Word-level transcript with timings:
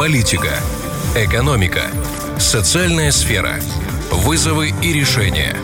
политика, 0.00 0.54
экономика, 1.14 1.82
социальная 2.38 3.10
сфера, 3.10 3.56
вызовы 4.10 4.72
и 4.82 4.94
решения. 4.94 5.54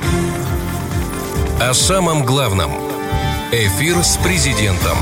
О 1.58 1.72
самом 1.72 2.22
главном. 2.22 2.70
Эфир 3.50 3.96
с 4.04 4.18
президентом. 4.18 4.98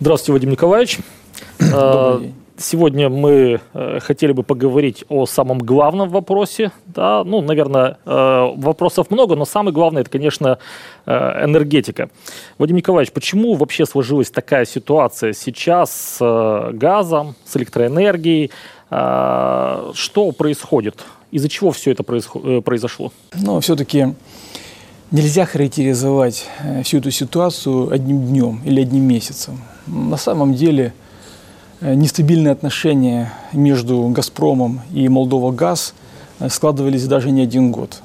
Здравствуйте, 0.00 0.32
Вадим 0.32 0.50
Николаевич. 0.52 1.00
Добрый 1.58 2.28
день. 2.28 2.41
Сегодня 2.62 3.08
мы 3.08 3.60
э, 3.74 3.98
хотели 4.00 4.30
бы 4.30 4.44
поговорить 4.44 5.04
о 5.08 5.26
самом 5.26 5.58
главном 5.58 6.08
вопросе. 6.08 6.70
Да? 6.86 7.24
Ну, 7.24 7.40
наверное, 7.40 7.98
э, 8.06 8.52
вопросов 8.56 9.10
много, 9.10 9.34
но 9.34 9.44
самый 9.44 9.72
главный 9.72 10.02
это, 10.02 10.10
конечно, 10.10 10.58
э, 11.04 11.44
энергетика. 11.44 12.08
Вадим 12.58 12.76
Николаевич, 12.76 13.12
почему 13.12 13.54
вообще 13.54 13.84
сложилась 13.84 14.30
такая 14.30 14.64
ситуация 14.64 15.32
сейчас 15.32 15.90
с 15.90 16.18
э, 16.20 16.72
газом, 16.72 17.34
с 17.44 17.56
электроэнергией? 17.56 18.52
Э, 18.90 19.90
что 19.94 20.30
происходит? 20.30 21.04
Из-за 21.32 21.48
чего 21.48 21.72
все 21.72 21.90
это 21.90 22.04
э, 22.04 22.60
произошло? 22.60 23.12
Ну, 23.34 23.58
все-таки 23.58 24.14
нельзя 25.10 25.46
характеризовать 25.46 26.46
э, 26.60 26.84
всю 26.84 26.98
эту 26.98 27.10
ситуацию 27.10 27.90
одним 27.92 28.24
днем 28.24 28.60
или 28.64 28.80
одним 28.80 29.02
месяцем. 29.02 29.60
На 29.88 30.16
самом 30.16 30.54
деле 30.54 30.92
нестабильные 31.82 32.52
отношения 32.52 33.32
между 33.52 34.08
«Газпромом» 34.08 34.80
и 34.92 35.08
«Молдова-Газ» 35.08 35.94
э, 36.38 36.48
складывались 36.48 37.06
даже 37.06 37.30
не 37.30 37.42
один 37.42 37.72
год. 37.72 38.00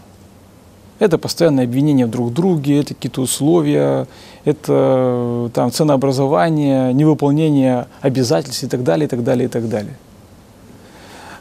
Это 1.00 1.20
постоянное 1.20 1.66
обвинение 1.66 2.08
друг 2.08 2.32
в 2.32 2.34
друге, 2.34 2.80
это 2.80 2.96
какие-то 2.96 3.22
условия, 3.22 4.08
это 4.46 4.66
э, 4.68 5.50
там, 5.54 5.72
ценообразование, 5.72 6.92
невыполнение 6.92 7.88
обязательств 8.02 8.64
и 8.64 8.68
так 8.68 8.84
далее, 8.84 9.06
и 9.06 9.10
так 9.10 9.24
далее, 9.24 9.46
и 9.46 9.50
так 9.50 9.70
далее. 9.70 9.96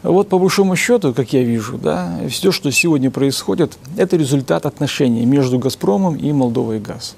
Вот 0.03 0.29
по 0.29 0.39
большому 0.39 0.77
счету, 0.77 1.15
как 1.15 1.33
я 1.33 1.43
вижу, 1.43 1.79
да, 1.79 2.19
все, 2.29 2.53
что 2.53 2.71
сегодня 2.71 3.11
происходит, 3.11 3.79
это 3.97 4.17
результат 4.17 4.67
отношений 4.67 5.25
между 5.25 5.59
«Газпромом» 5.59 6.17
и 6.17 6.31
«Молдовой 6.33 6.81
газ». 6.81 7.17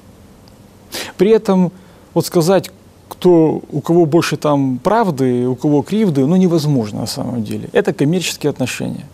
При 1.17 1.31
этом 1.31 1.73
вот 2.14 2.27
сказать, 2.27 2.70
кто, 3.09 3.62
у 3.73 3.81
кого 3.81 4.06
больше 4.06 4.37
там 4.37 4.78
правды, 4.78 5.47
у 5.47 5.55
кого 5.55 5.83
кривды, 5.83 6.27
ну, 6.27 6.37
невозможно 6.37 7.01
на 7.01 7.06
самом 7.06 7.42
деле. 7.42 7.69
Это 7.73 7.92
коммерческие 7.92 8.51
отношения. 8.51 9.06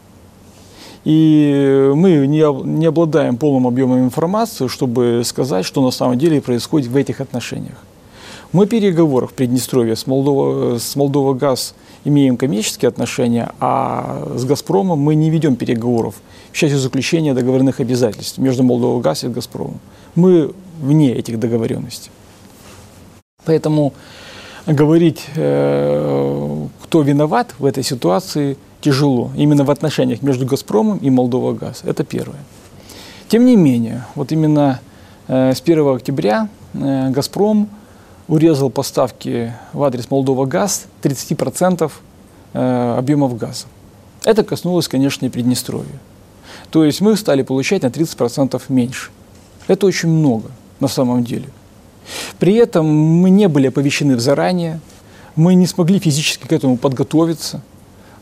И 1.05 1.93
мы 1.95 2.27
не, 2.27 2.63
не 2.65 2.87
обладаем 2.87 3.37
полным 3.37 3.67
объемом 3.67 4.05
информации, 4.05 4.69
чтобы 4.69 5.23
сказать, 5.25 5.67
что 5.67 5.83
на 5.83 5.91
самом 5.91 6.19
деле 6.19 6.41
происходит 6.41 6.89
в 6.89 6.97
этих 6.97 7.21
отношениях. 7.21 7.77
Мы 8.53 8.67
в 8.67 8.69
переговорах 8.69 9.31
в 9.31 9.35
Приднестровье 9.35 9.97
с 9.97 10.07
Молдова, 10.07 10.79
с 10.79 10.97
Молдова 10.97 11.35
ГАЗ 11.35 11.75
имеем 12.05 12.37
коммерческие 12.37 12.89
отношения, 12.89 13.53
а 13.61 14.29
с 14.37 14.45
«Газпромом» 14.45 14.99
мы 14.99 15.15
не 15.15 15.29
ведем 15.29 15.57
переговоров 15.57 16.15
в 16.53 16.57
части 16.57 16.77
заключения 16.77 17.35
договорных 17.35 17.81
обязательств 17.81 18.39
между 18.39 18.63
Молдова 18.63 19.01
ГАЗ 19.01 19.25
и 19.25 19.29
«Газпромом». 19.29 19.81
Мы 20.15 20.53
вне 20.81 21.13
этих 21.13 21.41
договоренностей. 21.41 22.11
Поэтому 23.45 23.93
говорить, 24.67 25.27
э, 25.37 26.67
кто 26.83 27.03
виноват 27.03 27.55
в 27.59 27.65
этой 27.65 27.83
ситуации, 27.83 28.57
тяжело. 28.81 29.31
Именно 29.37 29.65
в 29.65 29.71
отношениях 29.71 30.23
между 30.23 30.47
«Газпромом» 30.47 30.99
и 30.99 31.11
«Молдова 31.11 31.53
Газ». 31.53 31.83
Это 31.85 32.05
первое. 32.05 32.39
Тем 33.29 33.47
не 33.47 33.57
менее, 33.57 34.05
вот 34.15 34.33
именно 34.33 34.81
э, 35.29 35.53
с 35.55 35.61
1 35.61 35.89
октября 35.89 36.49
э, 36.75 37.11
«Газпром» 37.11 37.69
урезал 38.29 38.71
поставки 38.71 39.53
в 39.73 39.83
адрес 39.83 40.11
«Молдова 40.11 40.47
Газ» 40.47 40.87
30% 41.03 41.91
объемов 42.55 43.37
газа. 43.37 43.67
Это 44.25 44.45
коснулось, 44.45 44.87
конечно, 44.87 45.27
и 45.27 45.29
Приднестровья. 45.29 45.99
То 46.71 46.85
есть 46.85 47.01
мы 47.01 47.17
стали 47.17 47.43
получать 47.43 47.83
на 47.83 47.89
30% 47.89 48.63
меньше. 48.69 49.11
Это 49.67 49.87
очень 49.87 50.09
много 50.09 50.53
на 50.79 50.87
самом 50.87 51.25
деле– 51.25 51.47
при 52.39 52.55
этом 52.55 52.87
мы 52.87 53.31
не 53.31 53.49
были 53.49 53.69
оповещены 53.69 54.19
заранее, 54.19 54.81
мы 55.37 55.55
не 55.55 55.67
смогли 55.67 55.99
физически 55.99 56.47
к 56.47 56.53
этому 56.53 56.77
подготовиться. 56.77 57.63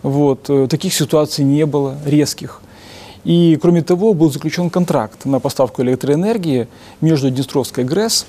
Вот. 0.03 0.48
Э, 0.48 0.66
таких 0.69 0.94
ситуаций 0.94 1.44
не 1.44 1.66
было, 1.66 1.97
резких. 2.04 2.62
И, 3.25 3.59
кроме 3.60 3.82
того, 3.82 4.15
был 4.15 4.32
заключен 4.32 4.71
контракт 4.71 5.25
на 5.25 5.38
поставку 5.38 5.82
электроэнергии 5.82 6.69
между 7.00 7.31
Днестровской 7.31 7.84
ГРЭС 7.84 8.26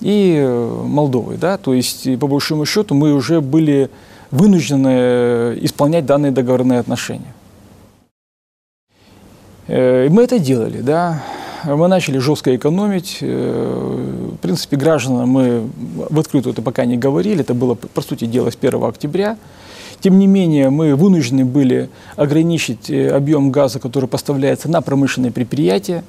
и 0.00 0.36
э, 0.38 0.82
Молдовой. 0.84 1.36
Да? 1.38 1.56
То 1.56 1.74
есть, 1.74 2.18
по 2.18 2.26
большому 2.26 2.66
счету, 2.66 2.94
мы 2.94 3.12
уже 3.14 3.40
были 3.40 3.90
вынуждены 4.30 4.90
э, 4.90 5.58
исполнять 5.62 6.06
данные 6.06 6.32
договорные 6.32 6.80
отношения. 6.80 7.34
И 9.66 10.08
мы 10.10 10.22
это 10.22 10.38
делали, 10.38 10.80
да 10.80 11.22
мы 11.64 11.88
начали 11.88 12.18
жестко 12.18 12.54
экономить. 12.54 13.18
Э, 13.20 14.32
в 14.32 14.36
принципе, 14.36 14.76
гражданам 14.76 15.28
мы 15.28 15.62
в 15.76 16.18
открытую 16.18 16.52
это 16.52 16.62
пока 16.62 16.84
не 16.84 16.96
говорили, 16.96 17.40
это 17.40 17.54
было, 17.54 17.74
по 17.74 18.02
сути 18.02 18.26
дела, 18.26 18.50
с 18.50 18.56
1 18.60 18.82
октября. 18.84 19.36
Тем 20.00 20.18
не 20.18 20.26
менее, 20.26 20.70
мы 20.70 20.94
вынуждены 20.94 21.44
были 21.44 21.90
ограничить 22.16 22.88
э, 22.88 23.08
объем 23.10 23.50
газа, 23.50 23.80
который 23.80 24.08
поставляется 24.08 24.68
на 24.68 24.80
промышленные 24.80 25.32
предприятия. 25.32 26.04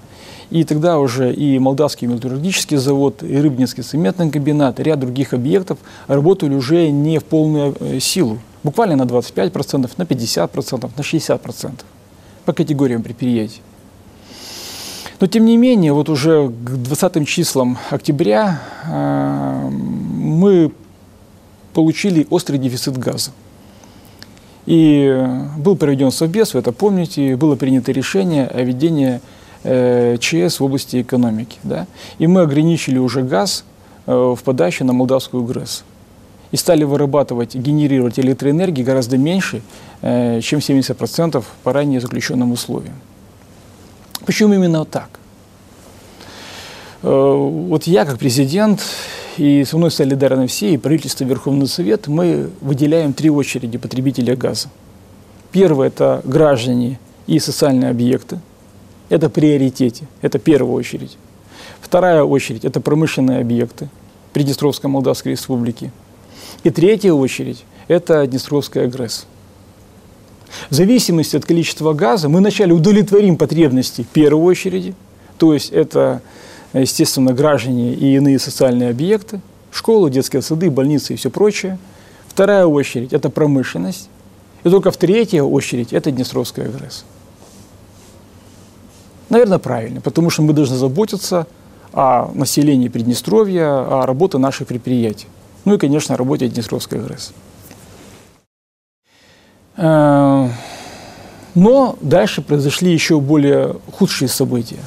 И 0.51 0.63
тогда 0.63 0.99
уже 0.99 1.31
и 1.33 1.59
Молдавский 1.59 2.07
металлургический 2.07 2.77
завод, 2.77 3.21
и 3.21 3.37
Рыбнинский 3.37 3.83
цементный 3.83 4.31
комбинат, 4.31 4.79
и 4.79 4.83
ряд 4.83 4.99
других 4.99 5.33
объектов 5.33 5.77
работали 6.07 6.55
уже 6.55 6.89
не 6.89 7.19
в 7.19 7.23
полную 7.23 7.75
э, 7.79 7.99
силу. 7.99 8.39
Буквально 8.63 8.95
на 8.95 9.03
25%, 9.03 9.89
на 9.97 10.03
50%, 10.03 10.89
на 10.95 11.01
60% 11.01 11.71
по 12.45 12.53
категориям 12.53 13.03
предприятий. 13.03 13.61
Но 15.19 15.27
тем 15.27 15.45
не 15.45 15.57
менее, 15.57 15.91
вот 15.91 16.07
уже 16.09 16.47
к 16.47 16.51
20 16.51 17.27
числам 17.27 17.77
октября 17.89 18.61
э, 18.85 19.69
мы 19.69 20.71
получили 21.73 22.25
острый 22.29 22.57
дефицит 22.57 22.97
газа. 22.97 23.31
И 24.65 25.25
был 25.57 25.75
проведен 25.75 26.11
совбез, 26.11 26.53
вы 26.53 26.61
это 26.61 26.71
помните, 26.71 27.35
было 27.35 27.55
принято 27.55 27.91
решение 27.91 28.47
о 28.47 28.61
введении 28.61 29.19
э, 29.63 30.17
ЧС 30.19 30.61
в 30.61 30.63
области 30.63 31.01
экономики. 31.01 31.57
Да? 31.63 31.85
И 32.17 32.27
мы 32.27 32.41
ограничили 32.41 32.97
уже 32.97 33.21
газ 33.21 33.65
э, 34.05 34.13
в 34.13 34.41
подаче 34.43 34.85
на 34.85 34.93
молдавскую 34.93 35.43
ГРЭС. 35.43 35.83
И 36.51 36.57
стали 36.57 36.85
вырабатывать, 36.85 37.55
генерировать 37.55 38.19
электроэнергии 38.19 38.83
гораздо 38.83 39.19
меньше, 39.19 39.61
чем 40.01 40.59
70% 40.59 41.43
по 41.63 41.73
ранее 41.73 42.01
заключенным 42.01 42.53
условиям. 42.53 42.95
Почему 44.25 44.53
именно 44.53 44.85
так? 44.85 45.19
Э, 47.01 47.07
вот 47.09 47.83
я, 47.83 48.05
как 48.05 48.19
президент, 48.19 48.81
и 49.37 49.63
со 49.63 49.77
мной 49.77 49.91
солидарны 49.91 50.47
все, 50.47 50.73
и 50.73 50.77
правительство, 50.77 51.23
Верховный 51.23 51.67
Совет, 51.67 52.07
мы 52.07 52.49
выделяем 52.61 53.13
три 53.13 53.29
очереди 53.29 53.77
потребителя 53.77 54.35
газа. 54.35 54.67
Первое– 55.51 55.87
это 55.89 56.21
граждане 56.25 56.99
и 57.25 57.39
социальные 57.39 57.89
объекты. 57.89 58.39
Это 59.07 59.29
приоритете, 59.29 60.05
это 60.21 60.39
первая 60.39 60.73
очередь. 60.73 61.17
Вторая 61.81 62.23
очередь– 62.23 62.63
это 62.65 62.81
промышленные 62.81 63.39
объекты 63.39 63.89
Приднестровской 64.33 64.89
Молдавской 64.89 65.31
Республики. 65.31 65.91
И 66.63 66.69
третья 66.69 67.13
очередь– 67.13 67.63
это 67.87 68.27
Днестровская 68.27 68.87
ГРЭС. 68.87 69.25
В 70.69 70.75
зависимости 70.75 71.35
от 71.35 71.45
количества 71.45 71.93
газа 71.93 72.29
мы 72.29 72.39
вначале 72.39 72.73
удовлетворим 72.73 73.37
потребности 73.37 74.05
первой 74.13 74.41
очереди, 74.41 74.95
то 75.37 75.53
есть 75.53 75.69
это, 75.71 76.21
естественно, 76.73 77.33
граждане 77.33 77.93
и 77.93 78.15
иные 78.15 78.39
социальные 78.39 78.89
объекты, 78.89 79.41
школы, 79.71 80.09
детские 80.09 80.41
сады, 80.41 80.69
больницы 80.69 81.13
и 81.13 81.15
все 81.15 81.29
прочее. 81.29 81.77
Вторая 82.27 82.65
очередь– 82.65 83.13
это 83.13 83.29
промышленность. 83.29 84.09
И 84.63 84.69
только 84.69 84.91
в 84.91 84.97
третьей 84.97 85.41
очередь– 85.41 85.89
это 85.93 86.11
Днестровская 86.11 86.69
ГРЭС. 86.69 87.05
Наверное, 89.29 89.59
правильно, 89.59 90.01
потому 90.01 90.29
что 90.29 90.41
мы 90.41 90.53
должны 90.53 90.75
заботиться 90.75 91.47
о 91.93 92.31
населении 92.33 92.87
Приднестровья, 92.87 93.67
о 93.67 94.05
работе 94.05 94.37
наших 94.37 94.67
предприятий. 94.67 95.27
Ну 95.65 95.75
и, 95.75 95.77
конечно, 95.77 96.15
о 96.15 96.17
работе 96.17 96.47
Днестровской 96.47 96.99
ГРЭС. 96.99 97.33
Э, 99.79 100.49
но 101.55 101.95
дальше 102.01 102.41
произошли 102.41 102.91
еще 102.91 103.19
более 103.19 103.77
худшие 103.97 104.27
события. 104.27 104.79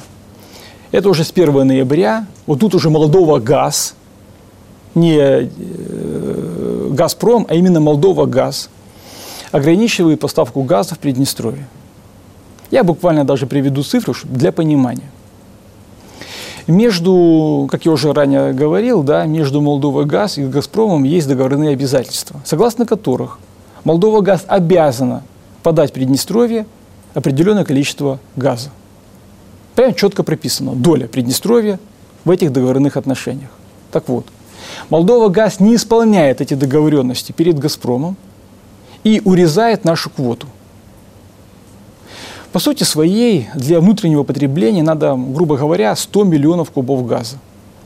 Это 0.91 1.09
уже 1.09 1.23
с 1.23 1.31
1 1.31 1.67
ноября. 1.67 2.27
Вот 2.45 2.59
тут 2.59 2.75
уже 2.75 2.91
Молдова 2.91 3.39
ГАЗ, 3.39 3.95
не 4.93 5.17
э, 5.17 6.89
Газпром, 6.91 7.47
а 7.49 7.55
именно 7.55 7.79
Молдова 7.79 8.27
ГАЗ, 8.27 8.69
ограничивает 9.51 10.19
поставку 10.19 10.61
газа 10.61 10.93
в 10.93 10.99
Приднестровье. 10.99 11.67
Я 12.69 12.83
буквально 12.83 13.25
даже 13.25 13.47
приведу 13.47 13.83
цифру 13.83 14.13
для 14.23 14.51
понимания. 14.51 15.09
Между, 16.67 17.67
как 17.71 17.85
я 17.85 17.91
уже 17.91 18.13
ранее 18.13 18.53
говорил, 18.53 19.03
да, 19.03 19.25
между 19.25 19.59
Молдова 19.59 20.03
ГАЗ 20.03 20.37
и 20.37 20.45
Газпромом 20.45 21.03
есть 21.03 21.27
договорные 21.27 21.71
обязательства, 21.71 22.39
согласно 22.45 22.85
которых 22.85 23.39
Молдова 23.83 24.21
ГАЗ 24.21 24.45
обязана 24.47 25.23
подать 25.61 25.93
Приднестровье 25.93 26.65
определенное 27.13 27.65
количество 27.65 28.19
газа. 28.35 28.69
Прямо 29.75 29.93
четко 29.93 30.23
прописано 30.23 30.73
доля 30.73 31.07
Приднестровья 31.07 31.79
в 32.25 32.31
этих 32.31 32.51
договорных 32.51 32.97
отношениях. 32.97 33.49
Так 33.91 34.07
вот, 34.07 34.25
Молдова 34.89 35.29
ГАЗ 35.29 35.59
не 35.59 35.75
исполняет 35.75 36.41
эти 36.41 36.53
договоренности 36.53 37.31
перед 37.31 37.59
Газпромом 37.59 38.15
и 39.03 39.21
урезает 39.23 39.83
нашу 39.83 40.09
квоту. 40.09 40.47
По 42.53 42.59
сути 42.59 42.83
своей, 42.83 43.49
для 43.55 43.79
внутреннего 43.79 44.23
потребления 44.23 44.83
надо, 44.83 45.15
грубо 45.15 45.57
говоря, 45.57 45.95
100 45.95 46.23
миллионов 46.23 46.69
кубов 46.69 47.05
газа. 47.07 47.37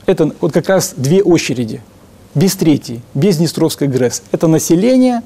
Это 0.04 0.30
вот 0.40 0.52
как 0.52 0.68
раз 0.68 0.92
две 0.94 1.22
очереди, 1.22 1.80
без 2.34 2.54
третьей, 2.54 3.00
без 3.14 3.38
Днестровской 3.38 3.88
ГРЭС. 3.88 4.22
Это 4.30 4.46
население, 4.46 5.22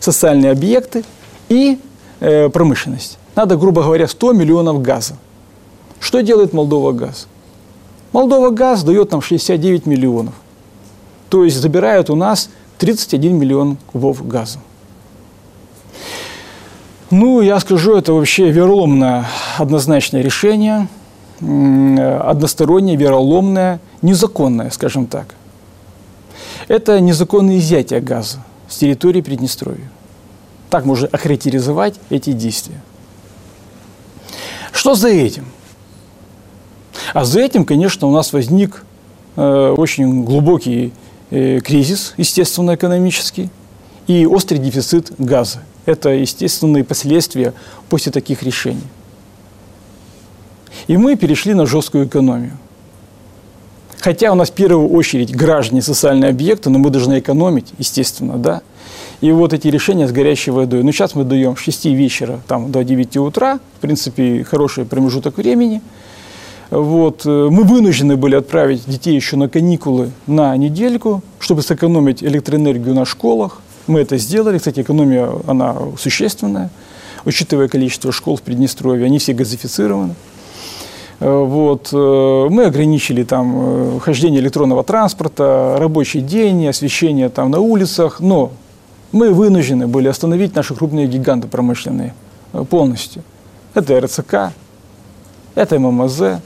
социальные 0.00 0.52
объекты 0.52 1.04
и 1.48 1.78
э, 2.20 2.48
промышленность. 2.48 3.18
Надо, 3.34 3.56
грубо 3.56 3.82
говоря, 3.82 4.06
100 4.06 4.32
миллионов 4.32 4.82
газа. 4.82 5.16
Что 6.00 6.22
делает 6.22 6.52
Молдова 6.52 6.92
газ? 6.92 7.26
Молдова 8.12 8.50
газ 8.50 8.84
дает 8.84 9.10
нам 9.10 9.20
69 9.20 9.86
миллионов. 9.86 10.34
То 11.28 11.44
есть 11.44 11.56
забирают 11.56 12.10
у 12.10 12.14
нас 12.14 12.48
31 12.78 13.36
миллион 13.36 13.76
кубов 13.86 14.26
газа. 14.26 14.58
Ну, 17.10 17.40
я 17.40 17.58
скажу, 17.60 17.96
это 17.96 18.12
вообще 18.12 18.50
вероломное 18.50 19.26
однозначное 19.58 20.22
решение, 20.22 20.88
одностороннее, 21.40 22.96
вероломное, 22.96 23.80
незаконное, 24.02 24.70
скажем 24.70 25.06
так. 25.06 25.34
Это 26.68 27.00
незаконное 27.00 27.58
изъятие 27.58 28.00
газа 28.00 28.38
с 28.74 28.76
территории 28.76 29.20
Приднестровья. 29.20 29.88
Так 30.68 30.84
можно 30.84 31.06
охарактеризовать 31.06 31.94
эти 32.10 32.32
действия. 32.32 32.82
Что 34.72 34.96
за 34.96 35.08
этим? 35.08 35.46
А 37.12 37.24
за 37.24 37.40
этим, 37.40 37.64
конечно, 37.64 38.08
у 38.08 38.10
нас 38.10 38.32
возник 38.32 38.84
э, 39.36 39.74
очень 39.76 40.24
глубокий 40.24 40.92
э, 41.30 41.60
кризис, 41.60 42.14
естественно, 42.16 42.74
экономический, 42.74 43.50
и 44.08 44.26
острый 44.26 44.58
дефицит 44.58 45.12
газа. 45.18 45.60
Это 45.86 46.08
естественные 46.08 46.82
последствия 46.82 47.54
после 47.88 48.10
таких 48.10 48.42
решений. 48.42 48.82
И 50.88 50.96
мы 50.96 51.14
перешли 51.14 51.54
на 51.54 51.66
жесткую 51.66 52.06
экономию. 52.06 52.58
Хотя 54.04 54.30
у 54.32 54.34
нас 54.34 54.50
в 54.50 54.52
первую 54.52 54.90
очередь 54.90 55.34
граждане 55.34 55.80
социальные 55.80 56.28
объекты, 56.28 56.68
но 56.68 56.78
мы 56.78 56.90
должны 56.90 57.20
экономить, 57.20 57.72
естественно, 57.78 58.36
да. 58.36 58.60
И 59.22 59.32
вот 59.32 59.54
эти 59.54 59.68
решения 59.68 60.06
с 60.06 60.12
горячей 60.12 60.50
водой. 60.50 60.82
Ну, 60.82 60.92
сейчас 60.92 61.14
мы 61.14 61.24
даем 61.24 61.56
с 61.56 61.60
6 61.60 61.86
вечера 61.86 62.40
там, 62.46 62.70
до 62.70 62.84
9 62.84 63.16
утра, 63.16 63.60
в 63.78 63.80
принципе, 63.80 64.44
хороший 64.44 64.84
промежуток 64.84 65.38
времени. 65.38 65.80
Вот. 66.68 67.24
Мы 67.24 67.62
вынуждены 67.62 68.18
были 68.18 68.34
отправить 68.34 68.84
детей 68.86 69.14
еще 69.14 69.36
на 69.36 69.48
каникулы 69.48 70.10
на 70.26 70.54
недельку, 70.54 71.22
чтобы 71.38 71.62
сэкономить 71.62 72.22
электроэнергию 72.22 72.94
на 72.94 73.06
школах. 73.06 73.62
Мы 73.86 74.00
это 74.00 74.18
сделали. 74.18 74.58
Кстати, 74.58 74.80
экономия, 74.80 75.30
она 75.46 75.76
существенная, 75.98 76.68
учитывая 77.24 77.68
количество 77.68 78.12
школ 78.12 78.36
в 78.36 78.42
Приднестровье. 78.42 79.06
Они 79.06 79.18
все 79.18 79.32
газифицированы. 79.32 80.14
Э, 81.20 81.44
вот. 81.44 81.90
Э, 81.92 82.48
мы 82.50 82.64
ограничили 82.64 83.24
там 83.24 83.96
э, 83.96 84.00
хождение 84.00 84.40
электронного 84.40 84.84
транспорта, 84.84 85.76
рабочий 85.78 86.20
день, 86.20 86.66
освещение 86.68 87.28
там 87.28 87.50
на 87.50 87.60
улицах, 87.60 88.20
но 88.20 88.52
мы 89.12 89.32
вынуждены 89.32 89.86
были 89.86 90.08
остановить 90.08 90.54
наши 90.54 90.74
крупные 90.74 91.06
гиганты 91.06 91.46
промышленные 91.48 92.14
полностью. 92.68 93.22
Это 93.74 94.00
РЦК, 94.00 94.52
это 95.54 95.78
ММЗ, 95.78 96.40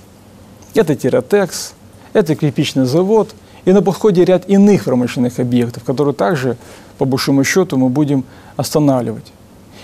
это 0.75 0.95
Тиротекс, 0.95 1.75
это 2.13 2.35
кирпичный 2.35 2.85
завод 2.85 3.35
и 3.65 3.73
на 3.73 3.83
подходе 3.83 4.25
ряд 4.25 4.49
иных 4.49 4.85
промышленных 4.85 5.39
объектов, 5.39 5.85
которые 5.85 6.15
также 6.15 6.57
по 6.99 7.05
большому 7.05 7.45
счету 7.45 7.77
мы 7.77 7.89
будем 7.89 8.25
останавливать. 8.57 9.33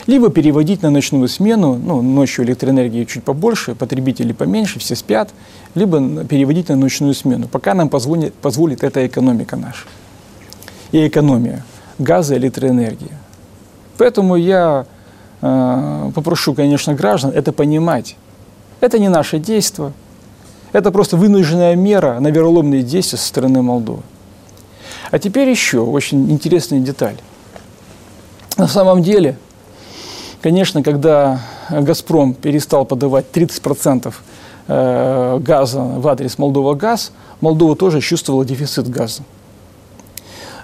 Либо 0.07 0.29
переводить 0.29 0.83
на 0.83 0.91
ночную 0.91 1.29
смену, 1.29 1.77
ну, 1.77 2.03
ночью 2.03 2.45
электроэнергии 2.45 3.05
чуть 3.05 3.25
побольше, 3.25 3.75
потребители 3.75 4.33
поменьше, 4.33 4.79
все 4.79 4.97
спят, 4.97 5.31
либо 5.75 6.25
переводить 6.25 6.69
на 6.69 6.77
ночную 6.77 7.15
смену, 7.15 7.49
пока 7.49 7.73
нам 7.75 7.89
позволит, 7.89 8.35
позволит 8.35 8.85
эта 8.85 9.07
экономика 9.07 9.57
наша. 9.57 9.87
И 10.93 11.07
экономия 11.09 11.65
газа 11.99 12.37
электроэнергии. 12.37 13.13
Поэтому 13.97 14.37
я 14.37 14.87
э, 15.41 16.11
попрошу, 16.15 16.55
конечно, 16.55 16.95
граждан 16.95 17.31
это 17.35 17.53
понимать. 17.53 18.17
Это 18.81 18.99
не 18.99 19.09
наше 19.09 19.39
действие, 19.39 19.93
это 20.73 20.91
просто 20.91 21.17
вынужденная 21.17 21.77
мера 21.77 22.19
на 22.21 22.29
вероломные 22.29 22.83
действия 22.83 23.19
со 23.19 23.27
стороны 23.27 23.63
Молдовы. 23.63 24.03
А 25.11 25.19
теперь 25.19 25.49
еще 25.49 25.79
очень 25.79 26.31
интересная 26.31 26.81
деталь. 26.81 27.17
На 28.57 28.67
самом 28.67 29.03
деле, 29.03 29.39
конечно, 30.45 30.83
когда 30.83 31.41
«Газпром» 31.71 32.35
перестал 32.35 32.85
подавать 32.85 33.25
30% 33.33 34.13
э, 34.69 35.39
газа 35.39 35.81
в 35.81 36.07
адрес 36.07 36.37
Молдова 36.37 36.75
газ, 36.75 37.13
Молдова 37.41 37.75
тоже 37.75 38.03
чувствовала 38.03 38.45
дефицит 38.45 38.91
газа. 38.91 39.23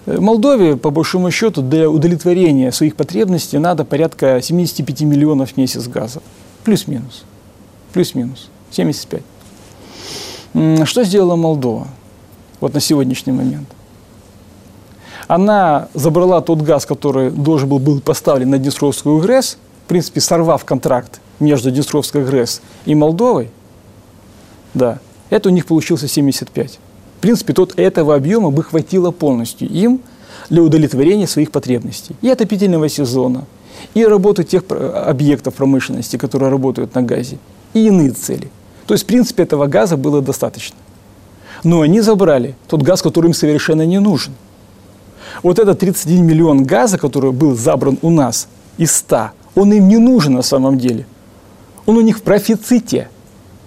Молдове, 0.04 0.76
по 0.76 0.90
большому 0.90 1.30
счету, 1.30 1.62
для 1.62 1.88
удовлетворения 1.88 2.72
своих 2.72 2.94
потребностей 2.94 3.56
надо 3.56 3.86
порядка 3.86 4.42
75 4.42 5.00
миллионов 5.00 5.52
в 5.52 5.56
месяц 5.56 5.88
газа. 5.88 6.20
Плюс-минус. 6.62 7.24
Плюс-минус. 7.94 8.50
75. 8.70 9.22
Что 10.84 11.04
сделала 11.04 11.36
Молдова 11.36 11.88
вот 12.60 12.74
на 12.74 12.80
сегодняшний 12.80 13.32
момент? 13.32 13.68
она 15.30 15.86
забрала 15.94 16.40
тот 16.40 16.60
газ, 16.60 16.84
который 16.84 17.30
должен 17.30 17.68
был 17.68 17.78
быть 17.78 18.02
поставлен 18.02 18.50
на 18.50 18.58
Днестровскую 18.58 19.20
ГРЭС, 19.20 19.58
принципе, 19.90 20.20
сорвав 20.20 20.64
контракт 20.64 21.20
между 21.40 21.70
Днестровской 21.70 22.24
ГРЭС 22.24 22.62
и 22.86 22.94
Молдовой, 22.94 23.50
да, 24.72 25.00
это 25.30 25.48
у 25.48 25.52
них 25.52 25.66
получился 25.66 26.06
75. 26.06 26.78
В 27.18 27.20
принципе, 27.20 27.52
тот 27.52 27.76
этого 27.76 28.14
объема 28.14 28.50
бы 28.50 28.62
хватило 28.62 29.10
полностью 29.10 29.68
им 29.68 30.00
для 30.48 30.62
удовлетворения 30.62 31.26
своих 31.26 31.50
потребностей. 31.50 32.14
И 32.22 32.28
отопительного 32.28 32.88
сезона, 32.88 33.46
и 33.94 34.04
работы 34.04 34.44
тех 34.44 34.62
объектов 34.70 35.54
промышленности, 35.54 36.16
которые 36.16 36.50
работают 36.50 36.94
на 36.94 37.02
газе, 37.02 37.38
и 37.74 37.86
иные 37.88 38.10
цели. 38.10 38.48
То 38.86 38.94
есть, 38.94 39.04
в 39.04 39.06
принципе, 39.08 39.42
этого 39.42 39.66
газа 39.66 39.96
было 39.96 40.22
достаточно. 40.22 40.76
Но 41.64 41.80
они 41.80 42.00
забрали 42.00 42.54
тот 42.68 42.82
газ, 42.82 43.02
который 43.02 43.26
им 43.26 43.34
совершенно 43.34 43.84
не 43.84 43.98
нужен– 43.98 44.32
вот 45.42 45.58
этот 45.58 45.78
31 45.78 46.24
миллион 46.24 46.64
газа, 46.64 46.98
который 46.98 47.32
был 47.32 47.56
забран 47.56 47.98
у 48.02 48.10
нас 48.10 48.48
из 48.76 48.94
100, 48.96 49.30
он 49.54 49.72
им 49.72 49.88
не 49.88 49.98
нужен 49.98 50.34
на 50.34 50.42
самом 50.42 50.78
деле. 50.78 51.06
Он 51.86 51.96
у 51.96 52.00
них 52.00 52.18
в 52.18 52.22
профиците. 52.22 53.08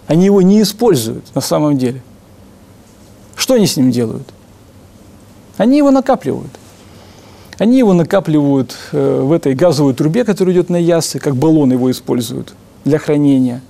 Они 0.08 0.26
его 0.26 0.42
не 0.42 0.62
используют 0.62 1.34
на 1.36 1.42
самом 1.42 1.78
деле. 1.78 2.02
Что 3.36 3.56
они 3.56 3.68
с 3.68 3.78
ним 3.78 3.92
делают? 3.92 4.28
Они 5.58 5.78
его 5.78 5.92
накапливают. 5.92 6.52
Они 7.58 7.78
его 7.78 7.94
накапливают 7.94 8.76
э, 8.92 9.22
в 9.22 9.32
этой 9.32 9.54
газовой 9.54 9.94
трубе, 9.94 10.26
которая 10.26 10.54
идет 10.54 10.70
на 10.70 10.78
ясы, 10.78 11.20
как 11.20 11.36
баллон 11.36 11.72
его 11.72 11.92
используют 11.92 12.54
для 12.84 12.98
хранения. 12.98 13.62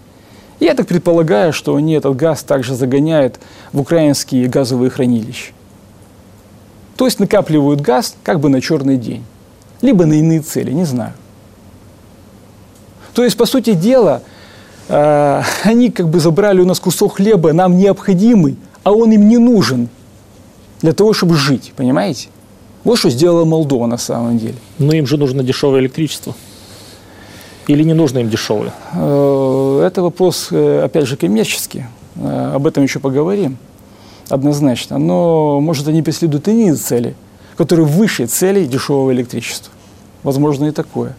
И 0.60 0.66
я 0.66 0.74
так 0.76 0.88
предполагаю, 0.88 1.52
что 1.52 1.76
они 1.76 1.94
этот 1.94 2.16
газ 2.16 2.44
также 2.44 2.76
загоняют 2.76 3.40
в 3.74 3.82
украинские 3.82 4.48
газовые 4.48 4.90
хранилища. 4.90 5.52
То 6.96 7.06
есть 7.06 7.20
накапливают 7.20 7.82
газ 7.82 8.16
как 8.24 8.40
бы 8.40 8.50
на 8.50 8.62
черный 8.62 8.98
день. 8.98 9.24
Либо 9.82 10.06
на 10.06 10.14
иные 10.14 10.40
цели, 10.40 10.72
не 10.72 10.86
знаю. 10.86 11.14
То 13.14 13.24
есть, 13.24 13.38
по 13.38 13.46
сути 13.46 13.74
дела, 13.74 14.22
э, 14.88 15.42
они 15.64 15.92
как 15.92 16.10
бы 16.10 16.20
забрали 16.20 16.62
у 16.62 16.66
нас 16.66 16.80
кусок 16.80 17.16
хлеба, 17.18 17.54
нам 17.54 17.78
необходимый, 17.78 18.58
а 18.84 18.92
он 18.92 19.12
им 19.12 19.28
не 19.28 19.38
нужен 19.38 19.90
для 20.82 20.94
того, 20.94 21.14
чтобы 21.14 21.36
жить, 21.36 21.74
понимаете? 21.76 22.30
Вот 22.84 23.00
что 23.00 23.10
сделала 23.10 23.46
Молдова 23.46 23.86
на 23.86 23.98
самом 23.98 24.38
деле. 24.38 24.56
Но 24.78 24.94
им 24.94 25.08
же 25.08 25.18
нужно 25.18 25.44
дешевое 25.44 25.80
электричество. 25.80 26.36
Или 27.68 27.84
не 27.84 27.94
нужно 27.94 28.20
им 28.20 28.30
дешевое? 28.30 28.74
Э, 28.94 29.84
это 29.86 30.02
вопрос, 30.02 30.50
э, 30.52 30.82
опять 30.84 31.08
же, 31.08 31.16
коммерческий. 31.16 31.86
Э, 32.16 32.52
об 32.56 32.68
этом 32.68 32.84
еще 32.84 33.00
поговорим 33.00 33.58
однозначно, 34.30 34.98
но, 34.98 35.60
может, 35.62 35.88
они 35.88 36.02
преследуют 36.02 36.48
иные 36.48 36.76
цели, 36.76 37.16
которые 37.56 37.86
выше 37.86 38.26
целей 38.26 38.66
дешевого 38.66 39.12
электричества. 39.14 39.72
Возможно, 40.24 40.66
и 40.66 40.72
такое. 40.72 41.16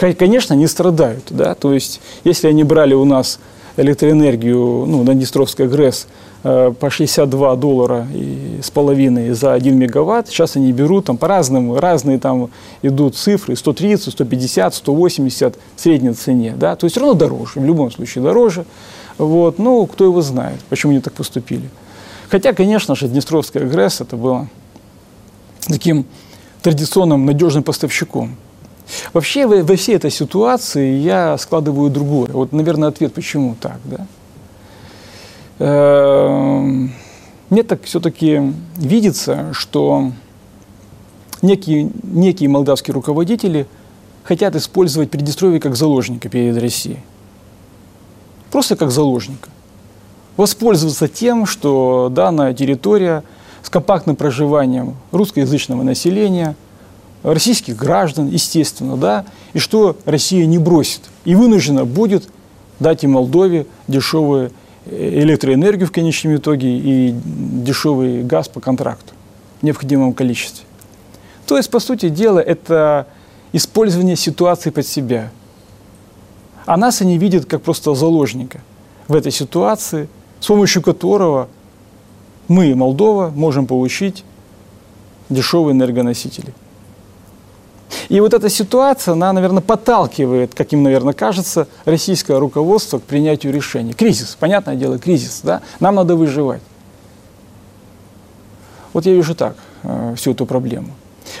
Конечно, 0.00 0.54
они 0.54 0.66
страдают, 0.66 1.24
да, 1.28 1.54
то 1.54 1.74
есть, 1.74 2.00
если 2.24 2.48
они 2.48 2.64
брали 2.64 2.94
у 2.94 3.04
нас 3.04 3.38
электроэнергию, 3.76 4.84
ну, 4.86 5.02
на 5.02 5.14
Днестровской 5.14 5.68
ГРЭС 5.68 6.06
э, 6.42 6.72
по 6.78 6.90
62 6.90 7.56
доллара 7.56 8.06
и 8.14 8.60
с 8.62 8.70
половиной 8.70 9.30
за 9.32 9.52
1 9.52 9.76
мегаватт. 9.76 10.28
Сейчас 10.28 10.56
они 10.56 10.72
берут 10.72 11.06
там 11.06 11.16
по-разному, 11.16 11.78
разные 11.78 12.18
там 12.18 12.50
идут 12.82 13.16
цифры, 13.16 13.56
130, 13.56 14.12
150, 14.12 14.74
180 14.74 15.58
в 15.76 15.80
средней 15.80 16.12
цене. 16.14 16.54
Да? 16.56 16.76
То 16.76 16.86
есть 16.86 16.94
все 16.94 17.00
равно 17.00 17.14
дороже, 17.14 17.52
в 17.60 17.64
любом 17.64 17.90
случае 17.90 18.24
дороже. 18.24 18.64
Вот. 19.18 19.58
Ну, 19.58 19.86
кто 19.86 20.04
его 20.04 20.22
знает, 20.22 20.60
почему 20.68 20.92
они 20.92 21.00
так 21.00 21.12
поступили. 21.12 21.68
Хотя, 22.28 22.52
конечно 22.52 22.94
же, 22.94 23.08
Днестровская 23.08 23.66
ГРЭС 23.66 24.00
это 24.00 24.16
было 24.16 24.48
таким 25.66 26.06
традиционным 26.62 27.26
надежным 27.26 27.62
поставщиком. 27.62 28.36
Вообще 29.12 29.46
во, 29.46 29.62
во 29.62 29.76
всей 29.76 29.96
этой 29.96 30.10
ситуации 30.10 30.96
я 30.96 31.36
складываю 31.38 31.90
другое. 31.90 32.30
Вот, 32.32 32.52
наверное, 32.52 32.88
ответ, 32.88 33.14
почему 33.14 33.56
так. 33.60 33.78
Да? 33.84 34.06
Эм, 35.58 36.92
мне 37.50 37.62
так 37.62 37.82
все-таки 37.84 38.52
видится, 38.76 39.52
что 39.52 40.12
некие, 41.42 41.90
некие 42.02 42.48
молдавские 42.48 42.94
руководители 42.94 43.66
хотят 44.22 44.56
использовать 44.56 45.10
Приднестровье 45.10 45.60
как 45.60 45.76
заложника 45.76 46.28
перед 46.28 46.56
Россией. 46.58 47.00
Просто 48.50 48.76
как 48.76 48.90
заложника. 48.90 49.48
Воспользоваться 50.36 51.08
тем, 51.08 51.46
что 51.46 52.08
данная 52.10 52.54
территория 52.54 53.22
с 53.62 53.68
компактным 53.68 54.16
проживанием 54.16 54.96
русскоязычного 55.12 55.82
населения– 55.82 56.56
российских 57.22 57.76
граждан, 57.76 58.28
естественно, 58.28 58.96
да, 58.96 59.24
и 59.52 59.58
что 59.58 59.96
Россия 60.04 60.46
не 60.46 60.58
бросит 60.58 61.02
и 61.24 61.34
вынуждена 61.34 61.84
будет 61.84 62.28
дать 62.78 63.04
и 63.04 63.06
Молдове 63.06 63.66
дешевую 63.88 64.52
э, 64.86 65.20
электроэнергию 65.22 65.86
в 65.86 65.92
конечном 65.92 66.36
итоге 66.36 66.68
и 66.68 67.14
дешевый 67.14 68.22
газ 68.22 68.48
по 68.48 68.60
контракту 68.60 69.12
в 69.60 69.64
необходимом 69.64 70.14
количестве. 70.14 70.64
То 71.46 71.56
есть, 71.56 71.70
по 71.70 71.80
сути 71.80 72.08
дела, 72.08 72.38
это 72.38 73.06
использование 73.52 74.16
ситуации 74.16 74.70
под 74.70 74.86
себя. 74.86 75.30
А 76.64 76.76
нас 76.76 77.00
они 77.00 77.18
видят 77.18 77.46
как 77.46 77.62
просто 77.62 77.94
заложника 77.94 78.60
в 79.08 79.14
этой 79.14 79.32
ситуации, 79.32 80.08
с 80.38 80.46
помощью 80.46 80.82
которого 80.82 81.48
мы, 82.48 82.74
Молдова, 82.74 83.30
можем 83.34 83.66
получить 83.66 84.24
дешевые 85.28 85.72
энергоносители. 85.72 86.54
И 88.10 88.18
вот 88.18 88.34
эта 88.34 88.48
ситуация, 88.48 89.12
она, 89.12 89.32
наверное, 89.32 89.62
подталкивает, 89.62 90.52
как 90.52 90.72
им, 90.72 90.82
наверное, 90.82 91.14
кажется, 91.14 91.68
российское 91.84 92.40
руководство 92.40 92.98
к 92.98 93.04
принятию 93.04 93.52
решений. 93.52 93.92
Кризис, 93.92 94.36
понятное 94.38 94.74
дело, 94.74 94.98
кризис, 94.98 95.42
да? 95.44 95.62
Нам 95.78 95.94
надо 95.94 96.16
выживать. 96.16 96.60
Вот 98.92 99.06
я 99.06 99.14
вижу 99.14 99.36
так 99.36 99.54
э, 99.84 100.14
всю 100.16 100.32
эту 100.32 100.44
проблему. 100.44 100.88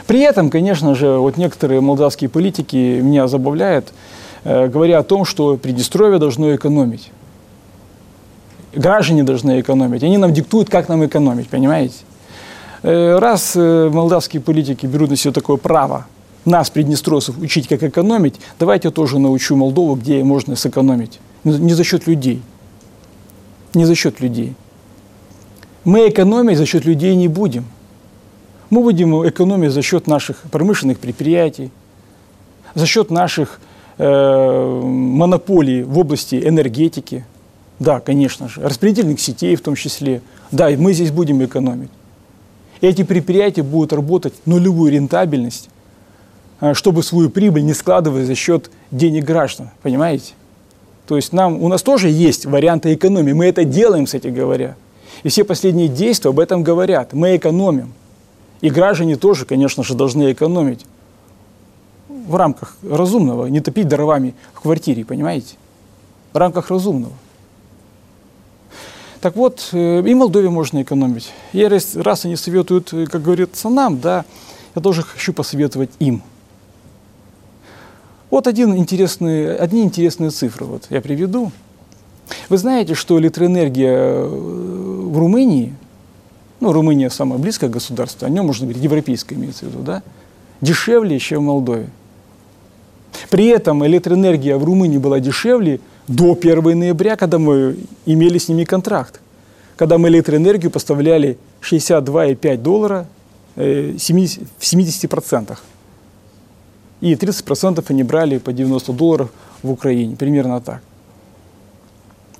При 0.06 0.20
этом, 0.20 0.48
конечно 0.48 0.94
же, 0.94 1.18
вот 1.18 1.36
некоторые 1.36 1.80
молдавские 1.80 2.30
политики 2.30 3.00
меня 3.02 3.26
забавляют, 3.26 3.92
э, 4.44 4.68
говоря 4.68 5.00
о 5.00 5.02
том, 5.02 5.24
что 5.24 5.56
Приднестровье 5.56 6.20
должно 6.20 6.54
экономить. 6.54 7.10
Граждане 8.72 9.24
должны 9.24 9.60
экономить. 9.60 10.04
Они 10.04 10.18
нам 10.18 10.32
диктуют, 10.32 10.70
как 10.70 10.88
нам 10.88 11.04
экономить, 11.04 11.48
понимаете? 11.48 11.96
Э, 12.84 13.18
раз 13.18 13.56
э, 13.56 13.90
молдавские 13.92 14.40
политики 14.40 14.86
берут 14.86 15.10
на 15.10 15.16
себя 15.16 15.32
такое 15.32 15.56
право 15.56 16.06
нас, 16.44 16.70
приднестровцев, 16.70 17.38
учить, 17.38 17.68
как 17.68 17.82
экономить, 17.82 18.36
давайте 18.58 18.88
я 18.88 18.92
тоже 18.92 19.18
научу 19.18 19.56
Молдову, 19.56 19.94
где 19.94 20.22
можно 20.24 20.56
сэкономить. 20.56 21.20
Не 21.44 21.74
за 21.74 21.84
счет 21.84 22.06
людей. 22.06 22.42
Не 23.74 23.84
за 23.84 23.94
счет 23.94 24.20
людей. 24.20 24.54
Мы 25.84 26.08
экономить 26.08 26.58
за 26.58 26.66
счет 26.66 26.84
людей 26.84 27.14
не 27.14 27.28
будем. 27.28 27.64
Мы 28.68 28.82
будем 28.82 29.28
экономить 29.28 29.72
за 29.72 29.82
счет 29.82 30.06
наших 30.06 30.42
промышленных 30.50 30.98
предприятий, 30.98 31.70
за 32.74 32.86
счет 32.86 33.10
наших 33.10 33.60
э, 33.98 34.80
монополий 34.84 35.82
в 35.82 35.98
области 35.98 36.40
энергетики. 36.46 37.24
Да, 37.78 38.00
конечно 38.00 38.48
же. 38.48 38.60
Распределительных 38.60 39.20
сетей 39.20 39.56
в 39.56 39.62
том 39.62 39.74
числе. 39.74 40.20
Да, 40.52 40.70
и 40.70 40.76
мы 40.76 40.92
здесь 40.92 41.10
будем 41.10 41.42
экономить. 41.44 41.90
Эти 42.80 43.02
предприятия 43.02 43.62
будут 43.62 43.92
работать 43.92 44.34
нулевую 44.46 44.92
рентабельность 44.92 45.68
чтобы 46.74 47.02
свою 47.02 47.30
прибыль 47.30 47.64
не 47.64 47.74
складывать 47.74 48.26
за 48.26 48.34
счет 48.34 48.70
денег 48.90 49.24
граждан, 49.24 49.70
понимаете? 49.82 50.34
То 51.06 51.16
есть 51.16 51.32
нам, 51.32 51.60
у 51.62 51.68
нас 51.68 51.82
тоже 51.82 52.08
есть 52.08 52.46
варианты 52.46 52.94
экономии, 52.94 53.32
мы 53.32 53.46
это 53.46 53.64
делаем, 53.64 54.04
кстати 54.04 54.28
говоря. 54.28 54.76
И 55.22 55.28
все 55.28 55.44
последние 55.44 55.88
действия 55.88 56.30
об 56.30 56.38
этом 56.38 56.62
говорят. 56.62 57.12
Мы 57.12 57.36
экономим. 57.36 57.92
И 58.60 58.70
граждане 58.70 59.16
тоже, 59.16 59.44
конечно 59.44 59.82
же, 59.82 59.94
должны 59.94 60.32
экономить 60.32 60.86
в 62.08 62.36
рамках 62.36 62.76
разумного, 62.82 63.46
не 63.46 63.60
топить 63.60 63.88
дровами 63.88 64.34
в 64.54 64.60
квартире, 64.60 65.04
понимаете? 65.04 65.56
В 66.32 66.36
рамках 66.36 66.70
разумного. 66.70 67.14
Так 69.20 69.36
вот, 69.36 69.70
э, 69.72 70.02
и 70.06 70.14
Молдове 70.14 70.48
можно 70.48 70.80
экономить. 70.82 71.32
Раз, 71.52 71.96
раз 71.96 72.24
они 72.24 72.36
советуют, 72.36 72.92
э, 72.92 73.06
как 73.06 73.22
говорится, 73.22 73.68
нам, 73.68 74.00
да, 74.00 74.24
я 74.74 74.80
тоже 74.80 75.02
хочу 75.02 75.32
посоветовать 75.32 75.90
им– 75.98 76.22
вот 78.30 78.46
один 78.46 78.76
интересный, 78.76 79.56
одни 79.56 79.82
интересные 79.82 80.30
цифры 80.30 80.64
вот 80.64 80.86
я 80.90 81.00
приведу. 81.00 81.50
Вы 82.48 82.58
знаете, 82.58 82.94
что 82.94 83.18
электроэнергия 83.18 83.92
э, 83.92 84.26
в 84.26 85.18
Румынии, 85.18 85.74
ну, 86.60 86.72
Румыния 86.72 87.10
самое 87.10 87.40
близкое 87.40 87.68
государство, 87.68 88.28
о 88.28 88.30
нем 88.30 88.46
можно 88.46 88.66
говорить, 88.66 88.82
европейское 88.82 89.36
имеется 89.36 89.66
в 89.66 89.68
виду, 89.68 89.82
да, 89.82 90.02
дешевле, 90.60 91.18
чем 91.18 91.40
в 91.40 91.46
Молдове. 91.46 91.88
При 93.30 93.46
этом 93.46 93.84
электроэнергия 93.84 94.56
в 94.56 94.64
Румынии 94.64 94.98
была 94.98 95.18
дешевле 95.20 95.80
до 96.06 96.32
1 96.40 96.78
ноября, 96.78 97.16
когда 97.16 97.38
мы 97.38 97.76
имели 98.06 98.38
с 98.38 98.48
ними 98.48 98.64
контракт. 98.64 99.20
Когда 99.76 99.98
мы 99.98 100.08
электроэнергию 100.08 100.70
поставляли 100.70 101.38
62,5 101.62 102.56
доллара 102.58 103.06
э, 103.56 103.92
в 103.92 103.96
70% 103.96 105.58
и 107.00 107.14
30% 107.14 107.84
они 107.88 108.02
брали 108.02 108.38
по 108.38 108.52
90 108.52 108.92
долларов 108.92 109.30
в 109.62 109.70
Украине, 109.70 110.16
примерно 110.16 110.60
так. 110.60 110.82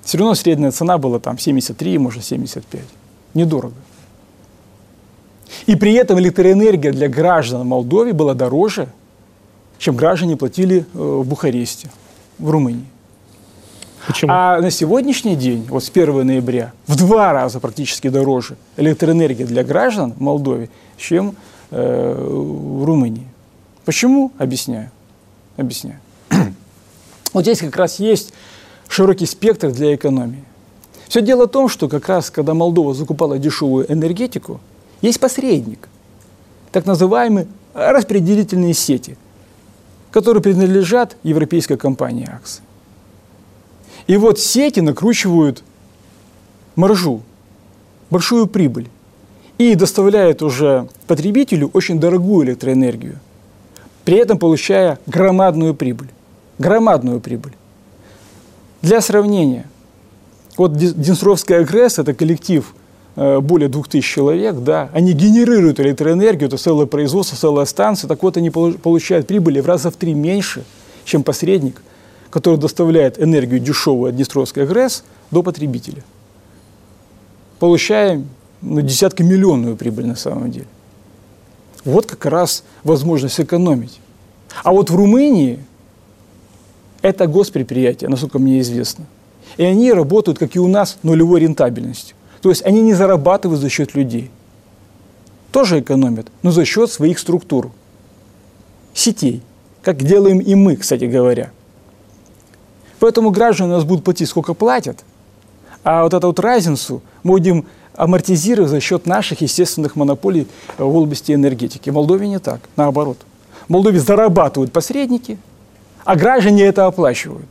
Все 0.03 0.17
равно 0.17 0.35
средняя 0.35 0.71
цена 0.71 0.97
была 0.97 1.19
там 1.19 1.37
73, 1.37 1.97
может 1.97 2.23
75. 2.23 2.81
Недорого. 3.33 3.75
И 5.67 5.75
при 5.75 5.93
этом 5.93 6.19
электроэнергия 6.19 6.91
для 6.91 7.07
граждан 7.07 7.67
Молдовы 7.67 8.13
была 8.13 8.33
дороже, 8.33 8.87
чем 9.77 9.95
граждане 9.95 10.37
платили 10.37 10.79
э, 10.79 10.83
в 10.93 11.25
Бухаресте, 11.25 11.89
в 12.39 12.49
Румынии. 12.49 12.85
Почему? 14.07 14.31
А 14.33 14.59
на 14.59 14.71
сегодняшний 14.71 15.35
день, 15.35 15.65
вот 15.69 15.83
с 15.83 15.89
1 15.89 16.25
ноября, 16.25 16.73
в 16.87 16.95
два 16.95 17.31
раза 17.33 17.59
практически 17.59 18.09
дороже 18.09 18.55
электроэнергия 18.77 19.45
для 19.45 19.63
граждан 19.63 20.13
Молдовы, 20.17 20.69
чем 20.97 21.35
э, 21.69 22.15
в 22.17 22.83
Румынии. 22.83 23.27
Почему? 23.91 24.31
Объясняю. 24.37 24.89
Объясняю. 25.57 25.99
вот 27.33 27.41
здесь 27.41 27.59
как 27.59 27.75
раз 27.75 27.99
есть 27.99 28.31
широкий 28.87 29.25
спектр 29.25 29.69
для 29.69 29.93
экономии. 29.95 30.45
Все 31.09 31.21
дело 31.21 31.45
в 31.45 31.49
том, 31.49 31.67
что 31.67 31.89
как 31.89 32.07
раз 32.07 32.29
когда 32.29 32.53
Молдова 32.53 32.93
закупала 32.93 33.37
дешевую 33.37 33.91
энергетику, 33.91 34.61
есть 35.01 35.19
посредник, 35.19 35.89
так 36.71 36.85
называемые 36.85 37.47
распределительные 37.73 38.73
сети, 38.73 39.17
которые 40.09 40.41
принадлежат 40.41 41.17
европейской 41.23 41.75
компании 41.75 42.29
АКС. 42.33 42.61
И 44.07 44.15
вот 44.15 44.39
сети 44.39 44.79
накручивают 44.79 45.65
маржу, 46.77 47.23
большую 48.09 48.47
прибыль 48.47 48.87
и 49.57 49.75
доставляют 49.75 50.41
уже 50.41 50.87
потребителю 51.07 51.69
очень 51.73 51.99
дорогую 51.99 52.47
электроэнергию– 52.47 53.19
при 54.05 54.17
этом 54.17 54.37
получая 54.37 54.99
громадную 55.05 55.73
прибыль. 55.73 56.09
Громадную 56.57 57.19
прибыль. 57.19 57.53
Для 58.81 59.01
сравнения, 59.01 59.65
вот 60.57 60.75
Днестровская 60.75 61.63
ГРЭС– 61.63 61.99
это 61.99 62.13
коллектив 62.13 62.73
э, 63.15 63.39
более 63.39 63.69
2000 63.69 64.07
человек, 64.07 64.55
да, 64.55 64.89
они 64.93 65.13
генерируют 65.13 65.79
электроэнергию, 65.79 66.47
это 66.47 66.57
целое 66.57 66.87
производство, 66.87 67.37
целая 67.37 67.65
станция, 67.65 68.07
так 68.07 68.23
вот 68.23 68.37
они 68.37 68.49
получают 68.49 69.27
прибыли 69.27 69.59
в 69.59 69.67
раза 69.67 69.91
в 69.91 69.95
три 69.95 70.13
меньше, 70.13 70.63
чем 71.05 71.23
посредник, 71.23 71.81
который 72.31 72.57
доставляет 72.57 73.21
энергию 73.21 73.59
дешевую 73.59 74.09
от 74.09 74.15
Днестровской 74.15 74.65
ГРЭС 74.65 75.03
до 75.29 75.43
потребителя. 75.43 76.03
Получаем 77.59 78.27
ну, 78.61 78.81
десятки 78.81 79.21
миллионную 79.21 79.75
прибыль 79.75 80.07
на 80.07 80.15
самом 80.15 80.51
деле. 80.51 80.67
Вот 81.85 82.05
как 82.05 82.25
раз 82.25 82.63
возможность 82.83 83.39
экономить. 83.39 83.99
А 84.63 84.71
вот 84.71 84.89
в 84.89 84.95
Румынии 84.95 85.59
это 87.01 87.27
госпредприятие, 87.27 88.09
насколько 88.09 88.39
мне 88.39 88.59
известно. 88.59 89.05
И 89.57 89.63
они 89.63 89.91
работают, 89.91 90.37
как 90.37 90.55
и 90.55 90.59
у 90.59 90.67
нас, 90.67 90.97
нулевой 91.03 91.41
рентабельностью. 91.41 92.15
То 92.41 92.49
есть 92.49 92.63
они 92.65 92.81
не 92.81 92.93
зарабатывают 92.93 93.61
за 93.61 93.69
счет 93.69 93.95
людей. 93.95 94.29
Тоже 95.51 95.79
экономят, 95.79 96.31
но 96.43 96.51
за 96.51 96.63
счет 96.63 96.91
своих 96.91 97.19
структур, 97.19 97.71
сетей, 98.93 99.41
как 99.81 100.01
делаем 100.03 100.39
и 100.39 100.55
мы, 100.55 100.75
кстати 100.75 101.05
говоря. 101.05 101.51
Поэтому 102.99 103.31
граждане 103.31 103.71
у 103.71 103.75
нас 103.75 103.83
будут 103.83 104.05
платить, 104.05 104.29
сколько 104.29 104.53
платят, 104.53 105.03
а 105.83 106.03
вот 106.03 106.13
эту 106.13 106.27
вот 106.27 106.39
разницу 106.39 107.01
мы 107.23 107.31
будем 107.31 107.65
амортизировать 108.01 108.71
за 108.71 108.79
счет 108.79 109.05
наших 109.05 109.41
естественных 109.41 109.95
монополий 109.95 110.47
в 110.79 110.97
области 110.97 111.33
энергетики. 111.33 111.91
В 111.91 111.93
Молдове 111.93 112.27
не 112.27 112.39
так, 112.39 112.61
наоборот. 112.75 113.19
В 113.67 113.69
Молдове 113.69 113.99
зарабатывают 113.99 114.71
посредники, 114.71 115.37
а 116.03 116.15
граждане 116.15 116.63
это 116.63 116.87
оплачивают. 116.87 117.45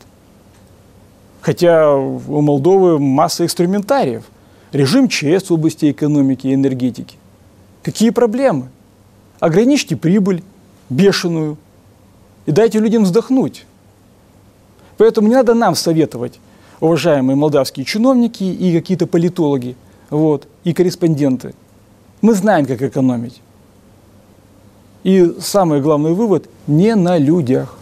Хотя 1.41 1.95
у 1.95 2.41
Молдовы 2.41 2.99
масса 2.99 3.45
инструментариев. 3.45 4.25
Режим 4.73 5.07
ЧС 5.07 5.51
в 5.51 5.53
области 5.53 5.89
экономики 5.93 6.49
и 6.49 6.55
энергетики. 6.55 7.17
Какие 7.85 8.11
проблемы? 8.11 8.71
Ограничьте 9.39 9.95
прибыль 9.95 10.43
бешеную 10.89 11.59
и 12.47 12.51
дайте 12.51 12.81
людям 12.81 13.05
вздохнуть. 13.05 13.67
Поэтому 14.97 15.29
не 15.29 15.35
надо 15.35 15.55
нам 15.55 15.77
советовать, 15.77 16.41
уважаемые 16.81 17.37
молдавские 17.37 17.87
чиновники 17.87 18.43
и 18.43 18.77
какие-то 18.77 19.07
политологи, 19.07 19.77
вот, 20.11 20.47
и 20.65 20.73
корреспонденты. 20.73 21.55
Мы 22.21 22.35
знаем, 22.35 22.67
как 22.67 22.83
экономить. 22.83 23.41
И 25.05 25.35
самый 25.41 25.81
главный 25.81 26.13
вывод– 26.13 26.49
не 26.67 26.95
на 26.95 27.17
людях. 27.17 27.77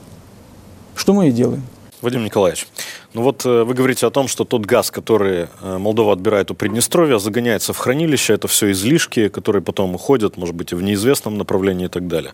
Что 0.94 1.12
мы 1.12 1.28
и 1.28 1.32
делаем. 1.32 1.62
Вадим 2.00 2.24
Николаевич, 2.24 2.68
ну 3.12 3.22
вот 3.22 3.44
э, 3.44 3.64
вы 3.64 3.74
говорите 3.74 4.06
о 4.06 4.10
том, 4.10 4.28
что 4.28 4.44
тот 4.44 4.66
газ, 4.66 4.92
который 4.92 5.48
э, 5.62 5.78
Молдова 5.78 6.12
отбирает 6.12 6.50
у 6.52 6.54
Приднестровья, 6.54 7.18
загоняется 7.18 7.72
в 7.72 7.78
хранилище, 7.78 8.34
это 8.34 8.46
все 8.46 8.70
излишки, 8.70 9.28
которые 9.28 9.62
потом 9.62 9.96
уходят, 9.96 10.36
может 10.36 10.54
быть, 10.54 10.70
и 10.70 10.76
в 10.76 10.82
неизвестном 10.82 11.38
направлении 11.38 11.86
и 11.86 11.88
так 11.88 12.06
далее. 12.06 12.32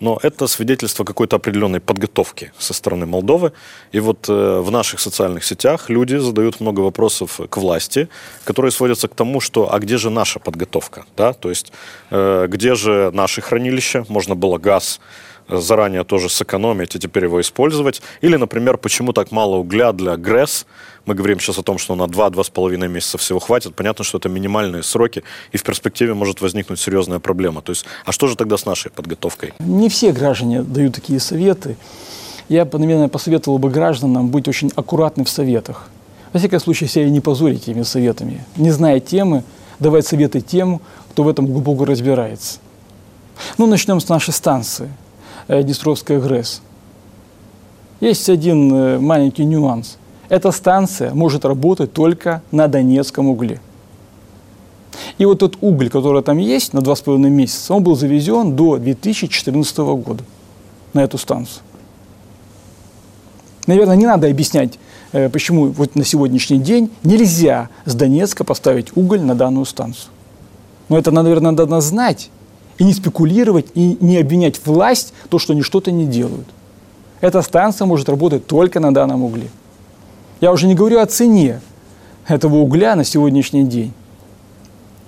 Э, 0.00 0.06
но 0.06 0.18
это 0.22 0.46
свидетельство 0.46 1.04
какой-то 1.04 1.36
определенной 1.36 1.80
подготовки 1.80 2.52
со 2.58 2.74
стороны 2.74 3.06
Молдовы. 3.06 3.52
И 3.92 4.00
вот 4.00 4.28
в 4.28 4.70
наших 4.70 5.00
социальных 5.00 5.44
сетях 5.44 5.90
люди 5.90 6.16
задают 6.16 6.60
много 6.60 6.80
вопросов 6.80 7.40
к 7.48 7.56
власти, 7.56 8.08
которые 8.44 8.72
сводятся 8.72 9.08
к 9.08 9.14
тому, 9.14 9.40
что 9.40 9.72
а 9.72 9.78
где 9.78 9.96
же 9.96 10.10
наша 10.10 10.38
подготовка? 10.38 11.04
Да? 11.16 11.32
То 11.32 11.48
есть 11.48 11.72
где 12.10 12.74
же 12.74 13.10
наши 13.12 13.40
хранилища? 13.40 14.04
Можно 14.08 14.34
было 14.34 14.58
газ 14.58 15.00
заранее 15.48 16.04
тоже 16.04 16.28
сэкономить 16.28 16.94
и 16.96 16.98
теперь 16.98 17.24
его 17.24 17.40
использовать. 17.40 18.02
Или, 18.20 18.36
например, 18.36 18.76
почему 18.78 19.12
так 19.12 19.32
мало 19.32 19.56
угля 19.56 19.92
для 19.92 20.16
ГРЭС. 20.16 20.66
Мы 21.04 21.14
говорим 21.14 21.38
сейчас 21.38 21.58
о 21.58 21.62
том, 21.62 21.78
что 21.78 21.94
на 21.94 22.04
2-2,5 22.04 22.88
месяца 22.88 23.18
всего 23.18 23.38
хватит. 23.38 23.74
Понятно, 23.74 24.04
что 24.04 24.18
это 24.18 24.28
минимальные 24.28 24.82
сроки, 24.82 25.22
и 25.52 25.56
в 25.56 25.62
перспективе 25.62 26.14
может 26.14 26.40
возникнуть 26.40 26.80
серьезная 26.80 27.20
проблема. 27.20 27.62
То 27.62 27.70
есть, 27.70 27.84
а 28.04 28.12
что 28.12 28.26
же 28.26 28.36
тогда 28.36 28.56
с 28.56 28.66
нашей 28.66 28.90
подготовкой? 28.90 29.54
Не 29.60 29.88
все 29.88 30.12
граждане 30.12 30.62
дают 30.62 30.94
такие 30.94 31.20
советы. 31.20 31.76
Я, 32.48 32.64
наверное, 32.64 33.08
посоветовал 33.08 33.58
бы 33.58 33.70
гражданам 33.70 34.28
быть 34.28 34.48
очень 34.48 34.72
аккуратны 34.74 35.24
в 35.24 35.28
советах. 35.28 35.88
Во 36.32 36.38
всяком 36.38 36.60
случае, 36.60 36.88
себя 36.88 37.08
не 37.08 37.20
позорить 37.20 37.68
этими 37.68 37.82
советами. 37.82 38.44
Не 38.56 38.70
зная 38.70 39.00
темы, 39.00 39.44
давать 39.78 40.06
советы 40.06 40.40
тем, 40.40 40.80
кто 41.12 41.22
в 41.22 41.28
этом 41.28 41.46
глубоко 41.46 41.84
разбирается. 41.84 42.58
Ну, 43.58 43.66
начнем 43.66 44.00
с 44.00 44.08
нашей 44.08 44.32
станции– 44.32 44.90
Днестровская 45.48 46.20
ГРЭС. 46.20 46.60
Есть 48.00 48.28
один 48.28 48.74
э, 48.74 48.98
маленький 48.98 49.44
нюанс. 49.44 49.96
Эта 50.28 50.50
станция 50.50 51.14
может 51.14 51.44
работать 51.44 51.92
только 51.92 52.42
на 52.50 52.68
Донецком 52.68 53.28
угле. 53.28 53.60
И 55.18 55.24
вот 55.24 55.38
тот 55.38 55.56
уголь, 55.60 55.88
который 55.88 56.22
там 56.22 56.38
есть 56.38 56.72
на 56.72 56.80
2,5 56.80 57.16
месяца, 57.18 57.74
он 57.74 57.82
был 57.82 57.96
завезен 57.96 58.54
до 58.54 58.76
2014 58.76 59.78
года 59.78 60.24
на 60.92 61.04
эту 61.04 61.16
станцию. 61.16 61.62
Наверное, 63.66 63.96
не 63.96 64.06
надо 64.06 64.28
объяснять, 64.28 64.78
э, 65.12 65.28
почему 65.28 65.68
вот 65.68 65.94
на 65.94 66.04
сегодняшний 66.04 66.58
день 66.58 66.90
нельзя 67.02 67.70
с 67.84 67.94
Донецка 67.94 68.44
поставить 68.44 68.96
уголь 68.96 69.22
на 69.22 69.34
данную 69.34 69.64
станцию. 69.64 70.10
Но 70.88 70.98
это, 70.98 71.10
наверное, 71.10 71.52
надо 71.52 71.80
знать 71.80 72.30
и 72.78 72.84
не 72.84 72.92
спекулировать, 72.92 73.66
и 73.74 73.96
не 74.00 74.18
обвинять 74.18 74.64
власть, 74.64 75.12
то, 75.28 75.38
что 75.38 75.52
они 75.52 75.62
что-то 75.62 75.90
не 75.90 76.06
делают. 76.06 76.46
Эта 77.20 77.42
станция 77.42 77.86
может 77.86 78.08
работать 78.08 78.46
только 78.46 78.80
на 78.80 78.92
данном 78.92 79.24
угле. 79.24 79.48
Я 80.40 80.52
уже 80.52 80.66
не 80.66 80.74
говорю 80.74 81.00
о 81.00 81.06
цене 81.06 81.60
этого 82.26 82.56
угля 82.56 82.94
на 82.94 83.04
сегодняшний 83.04 83.64
день. 83.64 83.92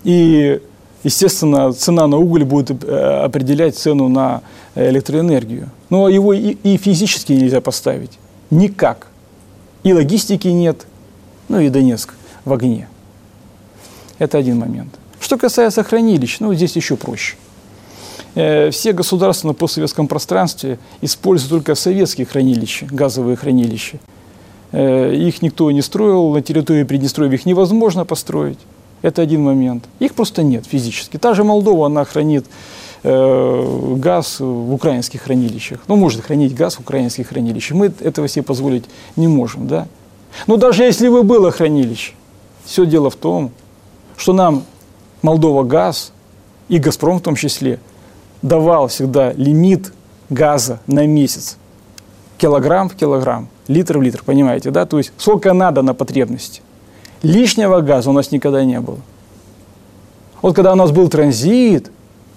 И, 0.04 0.60
естественно, 1.02 1.72
цена 1.72 2.06
на 2.06 2.16
уголь 2.16 2.44
будет 2.44 2.82
э, 2.82 3.24
определять 3.24 3.76
цену 3.76 4.08
на 4.08 4.42
электроэнергию. 4.74 5.70
Но 5.90 6.08
его 6.08 6.32
и, 6.32 6.52
и 6.62 6.76
физически 6.76 7.32
нельзя 7.32 7.60
поставить. 7.60 8.12
Никак. 8.50 9.08
И 9.82 9.92
логистики 9.92 10.48
нет, 10.48 10.86
ну 11.48 11.60
и 11.60 11.68
Донецк 11.68 12.14
в 12.44 12.52
огне. 12.52 12.88
Это 14.18 14.38
один 14.38 14.58
момент. 14.58 14.94
Что 15.20 15.36
касается 15.36 15.82
хранилищ, 15.82 16.40
ну 16.40 16.54
здесь 16.54 16.74
еще 16.76 16.96
проще. 16.96 17.36
Э, 18.34 18.70
все 18.70 18.92
государства 18.92 19.48
на 19.48 19.54
постсоветском 19.54 20.06
пространстве 20.06 20.78
используют 21.00 21.50
только 21.50 21.74
советские 21.74 22.26
хранилища, 22.26 22.86
газовые 22.90 23.36
хранилища. 23.36 23.98
Э, 24.72 25.14
их 25.14 25.42
никто 25.42 25.70
не 25.70 25.82
строил, 25.82 26.30
на 26.30 26.42
территории 26.42 26.84
Приднестровья 26.84 27.34
их 27.34 27.46
невозможно 27.46 28.04
построить. 28.04 28.58
Это 29.02 29.22
один 29.22 29.42
момент. 29.42 29.84
Их 30.00 30.14
просто 30.14 30.42
нет 30.42 30.66
физически. 30.66 31.16
Та 31.18 31.34
же 31.34 31.44
Молдова, 31.44 31.86
она 31.86 32.04
хранит 32.04 32.46
э, 33.02 33.94
газ 33.96 34.40
в 34.40 34.72
украинских 34.72 35.22
хранилищах. 35.22 35.80
Ну, 35.86 35.96
может 35.96 36.22
хранить 36.22 36.54
газ 36.54 36.76
в 36.76 36.80
украинских 36.80 37.28
хранилищах. 37.28 37.76
Мы 37.76 37.92
этого 38.00 38.28
себе 38.28 38.42
позволить 38.42 38.84
не 39.16 39.28
можем, 39.28 39.68
да? 39.68 39.86
Но 40.46 40.56
даже 40.56 40.82
если 40.82 41.08
бы 41.08 41.22
было 41.22 41.50
хранилище, 41.50 42.12
все 42.64 42.84
дело 42.84 43.08
в 43.08 43.16
том, 43.16 43.50
что 44.16 44.32
нам 44.32 44.64
Молдова 45.22 45.62
газ 45.62 46.12
и 46.68 46.78
Газпром 46.78 47.18
в 47.18 47.22
том 47.22 47.34
числе 47.34 47.78
давал 48.42 48.88
всегда 48.88 49.32
лимит 49.32 49.92
газа 50.30 50.80
на 50.86 51.06
месяц. 51.06 51.56
Килограмм 52.36 52.88
в 52.88 52.94
килограмм, 52.94 53.48
литр 53.66 53.98
в 53.98 54.02
литр, 54.02 54.22
понимаете, 54.24 54.70
да? 54.70 54.86
То 54.86 54.98
есть 54.98 55.12
сколько 55.18 55.52
надо 55.52 55.82
на 55.82 55.94
потребности. 55.94 56.62
Лишнего 57.22 57.80
газа 57.80 58.10
у 58.10 58.12
нас 58.12 58.30
никогда 58.30 58.64
не 58.64 58.80
было. 58.80 58.98
Вот 60.40 60.54
когда 60.54 60.72
у 60.72 60.76
нас 60.76 60.92
был 60.92 61.08
транзит 61.08 61.90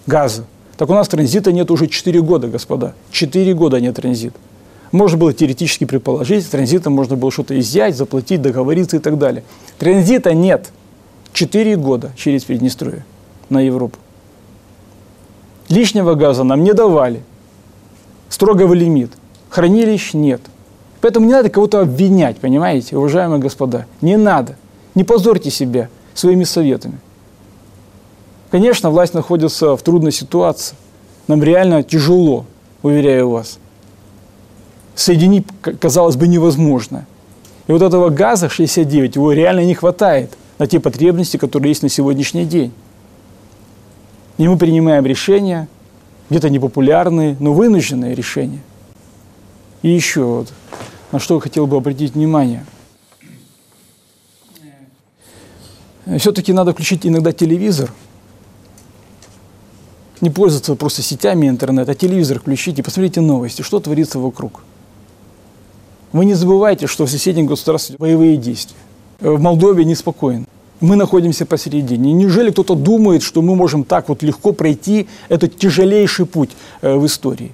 газа, 0.07 0.45
так 0.77 0.89
у 0.89 0.93
нас 0.93 1.07
транзита 1.07 1.51
нет 1.51 1.69
уже 1.69 1.87
4 1.87 2.21
года, 2.21 2.47
господа. 2.47 2.95
4 3.11 3.53
года 3.53 3.79
нет 3.79 3.95
транзита. 3.95 4.37
Можно 4.91 5.19
было 5.19 5.33
теоретически 5.33 5.85
предположить, 5.85 6.49
транзитом 6.49 6.93
можно 6.93 7.15
было 7.15 7.31
что-то 7.31 7.57
изъять, 7.59 7.95
заплатить, 7.95 8.41
договориться 8.41 8.97
и 8.97 8.99
так 8.99 9.17
далее. 9.19 9.43
Транзита 9.77 10.33
нет. 10.33 10.71
4 11.33 11.77
года 11.77 12.11
через 12.17 12.43
Приднестровье 12.43 13.05
на 13.49 13.59
Европу. 13.59 13.97
Лишнего 15.71 16.15
газа 16.15 16.43
нам 16.43 16.63
не 16.63 16.73
давали. 16.73 17.23
Строгого 18.27 18.73
лимит. 18.73 19.11
Хранилищ 19.49 20.13
нет. 20.13 20.41
Поэтому 20.99 21.25
не 21.25 21.31
надо 21.31 21.49
кого-то 21.49 21.79
обвинять, 21.79 22.37
понимаете, 22.37 22.97
уважаемые 22.97 23.39
господа. 23.39 23.85
Не 24.01 24.17
надо. 24.17 24.57
Не 24.95 25.05
позорьте 25.05 25.49
себя 25.49 25.89
своими 26.13 26.43
советами. 26.43 26.99
Конечно, 28.51 28.89
власть 28.89 29.13
находится 29.13 29.77
в 29.77 29.81
трудной 29.81 30.11
ситуации. 30.11 30.75
Нам 31.27 31.41
реально 31.41 31.83
тяжело, 31.83 32.45
уверяю 32.83 33.29
вас. 33.29 33.57
Соединить, 34.93 35.47
казалось 35.79 36.17
бы, 36.17 36.27
невозможно. 36.27 37.05
И 37.67 37.71
вот 37.71 37.81
этого 37.81 38.09
газа 38.09 38.49
69, 38.49 39.15
его 39.15 39.31
реально 39.31 39.63
не 39.63 39.73
хватает 39.73 40.31
на 40.59 40.67
те 40.67 40.81
потребности, 40.81 41.37
которые 41.37 41.69
есть 41.71 41.81
на 41.81 41.89
сегодняшний 41.89 42.43
день. 42.43 42.73
И 44.41 44.47
мы 44.47 44.57
принимаем 44.57 45.05
решения, 45.05 45.67
где-то 46.31 46.49
непопулярные, 46.49 47.37
но 47.39 47.53
вынужденные 47.53 48.15
решения. 48.15 48.63
И 49.83 49.89
еще 49.89 50.23
вот, 50.23 50.51
на 51.11 51.19
что 51.19 51.35
я 51.35 51.39
хотел 51.39 51.67
бы 51.67 51.77
обратить 51.77 52.15
внимание. 52.15 52.65
Все-таки 56.17 56.53
надо 56.53 56.73
включить 56.73 57.05
иногда 57.05 57.31
телевизор, 57.31 57.93
не 60.21 60.31
пользоваться 60.31 60.73
просто 60.73 61.03
сетями 61.03 61.47
интернета, 61.47 61.91
а 61.91 61.93
телевизор 61.93 62.41
и 62.43 62.81
посмотрите 62.81 63.21
новости, 63.21 63.61
что 63.61 63.79
творится 63.79 64.17
вокруг. 64.17 64.63
Вы 66.13 66.25
не 66.25 66.33
забывайте, 66.33 66.87
что 66.87 67.05
в 67.05 67.11
соседнем 67.11 67.45
государстве 67.45 67.95
боевые 67.99 68.37
действия. 68.37 68.77
В 69.19 69.39
Молдове 69.39 69.85
неспокойно 69.85 70.47
мы 70.81 70.95
находимся 70.95 71.45
посередине. 71.45 72.11
неужели 72.13 72.49
кто-то 72.49 72.75
думает, 72.75 73.21
что 73.21 73.41
мы 73.41 73.55
можем 73.55 73.83
так 73.83 74.09
вот 74.09 74.23
легко 74.23 74.51
пройти 74.51 75.07
этот 75.29 75.57
тяжелейший 75.57 76.25
путь 76.25 76.49
э, 76.81 76.95
в 76.95 77.05
истории? 77.05 77.51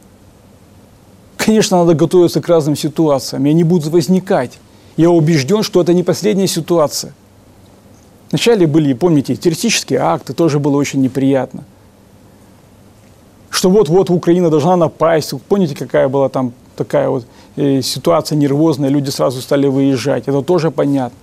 Конечно, 1.38 1.78
надо 1.78 1.94
готовиться 1.94 2.42
к 2.42 2.48
разным 2.48 2.76
ситуациям, 2.76 3.46
и 3.46 3.50
они 3.50 3.64
будут 3.64 3.92
возникать. 3.92 4.60
Я 4.96 5.10
убежден, 5.10 5.62
что 5.64 5.82
это 5.82 5.94
не 5.94 6.04
последняя 6.04 6.48
ситуация. 6.48 7.14
Вначале 8.32 8.66
были, 8.66 8.94
помните, 8.94 9.36
террористические 9.36 10.00
акты, 10.00 10.34
тоже 10.34 10.60
было 10.60 10.78
очень 10.78 11.02
неприятно. 11.02 11.64
Что 13.50 13.70
вот-вот 13.70 14.10
Украина 14.10 14.50
должна 14.50 14.76
напасть. 14.76 15.34
Помните, 15.48 15.76
какая 15.76 16.10
была 16.10 16.30
там 16.30 16.54
такая 16.76 17.10
вот 17.10 17.26
э, 17.56 17.82
ситуация 17.82 18.36
нервозная, 18.36 18.90
люди 18.90 19.10
сразу 19.10 19.42
стали 19.42 19.68
выезжать. 19.68 20.28
Это 20.28 20.42
тоже 20.42 20.72
понятно. 20.72 21.18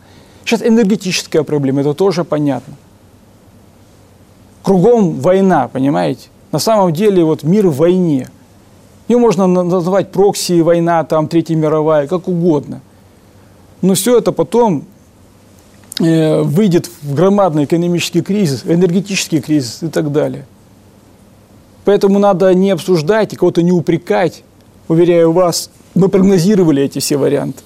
Сейчас 0.45 0.63
энергетическая 0.63 1.43
проблема, 1.43 1.81
это 1.81 1.95
тоже 1.95 2.25
понятно. 2.25 2.75
Кругом 4.63 5.21
война, 5.21 5.69
понимаете? 5.69 6.29
На 6.53 6.59
самом 6.59 6.93
деле 6.93 7.25
вот 7.25 7.43
мир 7.43 7.69
в 7.69 7.77
войне. 7.77 8.29
Ее 9.09 9.19
можно 9.19 9.47
называть 9.47 10.13
прокси, 10.13 10.61
война, 10.61 11.05
там, 11.05 11.29
Третья 11.29 11.57
мировая, 11.57 12.07
как 12.07 12.29
угодно. 12.29 12.81
Но 13.83 13.95
все 13.95 14.19
это 14.19 14.33
потом 14.33 14.85
э, 16.01 16.43
выйдет 16.43 16.91
в 17.03 17.15
громадный 17.15 17.65
экономический 17.65 18.23
кризис, 18.23 18.63
энергетический 18.65 19.41
кризис 19.41 19.83
и 19.83 19.89
так 19.89 20.13
далее. 20.13 20.47
Поэтому 21.85 22.19
надо 22.19 22.55
не 22.55 22.71
обсуждать 22.71 23.33
и 23.33 23.37
кого-то 23.37 23.63
не 23.63 23.73
упрекать. 23.73 24.43
Уверяю 24.89 25.33
вас, 25.33 25.71
мы 25.95 26.09
прогнозировали 26.09 26.83
эти 26.83 26.99
все 26.99 27.17
варианты. 27.17 27.63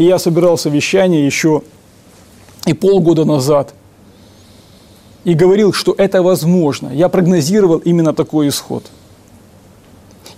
И 0.00 0.04
я 0.04 0.18
собирал 0.18 0.56
совещание 0.56 1.26
еще 1.26 1.60
и 2.64 2.72
полгода 2.72 3.26
назад. 3.26 3.74
И 5.24 5.34
говорил, 5.34 5.74
что 5.74 5.94
это 5.98 6.22
возможно. 6.22 6.88
Я 6.88 7.10
прогнозировал 7.10 7.76
именно 7.76 8.14
такой 8.14 8.48
исход. 8.48 8.82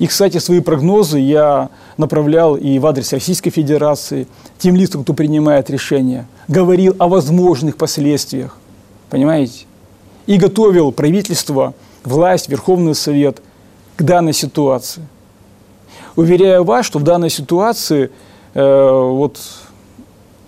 И, 0.01 0.09
кстати, 0.09 0.39
свои 0.39 0.59
прогнозы 0.59 1.21
я 1.21 1.71
направлял 1.97 2.57
и 2.57 2.81
в 2.81 2.87
адрес 2.89 3.13
Российской 3.13 3.51
Федерации, 3.51 4.27
тем 4.59 4.75
лицам, 4.75 5.05
кто 5.05 5.15
принимает 5.15 5.71
решения, 5.71 6.27
говорил 6.49 6.97
о 6.99 7.07
возможных 7.07 7.77
последствиях, 7.77 8.59
понимаете? 9.11 9.67
И 10.27 10.39
готовил 10.39 10.91
правительство, 10.91 11.73
власть, 12.03 12.49
Верховный 12.49 12.97
Совет 12.97 13.41
к 13.95 14.03
данной 14.03 14.33
ситуации. 14.33 15.07
Уверяю 16.17 16.65
вас, 16.65 16.85
что 16.85 16.99
в 16.99 17.05
данной 17.05 17.31
ситуации 17.31 18.11
вот 18.61 19.39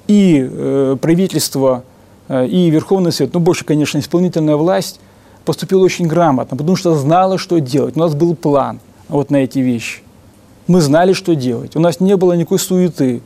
и 0.07 0.47
э, 0.51 0.97
правительство, 1.01 1.85
э, 2.29 2.47
и 2.47 2.71
Верховный 2.71 3.13
Совет, 3.13 3.33
ну 3.35 3.41
больше, 3.41 3.65
конечно, 3.65 3.99
исполнительная 3.99 4.57
власть 4.57 5.01
поступила 5.45 5.83
очень 5.83 6.07
грамотно, 6.07 6.57
потому 6.57 6.77
что 6.77 6.95
знала, 6.95 7.39
что 7.39 7.59
делать. 7.61 7.97
У 7.97 8.01
нас 8.01 8.15
был 8.15 8.35
план– 8.35 8.81
вот 9.09 9.31
на 9.31 9.37
эти 9.37 9.59
вещи. 9.59 10.01
Мы 10.67 10.81
знали, 10.81 11.13
что 11.13 11.35
делать. 11.35 11.77
У 11.77 11.81
нас 11.81 12.01
не 12.01 12.17
было 12.17 12.33
никакой 12.33 12.59
суеты, 12.59 13.23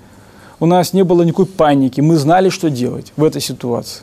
у 0.61 0.67
нас 0.67 0.93
не 0.93 1.05
было 1.05 1.23
никакой 1.23 1.47
паники. 1.47 2.01
Мы 2.01 2.17
знали, 2.17 2.49
что 2.49 2.69
делать 2.69 3.13
в 3.17 3.25
этой 3.25 3.41
ситуации. 3.41 4.03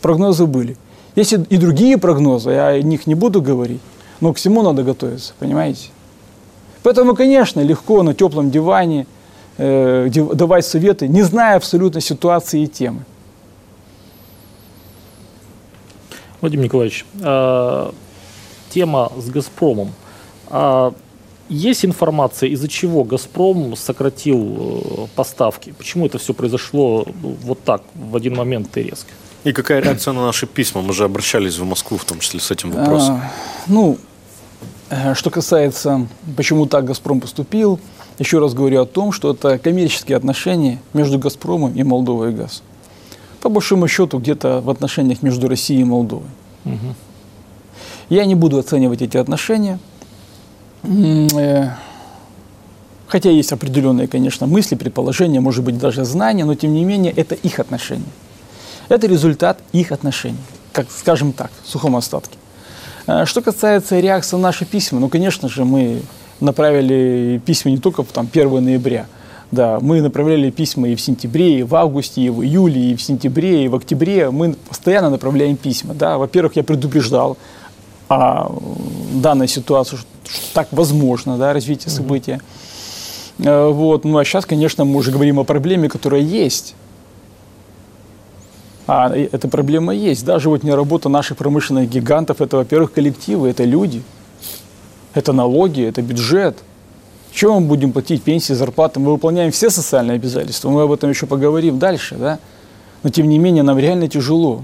Прогнозы 0.00 0.46
были. 0.46 0.76
Есть 1.16 1.32
и 1.32 1.56
другие 1.56 1.98
прогнозы, 1.98 2.50
я 2.50 2.68
о 2.68 2.82
них 2.82 3.06
не 3.08 3.16
буду 3.16 3.42
говорить, 3.42 3.80
но 4.20 4.32
к 4.32 4.36
всему 4.36 4.62
надо 4.62 4.84
готовиться, 4.84 5.34
понимаете? 5.40 5.88
Поэтому, 6.84 7.16
конечно, 7.16 7.60
легко 7.60 8.02
на 8.02 8.14
теплом 8.14 8.50
диване 8.50 9.06
э, 9.60 10.08
давать 10.34 10.64
советы, 10.64 11.08
не 11.08 11.22
зная 11.22 11.56
абсолютно 11.56 12.00
ситуации 12.00 12.62
и 12.62 12.66
темы. 12.66 13.04
Владимир 16.40 16.64
Николаевич, 16.64 17.04
э, 17.20 17.90
тема 18.70 19.12
с 19.18 19.28
«Газпромом». 19.28 19.92
А 20.48 20.92
есть 21.48 21.84
информация, 21.84 22.48
из-за 22.50 22.68
чего 22.68 23.04
«Газпром» 23.04 23.76
сократил 23.76 24.38
э, 24.38 25.06
поставки? 25.14 25.74
Почему 25.76 26.06
это 26.06 26.18
все 26.18 26.32
произошло 26.32 27.04
ну, 27.22 27.36
вот 27.42 27.62
так, 27.62 27.82
в 27.94 28.16
один 28.16 28.36
момент 28.36 28.76
и 28.76 28.82
резко? 28.82 29.10
И 29.44 29.52
какая 29.52 29.82
реакция 29.82 30.12
на 30.12 30.24
наши 30.24 30.46
письма? 30.46 30.80
Мы 30.80 30.92
же 30.92 31.04
обращались 31.04 31.58
в 31.58 31.64
Москву, 31.64 31.98
в 31.98 32.04
том 32.04 32.20
числе, 32.20 32.40
с 32.40 32.50
этим 32.50 32.70
вопросом. 32.70 33.16
А, 33.16 33.30
ну, 33.66 33.98
э, 34.90 35.14
что 35.14 35.30
касается, 35.30 36.06
почему 36.36 36.66
так 36.66 36.84
«Газпром» 36.84 37.20
поступил, 37.20 37.80
еще 38.20 38.38
раз 38.38 38.54
говорю 38.54 38.82
о 38.82 38.86
том, 38.86 39.10
что 39.10 39.32
это 39.32 39.58
коммерческие 39.58 40.16
отношения 40.16 40.78
между 40.92 41.18
«Газпромом» 41.18 41.74
и 41.74 41.82
«Молдовой 41.82 42.32
газ». 42.32 42.62
По 43.40 43.48
большому 43.48 43.88
счету, 43.88 44.18
где-то 44.18 44.60
в 44.60 44.70
отношениях 44.70 45.22
между 45.22 45.48
Россией 45.48 45.80
и 45.80 45.84
Молдовой. 45.84 46.28
Угу. 46.64 46.94
Я 48.10 48.24
не 48.26 48.36
буду 48.36 48.58
оценивать 48.58 49.02
эти 49.02 49.16
отношения– 49.16 49.80
Э, 50.82 51.70
хотя 53.06 53.30
есть 53.30 53.52
определенные, 53.52 54.08
конечно, 54.08 54.46
мысли, 54.46 54.74
предположения, 54.74 55.40
может 55.40 55.64
быть, 55.64 55.78
даже 55.78 56.04
знания, 56.04 56.44
но 56.44 56.54
тем 56.54 56.72
не 56.72 56.84
менее 56.84 57.12
это 57.12 57.34
их 57.34 57.58
отношения. 57.58 58.04
Это 58.88 59.06
результат 59.06 59.58
их 59.72 59.92
отношений, 59.92 60.38
как, 60.72 60.90
скажем 60.90 61.32
так, 61.32 61.50
в 61.64 61.68
сухом 61.68 61.96
остатке. 61.96 62.36
Э, 63.06 63.24
что 63.26 63.42
касается 63.42 64.00
реакции 64.00 64.36
на 64.36 64.42
наши 64.42 64.64
письма, 64.64 65.00
ну, 65.00 65.08
конечно 65.08 65.48
же, 65.48 65.64
мы 65.64 66.02
направили 66.40 67.40
письма 67.44 67.70
не 67.70 67.78
только 67.78 68.02
там, 68.02 68.28
1 68.32 68.64
ноября, 68.64 69.06
да, 69.50 69.78
мы 69.80 70.00
направляли 70.00 70.50
письма 70.50 70.88
и 70.88 70.94
в 70.94 71.00
сентябре, 71.00 71.60
и 71.60 71.62
в 71.62 71.74
августе, 71.74 72.20
и 72.22 72.30
в 72.30 72.42
июле, 72.42 72.92
и 72.92 72.96
в 72.96 73.02
сентябре, 73.02 73.64
и 73.64 73.68
в 73.68 73.74
октябре. 73.74 74.30
Мы 74.30 74.54
постоянно 74.68 75.10
направляем 75.10 75.56
письма. 75.56 75.94
Да. 75.94 76.18
Во-первых, 76.18 76.54
я 76.56 76.62
предупреждал 76.62 77.36
о 78.08 78.52
данной 79.14 79.48
ситуации, 79.48 79.96
что 79.96 80.06
так 80.54 80.68
возможно, 80.70 81.36
да, 81.36 81.52
развитие 81.52 81.90
события. 81.90 82.40
Mm-hmm. 83.38 83.72
Вот. 83.72 84.04
Ну 84.04 84.18
а 84.18 84.24
сейчас, 84.24 84.46
конечно, 84.46 84.84
мы 84.84 84.96
уже 84.96 85.10
говорим 85.10 85.40
о 85.40 85.44
проблеме, 85.44 85.88
которая 85.88 86.20
есть. 86.20 86.74
А 88.86 89.14
эта 89.14 89.48
проблема 89.48 89.94
есть. 89.94 90.24
Даже 90.24 90.48
вот 90.48 90.62
не 90.62 90.72
работа 90.72 91.08
наших 91.08 91.36
промышленных 91.36 91.88
гигантов, 91.88 92.40
это, 92.40 92.56
во-первых, 92.56 92.92
коллективы, 92.92 93.48
это 93.48 93.64
люди, 93.64 94.02
это 95.14 95.32
налоги, 95.32 95.82
это 95.84 96.02
бюджет. 96.02 96.58
Чем 97.32 97.52
мы 97.52 97.60
будем 97.60 97.92
платить 97.92 98.22
пенсии, 98.22 98.52
зарплаты? 98.52 98.98
Мы 99.00 99.12
выполняем 99.12 99.52
все 99.52 99.70
социальные 99.70 100.16
обязательства, 100.16 100.68
мы 100.70 100.82
об 100.82 100.92
этом 100.92 101.10
еще 101.10 101.26
поговорим 101.26 101.78
дальше, 101.78 102.16
да? 102.16 102.38
Но 103.02 103.10
тем 103.10 103.28
не 103.28 103.38
менее 103.38 103.62
нам 103.62 103.78
реально 103.78 104.08
тяжело. 104.08 104.62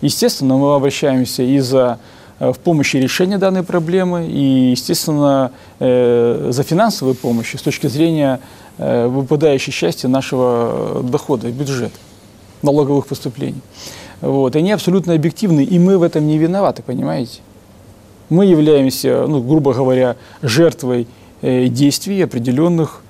Естественно, 0.00 0.56
мы 0.56 0.74
обращаемся 0.74 1.42
и 1.42 1.58
за 1.58 1.98
Э, 2.42 2.52
в 2.52 2.58
помощи 2.58 2.96
решения 2.96 3.38
данной 3.38 3.62
проблемы 3.62 4.26
и, 4.26 4.70
естественно, 4.72 5.52
э, 5.78 6.48
за 6.50 6.62
финансовую 6.64 7.14
помощь 7.14 7.54
с 7.54 7.62
точки 7.62 7.86
зрения 7.86 8.40
э, 8.78 9.06
выпадающей 9.06 9.72
части 9.72 10.06
нашего 10.06 11.02
дохода 11.04 11.46
в 11.46 11.52
бюджет, 11.52 11.92
налоговых 12.62 13.06
поступлений. 13.06 13.60
Вот. 14.20 14.56
Они 14.56 14.72
абсолютно 14.72 15.14
объективны, 15.14 15.62
и 15.62 15.78
мы 15.78 15.98
в 15.98 16.02
этом 16.02 16.26
не 16.26 16.36
виноваты, 16.36 16.82
понимаете? 16.82 17.40
Мы 18.32 18.46
являемся, 18.46 19.26
ну, 19.28 19.42
грубо 19.42 19.74
говоря, 19.74 20.16
жертвой 20.40 21.06
действий 21.42 22.22
определенных 22.22 23.02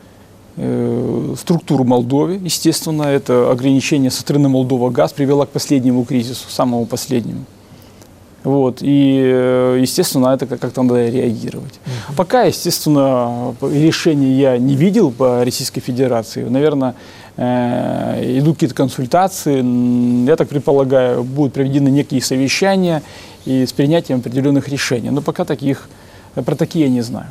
структур 1.39 1.85
Молдовы. 1.85 2.41
Естественно, 2.43 3.05
это 3.05 3.51
ограничение 3.51 4.11
со 4.11 4.23
стороны 4.23 4.49
Молдова 4.49 4.91
газ 4.91 5.13
привело 5.13 5.47
к 5.47 5.51
последнему 5.51 6.05
кризису, 6.05 6.51
самому 6.51 6.87
последнему. 6.87 7.45
Вот, 8.45 8.79
и, 8.81 9.23
э, 9.25 9.79
естественно, 9.81 10.31
на 10.31 10.35
это 10.35 10.47
как-то 10.47 10.83
надо 10.83 11.09
реагировать. 11.09 11.75
Uh-huh. 11.75 12.17
Пока, 12.17 12.43
естественно, 12.43 13.55
решения 13.61 14.33
я 14.33 14.59
не 14.59 14.75
видел 14.75 15.13
по 15.13 15.45
Российской 15.45 15.81
Федерации. 15.81 16.43
Наверное, 16.43 16.97
э, 17.37 18.39
идут 18.39 18.55
какие-то 18.57 18.75
консультации. 18.75 19.63
Я 20.27 20.35
так 20.35 20.49
предполагаю, 20.49 21.23
будут 21.23 21.53
проведены 21.53 21.89
некие 21.89 22.21
совещания 22.21 23.03
и 23.45 23.67
с 23.67 23.73
принятием 23.73 24.19
определенных 24.19 24.69
решений. 24.69 25.11
Но 25.11 25.21
пока 25.21 25.45
таких, 25.45 25.89
про 26.35 26.55
такие 26.55 26.87
я 26.87 26.91
не 26.91 27.01
знаю. 27.03 27.29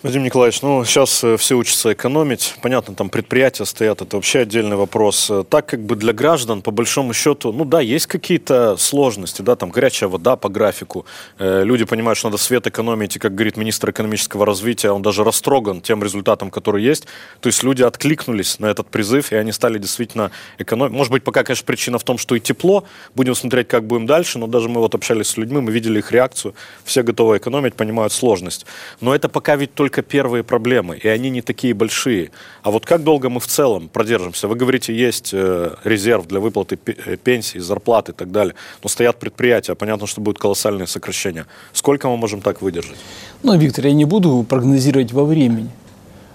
Владимир 0.00 0.26
Николаевич, 0.26 0.62
ну 0.62 0.84
сейчас 0.84 1.24
э, 1.24 1.36
все 1.36 1.56
учатся 1.56 1.92
экономить. 1.92 2.54
Понятно, 2.62 2.94
там 2.94 3.10
предприятия 3.10 3.64
стоят, 3.64 4.00
это 4.00 4.14
вообще 4.14 4.40
отдельный 4.40 4.76
вопрос. 4.76 5.28
Э, 5.28 5.42
так 5.42 5.66
как 5.66 5.80
бы 5.80 5.96
для 5.96 6.12
граждан, 6.12 6.62
по 6.62 6.70
большому 6.70 7.12
счету, 7.12 7.50
ну 7.50 7.64
да, 7.64 7.80
есть 7.80 8.06
какие-то 8.06 8.76
сложности, 8.76 9.42
да, 9.42 9.56
там 9.56 9.70
горячая 9.70 10.08
вода 10.08 10.36
по 10.36 10.48
графику. 10.48 11.04
Э, 11.40 11.64
люди 11.64 11.84
понимают, 11.84 12.16
что 12.16 12.28
надо 12.28 12.40
свет 12.40 12.68
экономить, 12.68 13.16
и, 13.16 13.18
как 13.18 13.34
говорит 13.34 13.56
министр 13.56 13.90
экономического 13.90 14.46
развития, 14.46 14.92
он 14.92 15.02
даже 15.02 15.24
растроган 15.24 15.80
тем 15.80 16.00
результатом, 16.04 16.52
который 16.52 16.84
есть. 16.84 17.08
То 17.40 17.48
есть 17.48 17.64
люди 17.64 17.82
откликнулись 17.82 18.60
на 18.60 18.66
этот 18.66 18.90
призыв, 18.90 19.32
и 19.32 19.34
они 19.34 19.50
стали 19.50 19.78
действительно 19.78 20.30
экономить. 20.58 20.92
Может 20.92 21.10
быть, 21.10 21.24
пока, 21.24 21.42
конечно, 21.42 21.66
причина 21.66 21.98
в 21.98 22.04
том, 22.04 22.18
что 22.18 22.36
и 22.36 22.40
тепло. 22.40 22.84
Будем 23.16 23.34
смотреть, 23.34 23.66
как 23.66 23.84
будем 23.84 24.06
дальше, 24.06 24.38
но 24.38 24.46
даже 24.46 24.68
мы 24.68 24.80
вот 24.80 24.94
общались 24.94 25.26
с 25.26 25.36
людьми, 25.36 25.60
мы 25.60 25.72
видели 25.72 25.98
их 25.98 26.12
реакцию. 26.12 26.54
Все 26.84 27.02
готовы 27.02 27.38
экономить, 27.38 27.74
понимают 27.74 28.12
сложность. 28.12 28.64
Но 29.00 29.12
это 29.12 29.28
пока 29.28 29.56
ведь 29.56 29.74
только 29.74 29.87
только 29.88 30.02
первые 30.02 30.42
проблемы, 30.42 30.98
и 30.98 31.08
они 31.08 31.30
не 31.30 31.40
такие 31.40 31.72
большие. 31.72 32.30
А 32.62 32.70
вот 32.70 32.84
как 32.84 33.02
долго 33.02 33.30
мы 33.30 33.40
в 33.40 33.46
целом 33.46 33.88
продержимся? 33.88 34.46
Вы 34.46 34.54
говорите, 34.54 34.94
есть 34.94 35.30
э, 35.32 35.76
резерв 35.84 36.26
для 36.26 36.40
выплаты 36.40 36.78
э, 36.84 37.16
пенсии, 37.16 37.58
зарплаты 37.58 38.12
и 38.12 38.14
так 38.14 38.30
далее, 38.30 38.54
но 38.82 38.88
стоят 38.90 39.18
предприятия, 39.18 39.74
понятно, 39.74 40.06
что 40.06 40.20
будут 40.20 40.38
колоссальные 40.38 40.86
сокращения. 40.86 41.46
Сколько 41.72 42.08
мы 42.08 42.18
можем 42.18 42.42
так 42.42 42.60
выдержать? 42.60 42.98
Ну, 43.42 43.56
Виктор, 43.58 43.86
я 43.86 43.94
не 43.94 44.04
буду 44.04 44.44
прогнозировать 44.46 45.12
во 45.12 45.24
времени. 45.24 45.70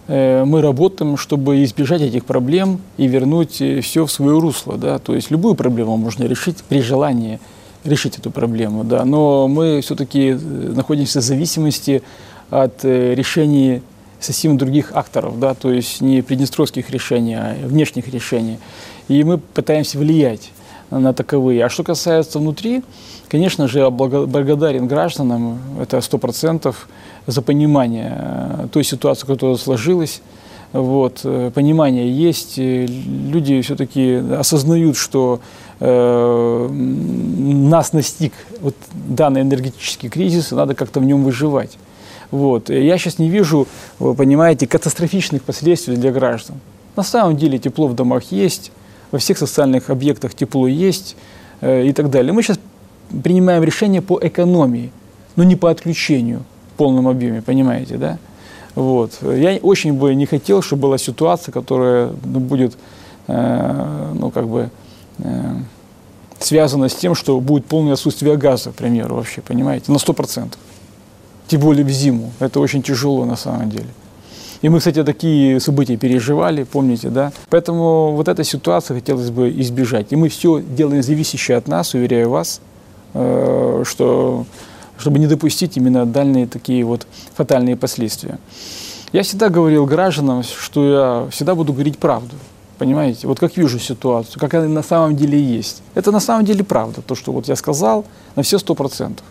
э, 0.07 0.43
мы 0.45 0.61
работаем, 0.61 1.15
чтобы 1.15 1.63
избежать 1.63 2.01
этих 2.01 2.25
проблем 2.25 2.79
и 2.97 3.07
вернуть 3.07 3.61
все 3.83 4.05
в 4.05 4.11
свое 4.11 4.39
русло. 4.39 4.77
Да? 4.77 4.97
То 4.97 5.13
есть 5.13 5.31
любую 5.31 5.53
проблему 5.53 5.97
можно 5.97 6.23
решить 6.23 6.63
при 6.69 6.81
желании 6.81 7.39
решить 7.85 8.17
эту 8.17 8.31
проблему. 8.31 8.83
Да? 8.83 9.05
Но 9.05 9.47
мы 9.47 9.81
все-таки 9.81 10.33
находимся 10.33 11.19
в 11.19 11.23
зависимости 11.23 12.01
от 12.61 12.83
решений 12.83 13.81
совсем 14.19 14.57
других 14.57 14.91
акторов, 14.93 15.39
да? 15.39 15.53
то 15.53 15.71
есть 15.71 16.01
не 16.01 16.21
приднестровских 16.21 16.89
решений, 16.89 17.35
а 17.35 17.55
внешних 17.63 18.07
решений. 18.07 18.57
И 19.07 19.23
мы 19.23 19.37
пытаемся 19.37 19.97
влиять 19.97 20.51
на 20.89 21.13
таковые. 21.13 21.65
А 21.65 21.69
что 21.69 21.83
касается 21.83 22.39
внутри, 22.39 22.83
конечно 23.27 23.67
же, 23.67 23.79
я 23.79 23.89
благодарен 23.89 24.87
гражданам, 24.87 25.59
это 25.81 25.99
сто 26.01 26.17
процентов, 26.17 26.87
за 27.27 27.41
понимание 27.41 28.17
э, 28.17 28.67
той 28.71 28.83
ситуации, 28.83 29.25
которая 29.25 29.57
сложилась. 29.57 30.21
Вот, 30.73 31.21
э, 31.23 31.51
понимание 31.53 32.11
есть, 32.11 32.57
люди 32.57 33.61
все-таки 33.61 34.15
осознают, 34.15 34.97
что 34.97 35.39
э, 35.79 36.69
нас 36.69 37.93
настиг 37.93 38.33
вот 38.61 38.75
данный 38.93 39.41
энергетический 39.41 40.09
кризис, 40.09 40.51
и 40.51 40.55
надо 40.55 40.75
как-то 40.75 40.99
в 40.99 41.05
нем 41.05 41.23
выживать. 41.23 41.77
Вот. 42.33 42.71
Я 42.71 42.97
сейчас 42.97 43.19
не 43.19 43.29
вижу, 43.29 43.67
вы 43.99 44.15
понимаете, 44.15 44.65
катастрофичных 44.65 45.43
последствий 45.43 45.95
для 45.95 46.11
граждан. 46.11 46.55
На 46.95 47.03
самом 47.03 47.37
деле 47.37 47.59
тепло 47.59 47.87
в 47.87 47.93
домах 47.93 48.31
есть, 48.31 48.71
во 49.11 49.19
всех 49.19 49.37
социальных 49.37 49.91
объектах 49.91 50.33
тепло 50.33 50.67
есть 50.67 51.15
э, 51.61 51.85
и 51.85 51.93
так 51.93 52.09
далее. 52.09 52.33
Мы 52.33 52.41
сейчас 52.41 52.57
принимаем 53.21 53.61
решение 53.63 54.01
по 54.01 54.19
экономии, 54.19 54.91
но 55.35 55.43
не 55.43 55.55
по 55.55 55.69
отключению 55.69 56.41
в 56.73 56.77
полном 56.77 57.07
объеме, 57.07 57.43
понимаете, 57.43 57.97
да? 57.97 58.17
Вот. 58.73 59.11
Я 59.21 59.57
очень 59.57 59.93
бы 59.93 60.15
не 60.15 60.25
хотел, 60.25 60.63
чтобы 60.63 60.81
была 60.81 60.97
ситуация, 60.97 61.51
которая 61.51 62.13
ну, 62.25 62.39
будет, 62.39 62.75
э, 63.27 64.11
ну, 64.15 64.31
как 64.31 64.47
бы, 64.47 64.71
э, 65.19 65.53
связана 66.39 66.89
с 66.89 66.95
тем, 66.95 67.13
что 67.13 67.39
будет 67.39 67.67
полное 67.67 67.93
отсутствие 67.93 68.37
газа, 68.37 68.71
к 68.71 68.73
примеру, 68.73 69.17
вообще, 69.17 69.41
понимаете, 69.41 69.91
на 69.91 69.97
100%. 69.97 70.53
Тем 71.47 71.61
более 71.61 71.85
в 71.85 71.89
зиму. 71.89 72.31
Это 72.39 72.59
очень 72.59 72.81
тяжело 72.81 73.25
на 73.25 73.35
самом 73.35 73.69
деле. 73.69 73.87
И 74.63 74.69
мы, 74.69 74.79
кстати, 74.79 75.03
такие 75.03 75.59
события 75.59 75.97
переживали, 75.97 76.63
помните, 76.63 77.09
да? 77.09 77.33
Поэтому 77.49 78.13
вот 78.13 78.29
этой 78.29 78.45
ситуации 78.45 78.93
хотелось 78.93 79.29
бы 79.29 79.49
избежать. 79.61 80.13
И 80.13 80.15
мы 80.15 80.29
все 80.29 80.61
делаем 80.61 81.03
зависящее 81.03 81.57
от 81.57 81.67
нас, 81.67 81.93
уверяю 81.93 82.29
вас, 82.29 82.61
э, 83.13 83.83
что, 83.85 84.45
чтобы 84.97 85.19
не 85.19 85.27
допустить 85.27 85.75
именно 85.75 86.05
дальние 86.05 86.47
такие 86.47 86.85
вот 86.85 87.05
фатальные 87.35 87.75
последствия. 87.75 88.39
Я 89.11 89.23
всегда 89.23 89.49
говорил 89.49 89.85
гражданам, 89.85 90.43
что 90.43 90.89
я 90.89 91.29
всегда 91.29 91.55
буду 91.55 91.73
говорить 91.73 91.97
правду. 91.97 92.35
Понимаете? 92.77 93.27
Вот 93.27 93.39
как 93.39 93.57
вижу 93.57 93.79
ситуацию, 93.79 94.39
как 94.39 94.53
она 94.53 94.67
на 94.67 94.83
самом 94.83 95.17
деле 95.17 95.37
есть. 95.41 95.83
Это 95.93 96.11
на 96.11 96.21
самом 96.21 96.45
деле 96.45 96.63
правда, 96.63 97.01
то, 97.01 97.15
что 97.15 97.33
вот 97.33 97.49
я 97.49 97.57
сказал, 97.57 98.05
на 98.35 98.43
все 98.43 98.57
сто 98.59 98.75
процентов. 98.75 99.25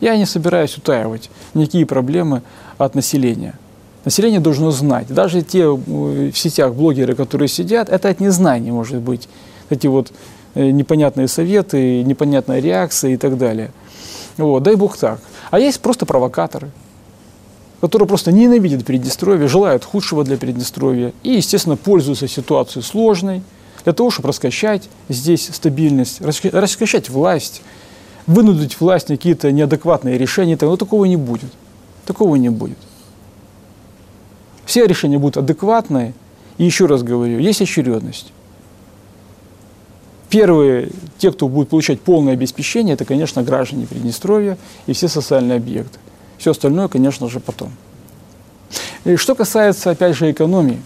Я 0.00 0.16
не 0.16 0.26
собираюсь 0.26 0.76
утаивать 0.76 1.30
никакие 1.54 1.86
проблемы 1.86 2.42
от 2.78 2.94
населения. 2.94 3.54
Население 4.04 4.40
должно 4.40 4.70
знать. 4.70 5.08
Даже 5.08 5.42
те 5.42 5.64
э, 5.64 6.30
в 6.32 6.38
сетях 6.38 6.74
блогеры, 6.74 7.14
которые 7.14 7.48
сидят, 7.48 7.88
это 7.88 8.08
от 8.08 8.20
незнания 8.20 8.72
может 8.72 9.00
быть. 9.00 9.28
Эти 9.70 9.86
вот 9.86 10.12
э, 10.54 10.70
непонятные 10.70 11.28
советы, 11.28 12.02
непонятная 12.04 12.60
реакция 12.60 13.12
и 13.12 13.16
так 13.16 13.36
далее. 13.36 13.70
Вот, 14.36 14.62
дай 14.62 14.76
бог 14.76 14.96
так. 14.96 15.20
А 15.50 15.58
есть 15.58 15.80
просто 15.80 16.06
провокаторы, 16.06 16.70
которые 17.80 18.06
просто 18.08 18.30
ненавидят 18.32 18.84
Приднестровье, 18.84 19.48
желают 19.48 19.84
худшего 19.84 20.24
для 20.24 20.36
Приднестровья 20.36 21.12
и, 21.22 21.32
естественно, 21.32 21.76
пользуются 21.76 22.28
ситуацией 22.28 22.84
сложной 22.84 23.42
для 23.84 23.92
того, 23.92 24.10
чтобы 24.10 24.28
раскачать 24.28 24.88
здесь 25.08 25.50
стабильность, 25.52 26.20
раскачать 26.20 27.08
власть, 27.08 27.62
вынудить 28.28 28.78
власть 28.78 29.08
на 29.08 29.16
какие-то 29.16 29.50
неадекватные 29.50 30.16
решения. 30.16 30.56
Но 30.60 30.76
такого 30.76 31.06
не 31.06 31.16
будет. 31.16 31.50
Такого 32.06 32.36
не 32.36 32.50
будет. 32.50 32.78
Все 34.64 34.86
решения 34.86 35.18
будут 35.18 35.38
адекватные. 35.38 36.14
И 36.58 36.64
еще 36.64 36.86
раз 36.86 37.02
говорю, 37.02 37.38
есть 37.38 37.62
очередность. 37.62 38.32
Первые, 40.28 40.90
те, 41.16 41.32
кто 41.32 41.48
будет 41.48 41.70
получать 41.70 42.00
полное 42.00 42.34
обеспечение, 42.34 42.94
это, 42.94 43.06
конечно, 43.06 43.42
граждане 43.42 43.86
Приднестровья 43.86 44.58
и 44.86 44.92
все 44.92 45.08
социальные 45.08 45.56
объекты. 45.56 45.98
Все 46.36 46.50
остальное, 46.50 46.88
конечно 46.88 47.28
же, 47.28 47.40
потом. 47.40 47.70
И 49.04 49.16
что 49.16 49.34
касается, 49.34 49.90
опять 49.90 50.16
же, 50.16 50.30
экономии, 50.30 50.82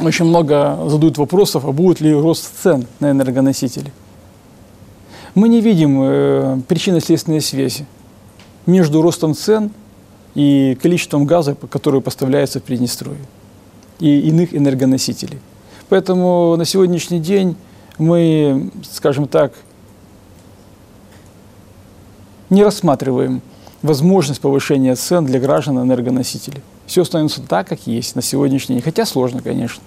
очень 0.00 0.24
много 0.24 0.78
задают 0.88 1.16
вопросов, 1.16 1.64
а 1.64 1.70
будет 1.70 2.00
ли 2.00 2.12
рост 2.12 2.50
цен 2.60 2.86
на 2.98 3.12
энергоносители. 3.12 3.92
Мы 5.34 5.48
не 5.48 5.60
видим 5.60 6.00
э, 6.02 6.60
причинно-следственной 6.68 7.40
связи 7.40 7.86
между 8.66 9.02
ростом 9.02 9.34
цен– 9.34 9.70
и 10.34 10.76
количеством 10.82 11.26
газа, 11.26 11.54
который 11.54 12.00
поставляется 12.00 12.60
в 12.60 12.64
Приднестровье, 12.64 13.24
и 14.00 14.20
иных 14.28 14.54
энергоносителей. 14.54 15.38
Поэтому 15.88 16.56
на 16.56 16.64
сегодняшний 16.64 17.20
день 17.20 17.56
мы, 17.98 18.70
скажем 18.90 19.28
так, 19.28 19.52
не 22.50 22.64
рассматриваем 22.64 23.42
возможность 23.82 24.40
повышения 24.40 24.94
цен 24.96 25.24
для 25.24 25.38
граждан 25.38 25.78
энергоносителей. 25.78 26.62
Все 26.86 27.02
остается 27.02 27.42
так, 27.42 27.68
как 27.68 27.86
есть 27.86 28.16
на 28.16 28.22
сегодняшний 28.22 28.76
день, 28.76 28.84
хотя 28.84 29.06
сложно, 29.06 29.40
конечно. 29.40 29.82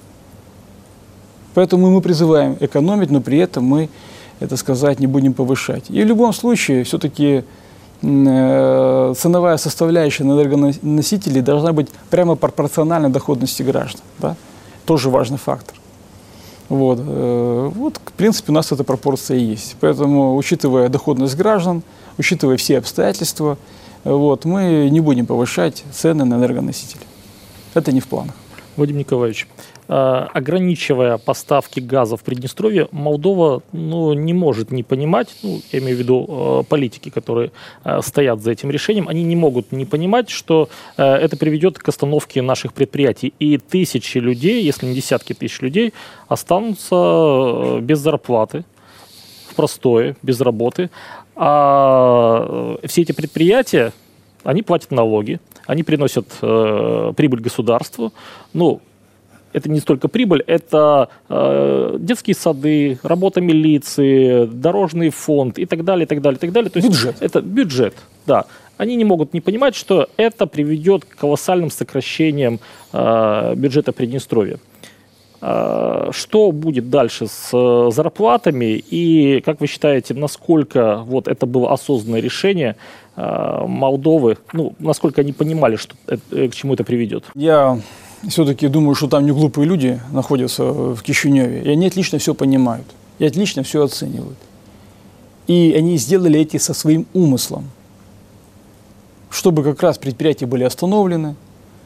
Поэтому 1.54 1.90
мы 1.90 2.02
призываем 2.02 2.56
экономить, 2.60 3.10
но 3.10 3.20
при 3.20 3.40
этом 3.40 3.66
мы, 3.66 3.90
это 4.40 4.58
сказать, 4.58 5.00
не 5.00 5.08
будем 5.08 5.34
повышать. 5.34 5.86
И 5.90 6.04
в 6.04 6.06
любом 6.06 6.34
случае, 6.34 6.84
все-таки 6.84 7.44
Э, 8.04 9.14
ценовая 9.18 9.58
составляющая 9.58 10.24
на 10.24 10.34
энергоносители 10.34 11.42
должна 11.42 11.74
быть 11.74 11.90
прямо 12.10 12.36
пропорциональна 12.36 13.10
доходности 13.10 13.64
граждан. 13.64 14.02
Да? 14.20 14.36
Тоже 14.86 15.10
важный 15.10 15.38
фактор. 15.38 15.76
Вот. 16.70 17.00
Э, 17.02 17.72
вот, 17.74 17.98
в 17.98 18.12
принципе, 18.14 18.52
у 18.52 18.56
нас 18.56 18.72
эта 18.72 18.84
пропорция 18.84 19.38
есть. 19.38 19.76
Поэтому, 19.80 20.36
учитывая 20.36 20.90
доходность 20.90 21.36
граждан, 21.36 21.82
учитывая 22.18 22.58
все 22.58 22.78
обстоятельства, 22.78 23.58
вот, 24.04 24.46
мы 24.46 24.90
не 24.92 25.02
будем 25.02 25.26
повышать 25.26 25.84
цены 25.92 26.24
на 26.24 26.36
энергоносители. 26.36 27.02
Это 27.74 27.92
не 27.92 28.00
в 28.00 28.08
планах. 28.08 28.36
Вадим 28.78 28.98
Николаевич, 28.98 29.48
Э, 29.90 30.28
ограничивая 30.34 31.18
поставки 31.18 31.80
газа 31.80 32.18
в 32.18 32.24
Приднестровье, 32.24 32.90
Молдова 32.92 33.64
ну, 33.72 34.12
не 34.12 34.34
может 34.34 34.70
не 34.70 34.84
понимать, 34.84 35.30
ну, 35.44 35.62
я 35.72 35.80
имею 35.80 35.96
в 35.96 36.00
виду 36.00 36.26
э, 36.28 36.64
политики, 36.68 37.10
которые 37.10 37.52
э, 37.86 38.02
стоят 38.04 38.42
за 38.42 38.52
этим 38.52 38.70
решением, 38.70 39.08
они 39.08 39.24
не 39.24 39.38
могут 39.38 39.72
не 39.72 39.86
понимать, 39.86 40.30
что 40.30 40.70
это 40.98 41.38
приведет 41.38 41.80
к 41.80 41.88
остановке 41.88 42.42
наших 42.42 42.74
предприятий. 42.74 43.34
И 43.40 43.58
тысячи 43.58 44.18
людей, 44.18 44.62
если 44.64 44.86
не 44.86 44.96
десятки 44.96 45.34
тысяч 45.34 45.62
людей, 45.62 45.94
останутся 46.28 47.80
без 47.82 48.00
зарплаты, 48.00 48.66
в 49.50 49.56
простое, 49.56 50.18
без 50.22 50.42
работы. 50.42 50.90
А 51.36 52.78
все 52.84 53.04
эти 53.04 53.14
предприятия, 53.14 53.94
они 54.44 54.64
платят 54.64 54.92
налоги, 54.92 55.40
они 55.68 55.84
приносят 55.84 56.26
э, 56.42 57.14
прибыль 57.16 57.42
государству. 57.42 58.14
Ну, 58.54 58.82
это 59.54 59.70
не 59.70 59.80
столько 59.80 60.08
прибыль, 60.08 60.44
это 60.48 61.10
э, 61.30 61.98
детские 62.00 62.36
сады, 62.36 63.00
работа 63.04 63.42
милиции, 63.42 64.46
дорожный 64.46 65.10
фонд 65.10 65.60
и 65.60 65.66
так 65.66 65.84
далее, 65.84 66.06
и 66.06 66.08
так 66.08 66.22
далее, 66.22 66.38
и 66.38 66.42
так 66.42 66.52
далее. 66.52 66.70
То 66.70 66.80
есть 66.80 66.90
бюджет. 66.90 67.16
Это 67.20 67.42
бюджет, 67.42 67.96
да. 68.26 68.46
Они 68.78 68.96
не 68.96 69.06
могут 69.06 69.34
не 69.34 69.42
понимать, 69.42 69.76
что 69.76 70.08
это 70.18 70.46
приведет 70.46 71.06
к 71.06 71.16
колоссальным 71.16 71.72
сокращениям 71.72 72.60
э, 72.94 73.56
бюджета 73.56 73.92
Приднестровья. 73.92 74.60
Э, 75.40 76.10
что 76.12 76.52
будет 76.52 76.90
дальше 76.90 77.28
с 77.28 77.50
э, 77.54 77.92
зарплатами 77.92 78.84
и, 78.90 79.40
как 79.42 79.62
вы 79.62 79.68
считаете, 79.68 80.16
насколько 80.16 81.04
вот 81.06 81.28
это 81.28 81.46
было 81.46 81.72
осознанное 81.72 82.22
решение 82.22 82.76
Молдовы, 83.18 84.38
ну, 84.54 84.76
насколько 84.78 85.22
они 85.22 85.34
понимали, 85.34 85.76
что 85.76 85.96
это, 86.06 86.50
к 86.50 86.54
чему 86.54 86.76
это 86.76 86.84
приведет? 86.84 87.24
Я 87.34 87.80
все-таки 88.30 88.68
думаю, 88.68 88.94
что 88.94 89.08
там 89.08 89.26
не 89.26 89.32
глупые 89.32 89.68
люди 89.68 90.00
находятся 90.12 90.64
в 90.64 91.02
Кишиневе, 91.02 91.64
и 91.64 91.70
они 91.70 91.88
отлично 91.88 92.20
все 92.20 92.36
понимают, 92.36 92.86
и 93.18 93.26
отлично 93.26 93.64
все 93.64 93.84
оценивают. 93.84 94.38
И 95.48 95.74
они 95.76 95.98
сделали 95.98 96.40
эти 96.40 96.58
со 96.58 96.76
своим 96.76 97.08
умыслом, 97.14 97.66
чтобы 99.32 99.64
как 99.64 99.82
раз 99.82 99.98
предприятия 99.98 100.46
были 100.46 100.64
остановлены, 100.64 101.36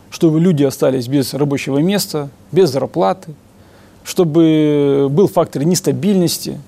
чтобы 0.10 0.42
люди 0.42 0.64
остались 0.64 1.08
без 1.08 1.34
рабочего 1.34 1.78
места, 1.78 2.30
без 2.52 2.72
зарплаты, 2.72 3.34
чтобы 4.04 5.08
был 5.10 5.30
фактор 5.30 5.64
нестабильности. 5.64 6.60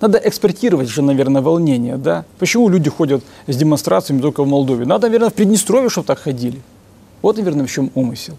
Надо 0.00 0.18
экспортировать 0.18 0.88
же, 0.88 1.02
наверное, 1.02 1.40
волнение, 1.40 1.96
да? 1.96 2.24
Почему 2.38 2.68
люди 2.68 2.90
ходят 2.90 3.24
с 3.46 3.56
демонстрациями 3.56 4.20
только 4.20 4.42
в 4.42 4.46
Молдове? 4.46 4.84
Надо, 4.84 5.06
наверное, 5.06 5.30
в 5.30 5.34
Приднестровье, 5.34 5.88
чтобы 5.88 6.06
так 6.06 6.18
ходили. 6.18 6.60
Вот, 7.22 7.38
наверное, 7.38 7.66
в 7.66 7.70
чем 7.70 7.90
умысел. 7.94 8.36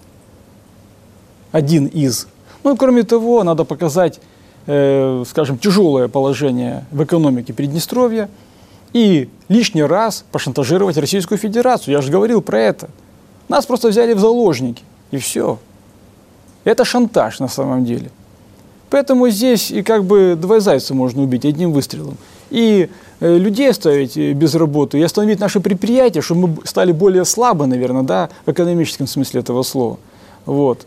один 1.51 1.87
из. 1.87 2.27
Ну 2.63 2.75
и 2.75 2.77
кроме 2.77 3.03
того, 3.03 3.43
надо 3.43 3.63
показать, 3.63 4.19
э, 4.67 5.23
скажем, 5.27 5.57
тяжелое 5.57 6.07
положение 6.07 6.85
в 6.91 7.03
экономике 7.03 7.53
Приднестровья 7.53 8.29
и 8.93 9.29
лишний 9.49 9.83
раз 9.83 10.25
пошантажировать 10.31 10.97
Российскую 10.97 11.37
Федерацию. 11.37 11.93
Я 11.93 12.01
же 12.01 12.11
говорил 12.11 12.41
про 12.41 12.59
это. 12.59 12.89
Нас 13.49 13.65
просто 13.65 13.87
взяли 13.87 14.13
в 14.13 14.19
заложники, 14.19 14.83
и 15.11 15.17
все. 15.17 15.57
Это 16.65 16.85
шантаж 16.85 17.39
на 17.39 17.47
самом 17.47 17.85
деле. 17.85 18.11
Поэтому 18.89 19.29
здесь 19.29 19.71
и 19.71 19.83
как 19.83 20.03
бы 20.05 20.37
два 20.39 20.59
зайца 20.59 20.93
можно 20.93 21.23
убить 21.23 21.45
одним 21.45 21.73
выстрелом. 21.73 22.17
И 22.49 22.89
э, 23.19 23.37
людей 23.37 23.69
оставить 23.69 24.15
э, 24.17 24.31
без 24.33 24.55
работы, 24.55 24.99
и 24.99 25.03
остановить 25.03 25.39
наши 25.39 25.59
предприятия, 25.59 26.21
чтобы 26.21 26.47
мы 26.47 26.57
стали 26.65 26.91
более 26.91 27.25
слабы, 27.25 27.67
наверное, 27.67 28.03
да, 28.03 28.29
в 28.45 28.51
экономическом 28.51 29.07
смысле 29.07 29.41
этого 29.41 29.63
слова. 29.63 29.97
Вот. 30.45 30.85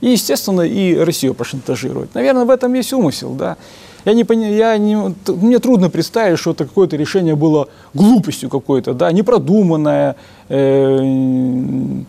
И, 0.00 0.10
естественно, 0.10 0.62
и 0.62 0.96
Россию 0.96 1.34
пошантажировать. 1.34 2.12
Наверное, 2.14 2.44
в 2.44 2.50
этом 2.50 2.74
есть 2.74 2.92
умысел, 2.92 3.34
да. 3.34 3.56
Я 4.04 4.14
не 4.14 4.24
понимаю, 4.24 4.56
я 4.56 4.76
не, 4.76 4.96
мне 5.28 5.60
трудно 5.60 5.88
представить, 5.88 6.40
что 6.40 6.50
это 6.50 6.64
какое-то 6.64 6.96
решение 6.96 7.36
было 7.36 7.68
глупостью 7.94 8.50
какой-то, 8.50 8.94
да, 8.94 9.12
непродуманное, 9.12 10.16
э, 10.48 12.02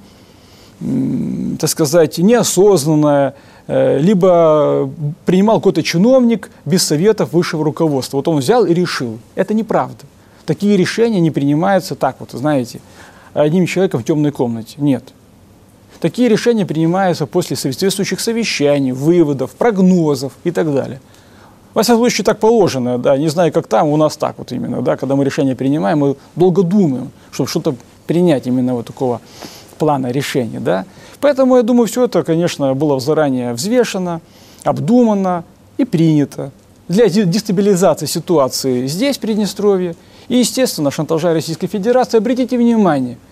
так 1.59 1.69
сказать, 1.69 2.17
неосознанное, 2.17 3.35
либо 3.67 4.89
принимал 5.25 5.57
какой-то 5.57 5.83
чиновник 5.83 6.49
без 6.65 6.83
советов 6.83 7.33
высшего 7.33 7.63
руководства. 7.63 8.17
Вот 8.17 8.27
он 8.27 8.37
взял 8.37 8.65
и 8.65 8.73
решил. 8.73 9.19
Это 9.35 9.53
неправда. 9.53 10.03
Такие 10.45 10.75
решения 10.75 11.21
не 11.21 11.31
принимаются 11.31 11.95
так 11.95 12.17
вот, 12.19 12.31
знаете, 12.31 12.81
одним 13.33 13.65
человеком 13.65 14.01
в 14.01 14.05
темной 14.05 14.31
комнате. 14.31 14.75
Нет. 14.77 15.03
Такие 16.01 16.27
решения 16.27 16.65
принимаются 16.65 17.25
после 17.25 17.55
соответствующих 17.55 18.19
совещаний, 18.19 18.91
выводов, 18.91 19.51
прогнозов 19.51 20.33
и 20.43 20.51
так 20.51 20.73
далее. 20.73 20.99
Во 21.73 21.81
всяком 21.81 22.01
случае, 22.01 22.25
так 22.25 22.39
положено, 22.39 22.97
да, 22.97 23.17
не 23.17 23.29
знаю, 23.29 23.51
как 23.51 23.67
там, 23.67 23.87
у 23.87 23.97
нас 23.97 24.17
так 24.17 24.37
вот 24.37 24.51
именно, 24.51 24.81
да, 24.81 24.97
когда 24.97 25.15
мы 25.15 25.23
решение 25.23 25.55
принимаем, 25.55 25.99
мы 25.99 26.15
долго 26.35 26.61
думаем, 26.61 27.11
чтобы 27.31 27.49
что-то 27.49 27.75
принять 28.05 28.45
именно 28.45 28.75
вот 28.75 28.85
такого 28.85 29.21
плана 29.75 30.11
решения, 30.11 30.59
да. 30.59 30.85
Поэтому, 31.19 31.57
я 31.57 31.63
думаю, 31.63 31.87
все 31.87 32.05
это, 32.05 32.23
конечно, 32.23 32.73
было 32.73 32.99
заранее 32.99 33.53
взвешено, 33.53 34.21
обдумано 34.63 35.43
и 35.77 35.85
принято 35.85 36.51
для 36.87 37.07
дестабилизации 37.07 38.05
ситуации 38.05 38.87
здесь, 38.87 39.17
в 39.17 39.21
Приднестровье, 39.21 39.95
и, 40.27 40.37
естественно, 40.37 40.91
шантажа 40.91 41.33
Российской 41.33 41.67
Федерации. 41.67 42.17
Обратите 42.17 42.57
внимание– 42.57 43.17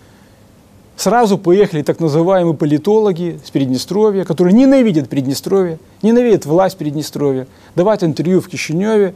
Сразу 1.02 1.40
поехали 1.40 1.82
так 1.82 2.00
называемые 2.00 2.54
политологи 2.54 3.40
с 3.44 3.50
Приднестровья, 3.50 4.24
которые 4.24 4.54
ненавидят 4.54 5.10
Приднестровье, 5.10 5.80
ненавидят 6.04 6.46
власть 6.46 6.78
Приднестровья, 6.78 7.48
давать 7.76 8.04
интервью 8.04 8.40
в 8.40 8.48
Кишиневе 8.48 9.16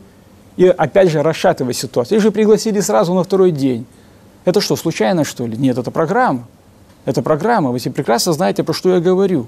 и 0.58 0.66
опять 0.66 1.12
же 1.12 1.22
расшатывать 1.22 1.76
ситуацию. 1.76 2.18
Их 2.18 2.24
же 2.24 2.32
пригласили 2.32 2.80
сразу 2.80 3.14
на 3.14 3.24
второй 3.24 3.52
день. 3.52 3.86
Это 4.46 4.62
что, 4.62 4.76
случайно 4.76 5.24
что 5.24 5.46
ли? 5.46 5.56
Нет, 5.58 5.78
это 5.78 5.92
программа. 5.92 6.48
Это 7.06 7.22
программа. 7.22 7.72
Вы 7.72 7.80
все 7.80 7.91
прекрасно 7.91 8.34
знаете, 8.34 8.63
про 8.63 8.74
что 8.74 8.94
я 8.94 9.00
говорю. 9.00 9.48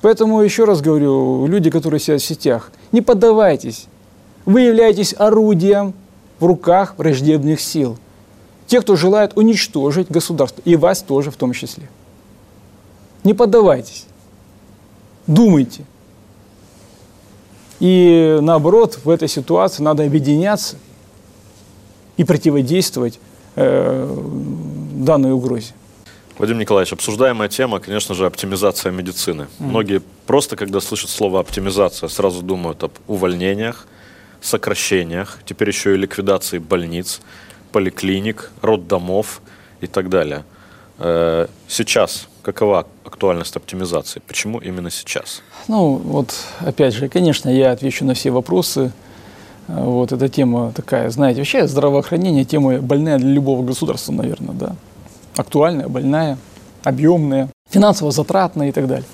Поэтому 0.00 0.40
еще 0.40 0.64
раз 0.64 0.80
говорю, 0.80 1.46
люди, 1.46 1.70
которые 1.70 2.00
сидят 2.00 2.20
в 2.20 2.24
сетях, 2.24 2.72
не 2.90 3.02
поддавайтесь. 3.02 3.86
Вы 4.44 4.62
являетесь 4.62 5.14
орудием 5.16 5.94
в 6.40 6.46
руках 6.46 6.94
враждебных 6.98 7.60
сил 7.60 7.98
те, 8.66 8.80
кто 8.80 8.96
желает 8.96 9.36
уничтожить 9.36 10.10
государство, 10.10 10.62
и 10.64 10.76
вас 10.76 11.02
тоже 11.02 11.30
в 11.30 11.36
том 11.36 11.52
числе. 11.52 11.90
Не 13.22 13.34
поддавайтесь, 13.34 14.06
думайте. 15.26 15.84
И 17.80 18.38
наоборот, 18.40 18.98
в 19.04 19.10
этой 19.10 19.28
ситуации 19.28 19.82
надо 19.82 20.04
объединяться 20.04 20.76
и 22.16 22.24
противодействовать 22.24 23.20
э, 23.56 24.08
данной 24.94 25.32
угрозе. 25.32 25.74
Вадим 26.42 26.58
Николаевич, 26.58 26.92
обсуждаемая 26.92 27.48
тема, 27.48 27.78
конечно 27.78 28.16
же, 28.16 28.26
оптимизация 28.26 28.90
медицины. 28.90 29.42
Mm. 29.42 29.46
Многие 29.60 30.02
просто, 30.26 30.56
когда 30.56 30.80
слышат 30.80 31.08
слово 31.08 31.38
оптимизация, 31.38 32.08
сразу 32.08 32.42
думают 32.42 32.82
об 32.82 32.90
увольнениях, 33.06 33.86
сокращениях, 34.40 35.38
теперь 35.46 35.68
еще 35.68 35.94
и 35.94 35.96
ликвидации 35.96 36.58
больниц 36.58 37.20
поликлиник, 37.70 38.50
роддомов 38.60 39.40
и 39.80 39.86
так 39.86 40.08
далее. 40.08 40.42
Э, 40.98 41.46
сейчас 41.68 42.26
какова 42.42 42.88
актуальность 43.04 43.54
оптимизации? 43.54 44.20
Почему 44.26 44.58
именно 44.58 44.90
сейчас? 44.90 45.42
Ну, 45.68 45.94
вот, 45.94 46.34
опять 46.58 46.92
же, 46.92 47.08
конечно, 47.08 47.50
я 47.50 47.70
отвечу 47.70 48.04
на 48.04 48.14
все 48.14 48.32
вопросы. 48.32 48.90
Э, 49.68 49.80
вот 49.80 50.10
эта 50.10 50.28
тема 50.28 50.72
такая, 50.74 51.08
знаете, 51.10 51.38
вообще 51.38 51.68
здравоохранение 51.68 52.44
тема 52.44 52.78
больная 52.78 53.18
для 53.18 53.30
любого 53.30 53.64
государства, 53.64 54.10
наверное, 54.10 54.54
да. 54.54 54.74
Актуальная, 55.36 55.88
больная, 55.88 56.38
объемная, 56.82 57.48
финансово 57.70 58.10
затратная 58.10 58.68
и 58.68 58.72
так 58.72 58.86
далее. 58.86 59.06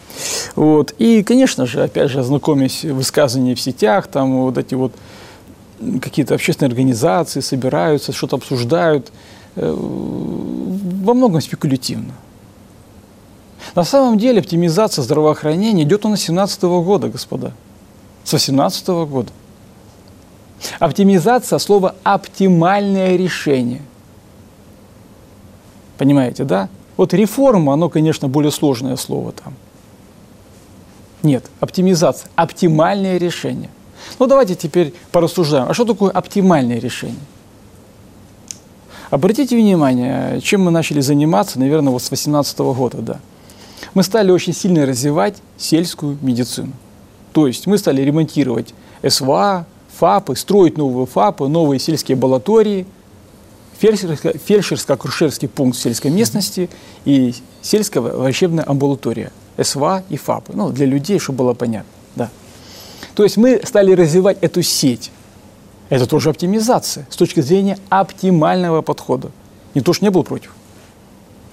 Вот. 0.56 0.92
И, 0.98 1.22
конечно 1.22 1.66
же, 1.66 1.82
опять 1.82 2.10
же, 2.10 2.22
знакомясь 2.22 2.84
высказывания 2.84 3.54
в 3.54 3.60
сетях, 3.60 4.08
там 4.08 4.42
вот 4.42 4.58
эти 4.58 4.74
вот 4.74 4.92
какие-то 6.02 6.34
общественные 6.34 6.70
организации 6.70 7.40
собираются, 7.40 8.12
что-то 8.12 8.36
обсуждают, 8.36 9.12
э, 9.54 9.72
во 9.72 11.14
многом 11.14 11.40
спекулятивно. 11.40 12.14
На 13.74 13.84
самом 13.84 14.18
деле 14.18 14.40
оптимизация 14.40 15.02
здравоохранения 15.02 15.82
идет 15.82 16.04
у 16.04 16.08
нас 16.08 16.20
с 16.20 16.26
2017 16.26 16.62
года, 16.82 17.08
господа. 17.08 17.52
С 18.24 18.30
2018 18.30 18.88
года. 19.06 19.30
Оптимизация– 20.80 21.58
слово 21.60 21.94
«оптимальное 22.02 23.16
решение». 23.16 23.82
Понимаете, 25.98 26.44
да? 26.44 26.68
Вот 26.96 27.12
реформа, 27.12 27.74
оно, 27.74 27.88
конечно, 27.88 28.28
более 28.28 28.52
сложное 28.52 28.96
слово 28.96 29.32
там. 29.32 29.54
Нет, 31.22 31.44
оптимизация– 31.60 32.30
оптимальное 32.36 33.18
решение. 33.18 33.70
Ну 34.18 34.26
давайте 34.26 34.54
теперь 34.54 34.94
порассуждаем. 35.10 35.68
А 35.68 35.74
что 35.74 35.84
такое 35.84 36.10
оптимальное 36.10 36.78
решение? 36.78 37.18
Обратите 39.10 39.56
внимание, 39.56 40.40
чем 40.40 40.62
мы 40.62 40.70
начали 40.70 41.00
заниматься, 41.00 41.58
наверное, 41.58 41.92
вот 41.92 42.02
с 42.02 42.08
2018 42.08 42.58
года, 42.58 42.98
да. 42.98 43.20
Мы 43.94 44.02
стали 44.02 44.30
очень 44.30 44.52
сильно 44.52 44.86
развивать 44.86 45.36
сельскую 45.56 46.18
медицину. 46.20 46.72
То 47.32 47.46
есть 47.46 47.66
мы 47.66 47.78
стали 47.78 48.02
ремонтировать 48.02 48.74
СВА, 49.06 49.66
ФАПы, 49.98 50.36
строить 50.36 50.76
новые 50.76 51.06
ФАПы, 51.06 51.48
новые 51.48 51.80
сельские 51.80 52.16
балатории, 52.16 52.86
фельдшерско-акушерский 53.80 55.48
пункт 55.48 55.78
сельской 55.78 56.10
местности 56.10 56.68
и 57.04 57.34
сельская 57.62 58.00
врачебная 58.00 58.64
амбулатория, 58.68 59.32
СВА 59.60 60.02
и 60.08 60.16
ФАПы. 60.16 60.52
Ну, 60.54 60.70
для 60.70 60.86
людей, 60.86 61.18
чтобы 61.18 61.38
было 61.38 61.54
понятно. 61.54 61.90
Да. 62.16 62.30
То 63.14 63.24
есть 63.24 63.36
мы 63.36 63.60
стали 63.64 63.92
развивать 63.92 64.38
эту 64.40 64.62
сеть. 64.62 65.10
Это 65.88 66.06
тоже 66.06 66.30
оптимизация 66.30 67.06
с 67.10 67.16
точки 67.16 67.40
зрения 67.40 67.78
оптимального 67.88 68.82
подхода. 68.82 69.30
Не 69.74 69.80
то, 69.80 69.92
что 69.92 70.04
не 70.04 70.10
был 70.10 70.22
против. 70.22 70.54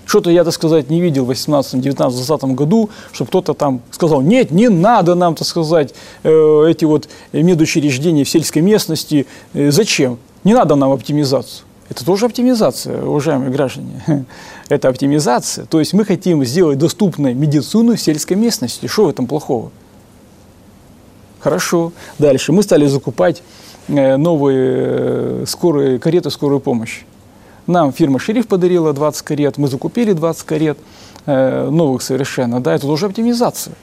Что-то 0.06 0.30
я, 0.30 0.44
так 0.44 0.54
сказать, 0.54 0.90
не 0.90 1.02
видел 1.02 1.26
в 1.26 1.28
18, 1.28 1.82
19, 1.82 2.26
20 2.26 2.44
году, 2.56 2.90
чтобы 3.12 3.30
кто-то 3.30 3.54
там 3.54 3.82
сказал, 3.92 4.22
нет, 4.22 4.52
не 4.52 4.70
надо 4.70 5.16
нам, 5.16 5.34
так 5.36 5.48
сказать, 5.48 5.96
э, 6.24 6.66
эти 6.70 6.86
вот 6.86 7.10
медучреждения 7.34 8.24
в 8.24 8.30
сельской 8.30 8.62
местности. 8.62 9.26
Э, 9.54 9.72
зачем? 9.72 10.20
Не 10.44 10.54
надо 10.54 10.76
нам 10.76 10.92
оптимизацию. 10.92 11.66
Это 11.90 12.04
тоже 12.04 12.26
оптимизация, 12.26 13.04
уважаемые 13.04 13.52
граждане. 13.52 14.02
Это 14.70 14.90
оптимизация. 14.90 15.66
То 15.66 15.80
есть 15.80 15.94
мы 15.94 16.04
хотим 16.04 16.44
сделать 16.44 16.80
доступной 16.80 17.34
медицину 17.34 17.96
в 17.96 18.02
сельской 18.02 18.36
местности. 18.36 18.88
Что 18.88 19.06
в 19.06 19.10
этом 19.10 19.28
плохого? 19.28 19.72
Хорошо. 21.40 21.94
Дальше. 22.18 22.52
Мы 22.52 22.64
стали 22.64 22.88
закупать 22.88 23.44
э, 23.88 24.18
новые 24.18 24.64
э, 24.64 25.44
скорые, 25.46 26.00
кареты 26.00 26.32
скорой 26.32 26.60
помощи. 26.60 27.06
Нам 27.68 27.94
фирма 27.94 28.20
«Шериф» 28.20 28.48
подарила 28.48 28.94
20 28.94 29.22
карет, 29.24 29.58
мы 29.58 29.68
закупили 29.68 30.14
20 30.14 30.44
карет, 30.44 30.78
э, 31.26 31.70
новых 31.70 32.02
совершенно. 32.02 32.60
Да, 32.62 32.74
это 32.74 32.88
тоже 32.88 33.08
оптимизация. 33.08 33.76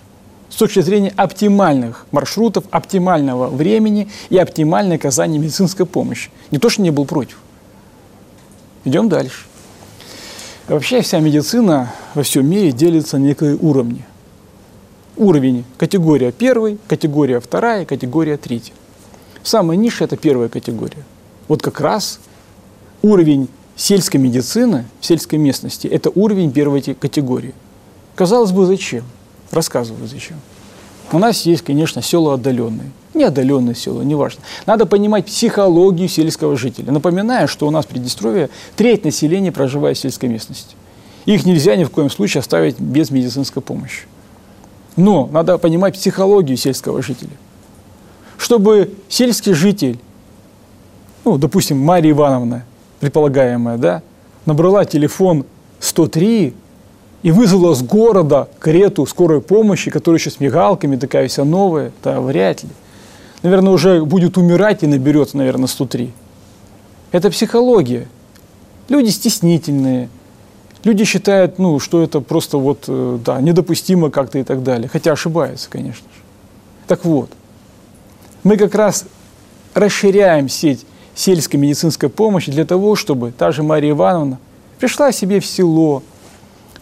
С 0.48 0.56
точки 0.56 0.80
зрения 0.80 1.12
оптимальных 1.16 2.06
маршрутов, 2.12 2.64
оптимального 2.70 3.48
времени 3.48 4.08
и 4.28 4.38
оптимальной 4.38 4.96
оказания 4.96 5.38
медицинской 5.38 5.86
помощи. 5.86 6.30
Не 6.50 6.58
то, 6.58 6.68
что 6.68 6.82
не 6.82 6.90
был 6.90 7.06
против. 7.06 7.38
Идем 8.84 9.08
дальше. 9.08 9.46
Вообще 10.68 11.02
вся 11.02 11.20
медицина 11.20 11.92
во 12.14 12.22
всем 12.22 12.48
мире 12.48 12.72
делится 12.72 13.18
на 13.18 13.24
некие 13.24 13.56
уровни 13.56 14.04
уровень 15.16 15.64
категория 15.78 16.32
первый, 16.32 16.78
категория 16.88 17.40
вторая, 17.40 17.84
категория 17.84 18.36
третья. 18.36 18.74
Самая 19.42 19.76
низшая– 19.76 20.06
это 20.08 20.16
первая 20.16 20.48
категория. 20.48 21.04
Вот 21.48 21.62
как 21.62 21.80
раз 21.80 22.20
уровень 23.02 23.48
сельской 23.76 24.20
медицины 24.20 24.84
в 25.00 25.06
сельской 25.06 25.38
местности– 25.38 25.86
это 25.88 26.10
уровень 26.10 26.52
первой 26.52 26.80
категории. 26.82 27.54
Казалось 28.14 28.52
бы, 28.52 28.66
зачем? 28.66 29.04
Рассказываю 29.50 30.06
зачем. 30.06 30.36
У 31.12 31.18
нас 31.18 31.42
есть, 31.42 31.62
конечно, 31.62 32.00
села 32.00 32.34
отдаленные. 32.34 32.90
Не 33.12 33.24
отдаленные 33.24 33.74
села, 33.74 34.00
неважно. 34.00 34.40
Надо 34.64 34.86
понимать 34.86 35.26
психологию 35.26 36.08
сельского 36.08 36.56
жителя. 36.56 36.90
Напоминаю, 36.90 37.46
что 37.48 37.68
у 37.68 37.70
нас 37.70 37.84
в 37.84 37.88
Приднестровье 37.88 38.48
треть 38.76 39.04
населения 39.04 39.52
проживает 39.52 39.98
в 39.98 40.00
сельской 40.00 40.30
местности. 40.30 40.74
Их 41.26 41.44
нельзя 41.44 41.76
ни 41.76 41.84
в 41.84 41.90
коем 41.90 42.08
случае 42.08 42.40
оставить 42.40 42.80
без 42.80 43.10
медицинской 43.10 43.62
помощи. 43.62 44.06
Но 44.96 45.28
надо 45.30 45.58
понимать 45.58 45.94
психологию 45.94 46.56
сельского 46.56 47.02
жителя. 47.02 47.30
Чтобы 48.38 48.94
сельский 49.08 49.52
житель, 49.52 49.98
ну, 51.24 51.36
допустим, 51.36 51.78
Мария 51.78 52.12
Ивановна, 52.12 52.64
предполагаемая, 53.00 53.76
да, 53.76 54.02
набрала 54.46 54.86
телефон 54.86 55.44
103 55.78 56.54
и 57.22 57.30
вызвала 57.30 57.74
с 57.74 57.82
города 57.82 58.48
карету 58.58 59.06
скорой 59.06 59.40
помощи, 59.40 59.90
которая 59.90 60.18
еще 60.18 60.30
с 60.30 60.40
мигалками, 60.40 60.96
такая 60.96 61.28
вся 61.28 61.44
новая, 61.44 61.92
да, 62.02 62.20
вряд 62.20 62.62
ли. 62.64 62.70
Наверное, 63.42 63.72
уже 63.72 64.04
будет 64.04 64.36
умирать 64.36 64.82
и 64.82 64.86
наберется, 64.86 65.36
наверное, 65.36 65.66
103. 65.66 66.12
Это 67.12 67.30
психология. 67.30 68.08
Люди 68.88 69.10
стеснительные, 69.10 70.08
люди 70.84 71.04
считают, 71.04 71.58
ну, 71.58 71.78
что 71.78 72.02
это 72.02 72.20
просто 72.20 72.58
вот, 72.58 72.84
э, 72.88 73.18
да, 73.24 73.40
недопустимо 73.40 74.10
как-то 74.10 74.38
и 74.38 74.44
так 74.44 74.62
далее. 74.62 74.88
Хотя 74.88 75.12
ошибаются, 75.12 75.68
конечно 75.70 76.06
же. 76.14 76.20
Так 76.86 77.04
вот, 77.04 77.30
мы 78.42 78.56
как 78.56 78.74
раз 78.74 79.04
расширяем 79.74 80.48
сеть 80.48 80.84
сельской 81.14 81.60
медицинской 81.60 82.08
помощи 82.08 82.50
для 82.50 82.64
того, 82.64 82.96
чтобы 82.96 83.32
та 83.32 83.52
же 83.52 83.62
Мария 83.62 83.92
Ивановна 83.92 84.38
пришла 84.78 85.12
себе 85.12 85.40
в 85.40 85.46
село, 85.46 86.02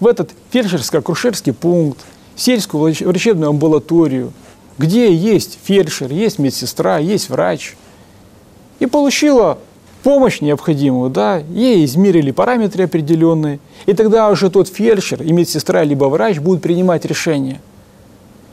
в 0.01 0.07
этот 0.07 0.31
фельдшерско-акушерский 0.53 1.53
пункт, 1.53 2.01
сельскую 2.35 2.95
врачебную 3.01 3.51
амбулаторию, 3.51 4.33
где 4.79 5.15
есть 5.15 5.59
фельдшер, 5.63 6.11
есть 6.11 6.39
медсестра, 6.39 6.99
есть 6.99 7.29
врач, 7.29 7.77
и 8.79 8.87
получила 8.87 9.59
помощь 10.03 10.41
необходимую, 10.41 11.11
да, 11.11 11.39
ей 11.39 11.85
измерили 11.85 12.31
параметры 12.31 12.85
определенные, 12.85 13.61
и 13.85 13.93
тогда 13.93 14.31
уже 14.31 14.49
тот 14.49 14.69
фельдшер 14.69 15.23
и 15.23 15.33
медсестра, 15.33 15.85
либо 15.85 16.07
врач 16.07 16.39
будут 16.39 16.63
принимать 16.63 17.05
решение. 17.05 17.61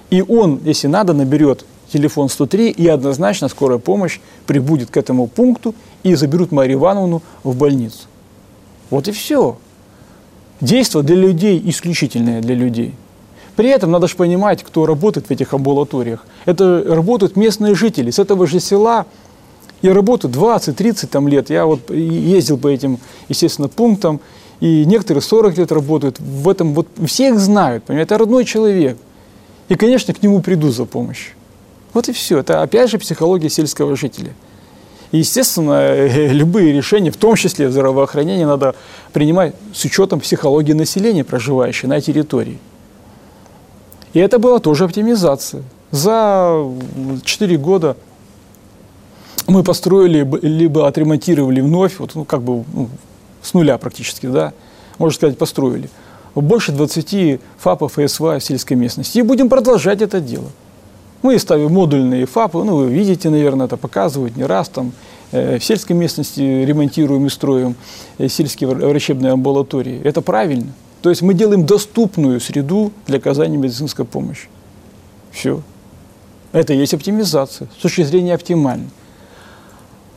И 0.09 0.21
он, 0.21 0.59
если 0.65 0.87
надо, 0.87 1.13
наберет 1.13 1.65
телефон 1.91 2.27
103, 2.27 2.71
и 2.71 2.87
однозначно 2.87 3.47
скорая 3.47 3.77
помощь 3.77 4.19
прибудет 4.45 4.89
к 4.89 4.97
этому 4.97 5.27
пункту 5.27 5.73
и 6.03 6.15
заберут 6.15 6.51
Марию 6.51 6.79
Ивановну 6.79 7.21
в 7.43 7.55
больницу. 7.55 8.07
Вот 8.89 9.07
и 9.07 9.11
все. 9.11 9.57
Действо 10.61 11.03
для 11.03 11.15
людей 11.15 11.61
исключительное 11.65 12.41
для 12.41 12.55
людей. 12.55 12.93
При 13.55 13.69
этом 13.69 13.91
надо 13.91 14.07
же 14.07 14.15
понимать, 14.15 14.63
кто 14.63 14.85
работает 14.85 15.27
в 15.27 15.31
этих 15.31 15.53
амбулаториях. 15.53 16.25
Это 16.45 16.83
работают 16.87 17.35
местные 17.35 17.75
жители 17.75 18.11
с 18.11 18.19
этого 18.19 18.47
же 18.47 18.59
села. 18.59 19.05
Я 19.81 19.93
работаю 19.93 20.33
20-30 20.33 21.07
там 21.07 21.27
лет. 21.27 21.49
Я 21.49 21.65
вот 21.65 21.89
ездил 21.89 22.57
по 22.57 22.67
этим, 22.67 22.99
естественно, 23.29 23.67
пунктам. 23.67 24.19
И 24.59 24.85
некоторые 24.85 25.21
40 25.21 25.57
лет 25.57 25.71
работают. 25.71 26.19
В 26.19 26.49
этом 26.49 26.73
вот 26.73 26.87
всех 27.05 27.39
знают. 27.39 27.83
Понимаете? 27.83 28.07
Это 28.07 28.17
родной 28.19 28.45
человек. 28.45 28.97
И, 29.69 29.75
конечно, 29.75 30.13
к 30.13 30.23
нему 30.23 30.41
приду 30.41 30.71
за 30.71 30.85
помощью. 30.85 31.33
Вот 31.93 32.09
и 32.09 32.13
все. 32.13 32.39
Это 32.39 32.61
опять 32.61 32.89
же 32.89 32.97
психология 32.97 33.49
сельского 33.49 33.95
жителя. 33.95 34.33
И, 35.11 35.19
естественно, 35.19 36.07
любые 36.31 36.73
решения, 36.73 37.11
в 37.11 37.17
том 37.17 37.35
числе 37.35 37.71
здравоохранение, 37.71 38.45
надо 38.45 38.75
принимать 39.13 39.55
с 39.73 39.85
учетом 39.85 40.19
психологии 40.19 40.73
населения, 40.73 41.23
проживающего 41.23 41.89
на 41.89 42.01
территории. 42.01 42.59
И 44.13 44.19
это 44.19 44.39
была 44.39 44.59
тоже 44.59 44.83
оптимизация. 44.83 45.63
За 45.91 46.61
4 47.23 47.57
года 47.57 47.95
мы 49.47 49.63
построили, 49.63 50.27
либо 50.41 50.87
отремонтировали 50.87 51.61
вновь, 51.61 51.99
вот, 51.99 52.15
ну, 52.15 52.25
как 52.25 52.41
бы 52.41 52.65
ну, 52.73 52.89
с 53.41 53.53
нуля 53.53 53.77
практически, 53.77 54.25
да, 54.25 54.51
можно 54.97 55.15
сказать, 55.15 55.37
построили, 55.37 55.89
больше 56.35 56.73
20 56.73 57.39
ФАПов 57.57 57.97
и 57.97 58.07
СВА 58.07 58.39
в 58.39 58.43
сельской 58.43 58.75
местности. 58.75 59.19
И 59.19 59.21
будем 59.21 59.47
продолжать 59.47 60.01
это 60.01 60.19
дело. 60.19 60.49
Мы 61.21 61.39
ставим 61.39 61.73
модульные 61.73 62.25
ФАПы, 62.25 62.63
ну, 62.63 62.75
вы 62.77 62.89
видите, 62.89 63.29
наверное, 63.29 63.65
это 63.65 63.77
показывают 63.77 64.35
не 64.37 64.43
раз, 64.43 64.69
там, 64.69 64.91
э, 65.31 65.57
в 65.57 65.63
сельской 65.63 65.95
местности 65.95 66.41
ремонтируем 66.41 67.25
и 67.25 67.29
строим 67.29 67.75
э, 68.17 68.27
сельские 68.27 68.69
врачебные 68.69 69.33
амбулатории. 69.33 69.99
Это 70.03 70.21
правильно. 70.21 70.73
То 71.01 71.09
есть 71.09 71.21
мы 71.21 71.33
делаем 71.33 71.65
доступную 71.65 72.39
среду 72.39 72.91
для 73.07 73.17
оказания 73.17 73.57
медицинской 73.57 74.05
помощи. 74.05 74.47
Все. 75.31 75.61
Это 76.51 76.73
и 76.73 76.77
есть 76.77 76.93
оптимизация, 76.93 77.67
с 77.77 77.81
точки 77.81 78.03
зрения 78.03 78.33
оптимальной. 78.33 78.89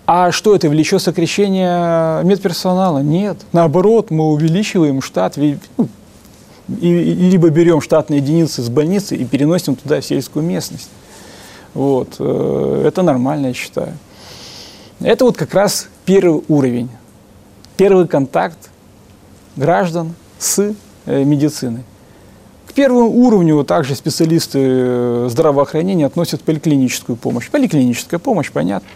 А 0.07 0.33
что 0.33 0.57
это, 0.57 0.69
влечет 0.69 1.03
сокращение 1.03 2.25
медперсонала? 2.25 2.99
Нет. 2.99 3.37
Наоборот, 3.53 4.11
мы 4.11 4.33
увеличиваем 4.33 5.03
штат, 5.03 5.37
ну, 5.37 5.89
и, 6.81 7.31
либо 7.31 7.51
берем 7.51 7.81
штатные 7.81 8.21
единицы 8.21 8.63
с 8.63 8.69
больницы 8.69 9.17
и 9.17 9.25
переносим 9.25 9.77
туда 9.77 10.01
в 10.01 10.05
сельскую 10.05 10.45
местность. 10.45 10.91
Вот. 11.75 12.17
Э, 12.19 12.85
это 12.87 13.03
нормально, 13.03 13.49
я 13.49 13.55
считаю. 13.55 13.97
Это 15.01 15.25
вот 15.25 15.37
как 15.37 15.55
раз 15.55 15.89
первый 16.05 16.43
уровень. 16.49 16.91
Первый 17.77 18.07
контакт 18.07 18.71
граждан 19.57 20.15
с 20.39 20.75
э, 21.07 21.25
медициной. 21.25 21.85
К 22.67 22.73
первому 22.73 23.11
уровню 23.11 23.65
также 23.65 23.95
специалисты 23.95 24.59
э, 24.63 25.29
здравоохранения 25.31 26.07
относят 26.07 26.43
поликлиническую 26.43 27.17
помощь. 27.17 27.51
Поликлиническая 27.51 28.21
помощь, 28.21 28.51
понятно. 28.53 28.89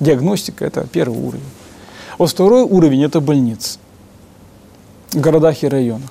Диагностика– 0.00 0.64
это 0.66 0.86
первый 0.86 1.18
уровень. 1.18 1.44
Вот 2.18 2.30
второй 2.30 2.62
уровень– 2.62 3.04
это 3.04 3.20
больницы 3.20 3.78
в 5.12 5.20
городах 5.20 5.62
и 5.62 5.68
районах. 5.68 6.10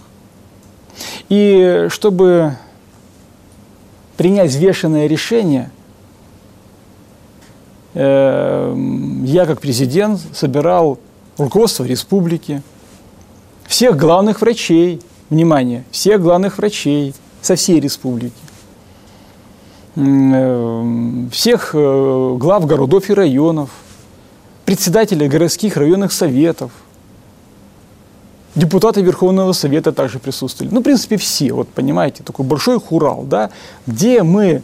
И 1.30 1.88
чтобы 1.89 2.58
принять 4.18 4.52
взвешенное 4.52 5.08
решение, 5.08 5.72
э, 7.93 8.76
я 9.24 9.46
как 9.46 9.62
президент 9.62 10.22
собирал 10.34 11.00
руководство 11.38 11.84
республики, 11.84 12.62
всех 13.66 13.98
главных 13.98 14.41
врачей, 14.41 15.02
внимание, 15.30 15.84
всех 15.91 16.22
главных 16.22 16.58
врачей 16.58 17.14
со 17.41 17.56
всей 17.56 17.80
республики, 17.80 18.34
э, 19.96 21.28
всех 21.32 21.72
э, 21.74 22.36
глав 22.39 22.66
городов 22.66 23.10
и 23.10 23.14
районов, 23.14 23.70
председателей 24.66 25.28
городских 25.28 25.78
районных 25.78 26.12
советов– 26.12 26.72
Депутаты 28.56 29.01
Верховного 29.01 29.51
Совета 29.51 29.91
также 29.91 30.18
присутствовали. 30.20 30.74
Ну, 30.74 30.80
в 30.80 30.84
принципе, 30.84 31.18
все, 31.18 31.51
вот 31.51 31.68
понимаете, 31.68 32.24
такой 32.24 32.45
большой 32.45 32.80
хурал, 32.80 33.24
да, 33.24 33.49
где 33.86 34.24
мы 34.24 34.64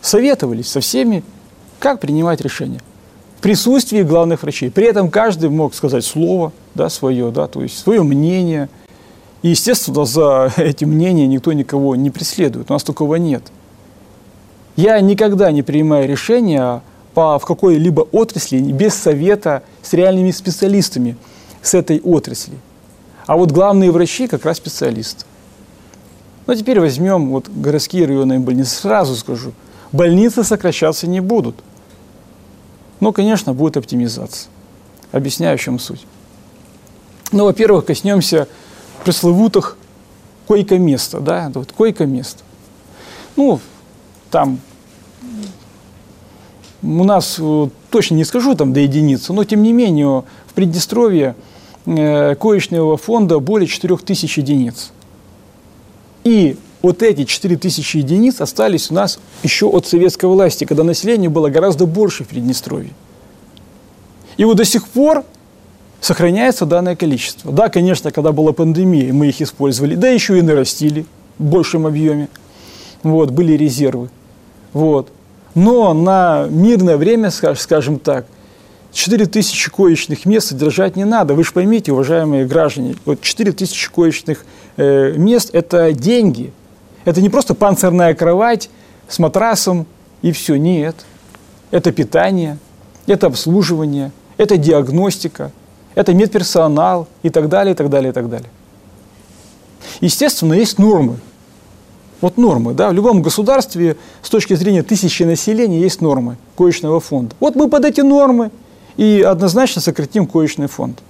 советовались 0.00 0.68
со 0.68 0.80
всеми, 0.80 1.24
как 1.80 1.98
принимать 1.98 2.40
решения. 2.40 2.80
В 3.38 3.42
присутствии 3.42 4.02
главных 4.02 4.42
врачей. 4.42 4.70
При 4.70 4.86
этом 4.86 5.10
каждый 5.10 5.50
мог 5.50 5.74
сказать 5.74 6.04
слово, 6.04 6.52
да, 6.76 6.88
свое, 6.88 7.32
да, 7.32 7.48
то 7.48 7.62
есть 7.62 7.76
свое 7.76 8.04
мнение. 8.04 8.68
И, 9.42 9.48
естественно, 9.48 10.04
за 10.04 10.52
эти 10.56 10.84
мнения 10.84 11.26
никто 11.26 11.52
никого 11.52 11.96
не 11.96 12.10
преследует. 12.10 12.70
У 12.70 12.72
нас 12.72 12.84
такого 12.84 13.16
нет. 13.16 13.42
Я 14.76 15.00
никогда 15.00 15.50
не 15.50 15.62
принимаю 15.62 16.08
решения 16.08 16.80
по, 17.12 17.40
в 17.40 17.44
какой-либо 17.44 18.02
отрасли 18.12 18.58
без 18.60 18.94
совета 18.94 19.64
с 19.82 19.92
реальными 19.92 20.30
специалистами 20.30 21.16
с 21.60 21.74
этой 21.74 22.00
отрасли. 22.00 22.54
А 23.26 23.36
вот 23.36 23.52
главные 23.52 23.90
врачи 23.90 24.26
как 24.26 24.44
раз 24.44 24.56
специалисты. 24.56 25.24
Ну, 26.46 26.54
теперь 26.54 26.80
возьмем 26.80 27.30
вот 27.30 27.48
городские 27.48 28.06
районные 28.06 28.40
больницы. 28.40 28.74
Сразу 28.74 29.14
скажу, 29.14 29.52
больницы 29.92 30.42
сокращаться 30.42 31.06
не 31.06 31.20
будут. 31.20 31.56
Но, 33.00 33.12
конечно, 33.12 33.54
будет 33.54 33.76
оптимизация. 33.76 34.50
Объясняю, 35.12 35.56
в 35.56 35.60
чем 35.60 35.78
суть. 35.78 36.04
Ну, 37.30 37.44
во-первых, 37.44 37.86
коснемся 37.86 38.48
пресловутых 39.04 39.76
койко-места, 40.46 41.20
да, 41.20 41.50
вот 41.54 41.72
койко-место. 41.72 42.42
Ну, 43.36 43.60
там 44.30 44.60
у 46.82 47.04
нас, 47.04 47.40
точно 47.90 48.14
не 48.16 48.24
скажу 48.24 48.54
там 48.54 48.72
до 48.72 48.80
единицы, 48.80 49.32
но 49.32 49.44
тем 49.44 49.62
не 49.62 49.72
менее 49.72 50.24
в 50.46 50.52
Приднестровье 50.54 51.34
Э, 51.34 51.51
коечного 51.84 52.96
фонда 52.96 53.38
более 53.38 53.66
4000 53.66 54.38
единиц. 54.38 54.92
И 56.24 56.56
вот 56.82 57.02
эти 57.02 57.24
4000 57.24 57.96
единиц 57.96 58.40
остались 58.40 58.90
у 58.90 58.94
нас 58.94 59.18
еще 59.42 59.66
от 59.66 59.86
советской 59.86 60.26
власти, 60.26 60.64
когда 60.64 60.84
население 60.84 61.30
было 61.30 61.48
гораздо 61.48 61.86
больше 61.86 62.24
в 62.24 62.28
Приднестровье. 62.28 62.90
И 64.36 64.44
вот 64.44 64.56
до 64.56 64.64
сих 64.64 64.88
пор 64.88 65.24
сохраняется 66.00 66.66
данное 66.66 66.96
количество. 66.96 67.52
Да, 67.52 67.68
конечно, 67.68 68.10
когда 68.10 68.32
была 68.32 68.52
пандемия, 68.52 69.12
мы 69.12 69.28
их 69.28 69.40
использовали, 69.40 69.94
да 69.94 70.08
еще 70.08 70.38
и 70.38 70.42
нарастили 70.42 71.06
в 71.38 71.44
большем 71.44 71.86
объеме. 71.86 72.28
вот, 73.02 73.30
были 73.30 73.52
резервы. 73.54 74.10
Вот. 74.72 75.08
Но 75.54 75.92
на 75.92 76.46
мирное 76.48 76.96
время, 76.96 77.30
скажем 77.30 77.98
так, 77.98 78.26
4 78.92 79.26
тысячи 79.26 79.70
коечных 79.70 80.26
мест 80.26 80.48
содержать 80.48 80.96
не 80.96 81.04
надо. 81.04 81.34
Вы 81.34 81.44
же 81.44 81.52
поймите, 81.52 81.92
уважаемые 81.92 82.46
граждане, 82.46 82.96
вот 83.04 83.22
4 83.22 83.52
тысячи 83.52 83.90
коечных 83.90 84.44
э, 84.76 85.14
мест– 85.16 85.50
это 85.52 85.92
деньги. 85.92 86.52
Это 87.04 87.20
не 87.20 87.30
просто 87.30 87.54
панцирная 87.54 88.14
кровать 88.14 88.70
с 89.08 89.18
матрасом 89.18 89.86
и 90.20 90.30
все. 90.30 90.56
Нет. 90.56 90.94
Это 91.70 91.90
питание, 91.90 92.58
это 93.06 93.28
обслуживание, 93.28 94.12
это 94.36 94.58
диагностика, 94.58 95.52
это 95.94 96.12
медперсонал 96.12 97.08
и 97.22 97.30
так 97.30 97.48
далее, 97.48 97.72
и 97.72 97.76
так 97.76 97.88
далее, 97.88 98.10
и 98.10 98.12
так 98.12 98.28
далее. 98.28 98.50
Естественно, 100.02 100.52
есть 100.52 100.78
нормы. 100.78 101.16
Вот 102.20 102.36
нормы, 102.36 102.74
да, 102.74 102.90
в 102.90 102.92
любом 102.92 103.20
государстве 103.20 103.96
с 104.22 104.28
точки 104.28 104.54
зрения 104.54 104.82
тысячи 104.82 105.24
населения 105.24 105.80
есть 105.80 106.00
нормы 106.00 106.36
коечного 106.56 107.00
фонда. 107.00 107.34
Вот 107.40 107.56
мы 107.56 107.68
под 107.68 107.84
эти 107.84 108.00
нормы 108.00 108.52
и 108.96 109.22
однозначно 109.22 109.80
сократим 109.80 110.26
коечный 110.26 110.66
фонд. 110.66 111.00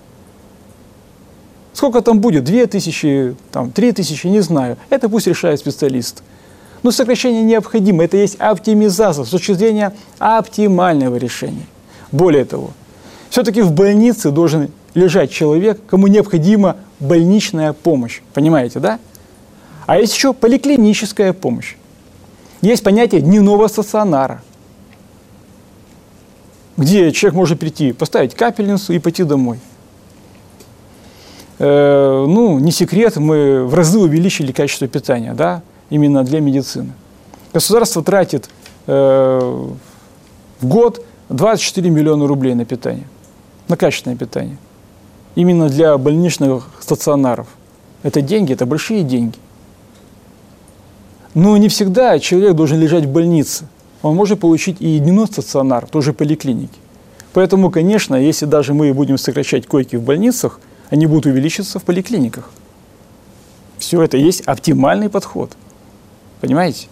Сколько 1.73 2.03
там 2.03 2.21
будет? 2.21 2.45
Две 2.45 2.67
тысячи, 2.67 3.35
там, 3.51 3.71
три 3.71 3.93
тысячи, 3.93 4.27
не 4.27 4.41
знаю. 4.41 4.77
Это 4.91 5.09
пусть 5.09 5.27
решает 5.27 5.59
специалист. 5.59 6.23
Но 6.83 6.91
сокращение 6.91 7.43
необходимо. 7.43 8.05
Это 8.05 8.17
есть 8.17 8.37
оптимизация 8.39 9.25
с 9.25 9.31
точки 9.31 9.53
зрения 9.53 9.95
оптимального 10.19 11.17
решения. 11.17 11.67
Более 12.11 12.45
того, 12.45 12.71
все-таки 13.31 13.63
в 13.63 13.73
больнице 13.73 14.31
должен 14.31 14.71
лежать 14.95 15.31
человек, 15.31 15.81
кому 15.87 16.09
необходима 16.09 16.77
больничная 17.01 17.73
помощь. 17.73 18.21
Понимаете, 18.35 18.79
да? 18.79 18.99
А 19.87 19.99
есть 19.99 20.15
еще 20.15 20.35
поликлиническая 20.35 21.33
помощь. 21.33 21.77
Есть 22.61 22.85
понятие 22.85 23.23
дневного 23.23 23.67
стационара, 23.69 24.43
где 26.77 27.13
человек 27.13 27.37
может 27.37 27.61
прийти, 27.61 27.93
поставить 27.93 28.35
капельницу 28.35 28.93
и 28.93 28.99
пойти 28.99 29.25
домой. 29.25 29.59
Э, 31.59 32.25
ну, 32.29 32.59
не 32.59 32.73
секрет, 32.73 33.17
мы 33.17 33.65
в 33.65 33.75
разы 33.75 33.99
увеличили 33.99 34.53
качество 34.53 34.89
питания, 34.89 35.35
да, 35.35 35.63
именно 35.91 36.25
для 36.25 36.41
медицины. 36.41 36.93
Государство 37.53 38.03
тратит 38.03 38.49
э, 38.87 39.69
в 40.61 40.67
год 40.67 41.05
24 41.29 41.91
миллиона 41.91 42.27
рублей 42.27 42.55
на 42.55 42.65
питание 42.65 43.07
на 43.73 43.77
качественное 43.77 44.17
питание. 44.17 44.59
Именно 45.35 45.69
для 45.71 45.97
больничных 45.97 46.69
стационаров. 46.81 47.47
Это 48.03 48.21
деньги, 48.21 48.53
это 48.53 48.67
большие 48.67 49.03
деньги. 49.03 49.39
Но 51.35 51.57
не 51.57 51.69
всегда 51.69 52.19
человек 52.19 52.55
должен 52.55 52.79
лежать 52.79 53.07
в 53.07 53.11
больнице. 53.11 53.67
Он 54.03 54.17
может 54.17 54.41
получить 54.41 54.77
и 54.81 54.99
дневной 54.99 55.27
стационар, 55.27 55.87
тоже 55.87 56.13
поликлинике. 56.13 56.79
Поэтому, 57.33 57.71
конечно, 57.71 58.15
если 58.15 58.47
даже 58.47 58.75
мы 58.75 58.93
будем 58.93 59.17
сокращать 59.17 59.67
койки 59.67 59.97
в 59.97 60.03
больницах, 60.03 60.61
они 60.91 61.07
будут 61.07 61.27
увеличиваться 61.27 61.79
в 61.79 61.85
поликлиниках. 61.85 62.51
Все 63.79 64.03
это 64.03 64.17
есть 64.17 64.43
оптимальный 64.43 65.09
подход. 65.09 65.53
Понимаете? 66.41 66.89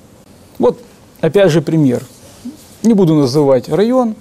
Вот, 0.59 0.81
опять 1.21 1.51
же, 1.51 1.61
пример. 1.61 2.05
Не 2.83 2.95
буду 2.95 3.15
называть 3.15 3.69
район, 3.69 4.15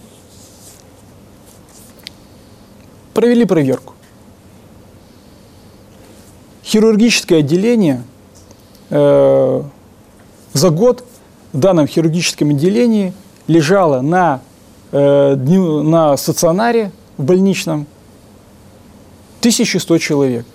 провели 3.14 3.46
проверку. 3.46 3.94
Хирургическое 6.64 7.40
отделение 7.40 8.04
э, 8.90 9.64
за 10.54 10.70
год 10.70 11.06
в 11.54 11.60
данном 11.60 11.88
хирургическом 11.88 12.50
отделении 12.50 13.14
лежало 13.48 14.02
на, 14.02 14.42
э, 14.92 15.36
дню, 15.38 15.84
на 15.84 16.16
стационаре 16.18 16.92
в 17.18 17.24
больничном 17.24 17.88
1100 19.42 19.98
человек. 19.98 20.46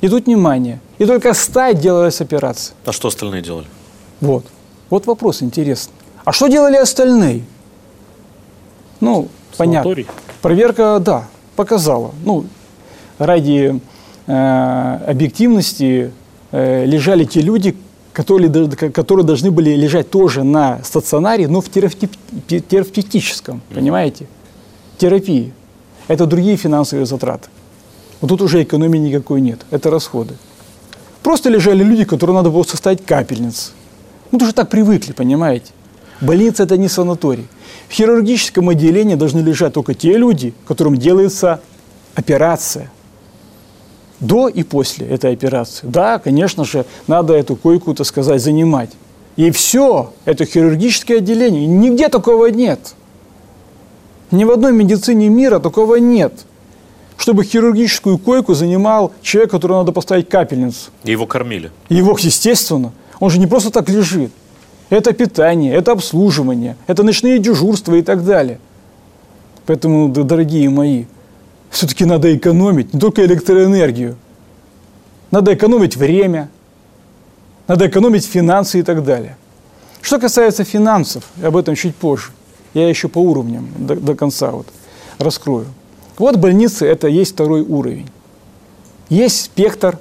И 0.00 0.08
тут 0.08 0.26
внимание. 0.26 0.80
И 0.98 1.06
только 1.06 1.34
100 1.34 1.72
делалась 1.72 2.20
операция. 2.20 2.74
А 2.84 2.92
что 2.92 3.08
остальные 3.08 3.42
делали? 3.42 3.66
Вот. 4.20 4.44
Вот 4.90 5.06
вопрос 5.06 5.42
интересный. 5.42 5.94
А 6.24 6.32
что 6.32 6.48
делали 6.48 6.76
остальные? 6.76 7.42
Ну, 9.00 9.28
Санаторий. 9.56 10.04
понятно. 10.04 10.22
Проверка, 10.40 10.98
да 11.00 11.26
показала. 11.56 12.12
Ну, 12.24 12.46
ради 13.18 13.80
э, 14.26 14.98
объективности 15.06 16.12
э, 16.50 16.84
лежали 16.84 17.24
те 17.24 17.40
люди, 17.40 17.76
которые, 18.12 18.68
которые 18.70 19.24
должны 19.24 19.50
были 19.50 19.70
лежать 19.70 20.10
тоже 20.10 20.44
на 20.44 20.82
стационаре, 20.84 21.48
но 21.48 21.60
в 21.60 21.68
терапевтическом, 21.68 23.62
понимаете? 23.74 24.26
Терапии. 24.98 25.52
Это 26.08 26.26
другие 26.26 26.56
финансовые 26.56 27.06
затраты. 27.06 27.48
Вот 28.20 28.28
тут 28.28 28.42
уже 28.42 28.62
экономии 28.62 28.98
никакой 28.98 29.40
нет. 29.40 29.60
Это 29.70 29.90
расходы. 29.90 30.34
Просто 31.22 31.48
лежали 31.48 31.82
люди, 31.82 32.04
которым 32.04 32.36
надо 32.36 32.50
было 32.50 32.62
составить 32.64 33.04
капельницы. 33.04 33.72
Мы 34.30 34.38
уже 34.42 34.52
так 34.52 34.68
привыкли, 34.68 35.12
понимаете? 35.12 35.72
Больница– 36.20 36.62
это 36.64 36.76
не 36.76 36.88
санаторий. 36.88 37.46
В 37.88 37.92
хирургическом 37.92 38.68
отделении 38.68 39.14
должны 39.14 39.40
лежать 39.40 39.72
только 39.72 39.94
те 39.94 40.16
люди, 40.16 40.54
которым 40.66 40.96
делается 40.96 41.60
операция. 42.14 42.90
До 44.22 44.48
и 44.48 44.62
после 44.62 45.06
этой 45.06 45.32
операции. 45.34 45.86
Да, 45.86 46.18
конечно 46.18 46.64
же, 46.64 46.86
надо 47.06 47.34
эту 47.34 47.56
койку, 47.56 47.94
так 47.94 48.06
сказать, 48.06 48.40
занимать. 48.40 48.90
И 49.36 49.50
все, 49.50 50.12
это 50.24 50.46
хирургическое 50.46 51.18
отделение. 51.18 51.66
Нигде 51.66 52.08
такого 52.08 52.46
нет. 52.46 52.94
Ни 54.30 54.44
в 54.44 54.50
одной 54.50 54.72
медицине 54.72 55.28
мира 55.28 55.58
такого 55.58 55.96
нет. 55.96 56.32
Чтобы 57.18 57.44
хирургическую 57.44 58.16
койку 58.16 58.54
занимал 58.54 59.12
человек, 59.20 59.50
которому 59.50 59.80
надо 59.80 59.92
поставить 59.92 60.28
капельницу. 60.28 60.90
И 61.04 61.10
его 61.10 61.26
кормили. 61.26 61.70
Его, 61.90 62.16
естественно. 62.18 62.92
Он 63.20 63.28
же 63.28 63.38
не 63.38 63.46
просто 63.46 63.70
так 63.70 63.90
лежит 63.90 64.32
это 64.92 65.14
питание, 65.14 65.74
это 65.74 65.92
обслуживание, 65.92 66.76
это 66.86 67.02
ночные 67.02 67.38
дежурства 67.38 67.94
и 67.94 68.02
так 68.02 68.24
далее. 68.24 68.58
Поэтому, 69.64 70.08
дорогие 70.08 70.68
мои, 70.68 71.06
все-таки 71.72 72.04
надо 72.04 72.36
экономить 72.36 72.92
не 72.92 73.00
только 73.00 73.24
электроэнергию. 73.24 74.16
Надо 75.30 75.54
экономить 75.54 75.96
время, 75.96 76.50
надо 77.66 77.88
экономить 77.88 78.26
финансы 78.26 78.80
и 78.80 78.82
так 78.82 79.02
далее. 79.02 79.36
Что 80.02 80.20
касается 80.20 80.64
финансов, 80.64 81.24
об 81.42 81.56
этом 81.56 81.74
чуть 81.74 81.96
позже. 81.96 82.30
Я 82.74 82.88
еще 82.88 83.08
по 83.08 83.18
уровням 83.18 83.68
до, 83.78 83.96
до 83.96 84.14
конца 84.14 84.50
вот 84.50 84.66
раскрою. 85.18 85.66
Вот 86.18 86.36
больницы– 86.36 86.86
это 86.86 87.08
есть 87.08 87.32
второй 87.32 87.62
уровень. 87.62 88.08
Есть 89.08 89.44
спектр 89.44 89.98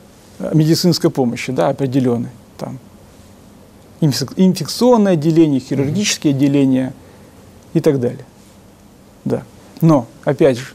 медицинской 0.54 1.10
помощи, 1.10 1.54
да, 1.54 1.70
определенный. 1.70 2.30
Там 2.58 2.80
инфекционное 4.02 5.14
отделение, 5.14 5.60
хирургические 5.62 6.34
отделения 6.34 6.94
и 7.74 7.80
так 7.80 8.00
далее. 8.00 8.26
Да. 9.24 9.44
Но, 9.80 10.08
опять 10.24 10.58
же, 10.58 10.74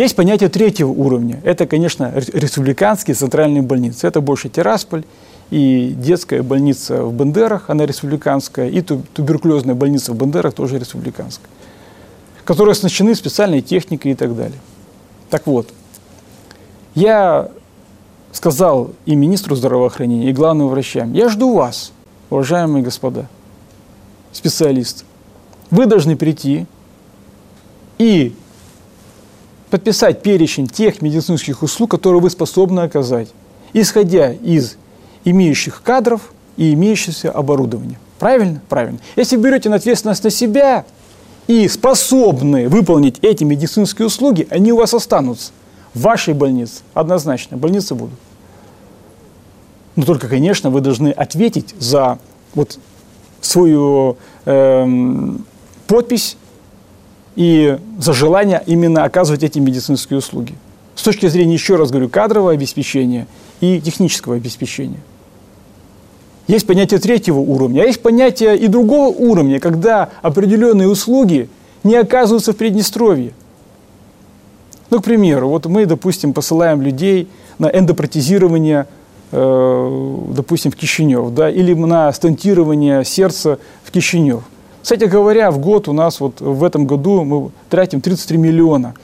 есть 0.00 0.16
понятие 0.16 0.48
третьего 0.48 0.90
уровня. 0.90 1.40
Это, 1.44 1.66
конечно, 1.66 2.12
республиканские 2.14 3.14
центральные 3.14 3.62
больницы. 3.62 4.06
Это 4.06 4.20
больше 4.20 4.48
Тирасполь 4.48 5.04
и 5.50 5.94
детская 5.96 6.42
больница 6.42 7.04
в 7.04 7.14
Бендерах, 7.14 7.70
она 7.70 7.86
республиканская, 7.86 8.68
и 8.68 8.80
туберкулезная 8.80 9.74
больница 9.74 10.12
в 10.12 10.16
Бендерах 10.16 10.54
тоже 10.54 10.78
республиканская, 10.78 11.48
которые 12.44 12.72
оснащены 12.72 13.14
специальной 13.14 13.62
техникой 13.62 14.12
и 14.12 14.14
так 14.14 14.36
далее. 14.36 14.58
Так 15.30 15.46
вот, 15.46 15.68
я 16.94 17.48
сказал 18.32 18.90
и 19.04 19.14
министру 19.14 19.54
здравоохранения, 19.54 20.30
и 20.30 20.32
главным 20.32 20.68
врачам, 20.68 21.12
я 21.12 21.28
жду 21.28 21.54
вас– 21.54 21.92
уважаемые 22.30 22.82
господа, 22.82 23.26
специалисты, 24.32 25.04
вы 25.70 25.86
должны 25.86 26.16
прийти 26.16 26.66
и 27.98 28.34
подписать 29.70 30.22
перечень 30.22 30.68
тех 30.68 31.02
медицинских 31.02 31.62
услуг, 31.62 31.90
которые 31.90 32.20
вы 32.20 32.30
способны 32.30 32.80
оказать, 32.80 33.28
исходя 33.72 34.32
из 34.32 34.76
имеющих 35.24 35.82
кадров 35.82 36.32
и 36.56 36.72
имеющегося 36.72 37.30
оборудования. 37.30 37.98
Правильно? 38.18 38.60
Правильно. 38.68 38.98
Если 39.16 39.36
берете 39.36 39.70
ответственность 39.70 40.24
на 40.24 40.30
себя 40.30 40.84
и 41.46 41.68
способны 41.68 42.68
выполнить 42.68 43.18
эти 43.22 43.44
медицинские 43.44 44.06
услуги, 44.06 44.46
они 44.50 44.72
у 44.72 44.78
вас 44.78 44.94
останутся. 44.94 45.52
В 45.94 46.00
вашей 46.02 46.34
больнице 46.34 46.82
однозначно 46.94 47.56
больницы 47.56 47.94
будут. 47.94 48.18
Но 49.96 50.04
только, 50.04 50.28
конечно, 50.28 50.70
вы 50.70 50.80
должны 50.80 51.08
ответить 51.08 51.74
за 51.78 52.18
вот 52.54 52.78
свою 53.40 54.16
э, 54.44 55.36
подпись 55.86 56.36
и 57.36 57.78
за 57.98 58.12
желание 58.12 58.62
именно 58.66 59.04
оказывать 59.04 59.42
эти 59.42 59.58
медицинские 59.58 60.18
услуги. 60.18 60.54
С 60.94 61.02
точки 61.02 61.28
зрения, 61.28 61.52
еще 61.52 61.76
раз 61.76 61.90
говорю, 61.90 62.08
кадрового 62.08 62.52
обеспечения 62.52 63.26
и 63.60 63.80
технического 63.80 64.34
обеспечения. 64.36 65.00
Есть 66.48 66.66
понятие 66.66 67.00
третьего 67.00 67.38
уровня, 67.38 67.82
а 67.82 67.84
есть 67.84 68.00
понятие 68.00 68.56
и 68.56 68.68
другого 68.68 69.08
уровня, 69.08 69.60
когда 69.60 70.10
определенные 70.22 70.88
услуги 70.88 71.48
не 71.84 71.96
оказываются 71.96 72.52
в 72.52 72.56
Приднестровье. 72.56 73.32
Ну, 74.90 75.00
к 75.00 75.04
примеру, 75.04 75.48
вот 75.48 75.66
мы, 75.66 75.84
допустим, 75.86 76.32
посылаем 76.32 76.80
людей 76.80 77.28
на 77.58 77.66
эндопротезирование, 77.66 78.86
э, 79.32 80.16
допустим, 80.30 80.70
в 80.70 80.76
Кишинев, 80.76 81.34
да, 81.34 81.50
или 81.50 81.74
на 81.74 82.12
стентирование 82.12 83.04
сердца 83.04 83.58
в 83.82 83.90
Кишинев. 83.90 84.44
Кстати 84.86 85.06
говоря, 85.06 85.50
в 85.50 85.58
год 85.58 85.88
у 85.88 85.92
нас 85.92 86.20
вот 86.20 86.40
в 86.40 86.62
этом 86.62 86.86
году 86.86 87.24
мы 87.24 87.50
тратим 87.68 88.00
33 88.00 88.38
миллиона 88.38 88.94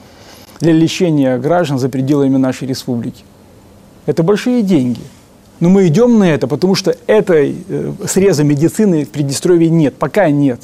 для 0.61 0.71
лечения 0.71 1.37
граждан 1.37 1.77
за 1.77 1.89
пределами 1.89 2.37
нашей 2.37 2.69
республики. 2.69 3.25
Это 4.05 4.23
большие 4.23 4.61
деньги. 4.61 5.01
Но 5.59 5.67
мы 5.67 5.85
идем 5.87 6.19
на 6.19 6.23
это, 6.23 6.47
потому 6.47 6.75
что 6.75 6.95
этой 7.05 7.57
э, 7.67 7.91
среза 8.07 8.45
медицины 8.45 9.03
в 9.03 9.09
Приднестровье 9.09 9.69
нет, 9.69 9.95
пока 9.95 10.29
нет. 10.29 10.61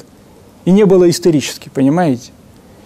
И 0.64 0.70
не 0.70 0.86
было 0.86 1.10
исторически, 1.10 1.68
понимаете? 1.68 2.30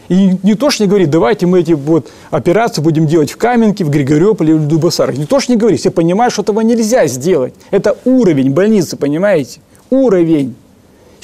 И 0.09 0.37
не 0.43 0.55
то, 0.55 0.70
что 0.70 0.82
не 0.82 0.89
говорит, 0.89 1.11
давайте 1.11 1.47
мы 1.47 1.61
эти 1.61 1.74
вот 1.74 2.11
операции 2.32 2.82
будем 2.82 3.07
делать 3.07 3.30
в 3.30 3.37
Каменке, 3.37 3.85
в 3.85 3.91
Григорьополе 3.91 4.55
или 4.55 4.59
в 4.59 4.66
Дубасарах. 4.66 5.16
Не 5.16 5.26
то, 5.26 5.39
что 5.39 5.53
не 5.53 5.57
говорит, 5.57 5.78
все 5.78 5.93
понимают, 5.93 6.32
что 6.32 6.43
этого 6.43 6.62
нельзя 6.62 7.07
сделать. 7.07 7.55
Это 7.70 7.97
уровень 8.05 8.51
больницы, 8.51 8.97
понимаете? 8.97 9.61
Уровень, 9.89 10.57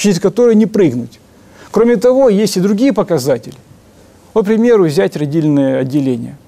через 0.01 0.19
который 0.19 0.55
не 0.55 0.65
прыгнуть. 0.65 1.21
Кроме 1.71 1.97
того, 1.97 2.31
есть 2.31 2.57
и 2.57 2.61
другие 2.61 2.95
показатели. 2.95 3.57
Вот, 4.33 4.45
к 4.45 4.49
примеру, 4.49 4.85
взять 4.85 5.15
родильное 5.15 5.81
отделение. 5.81 6.39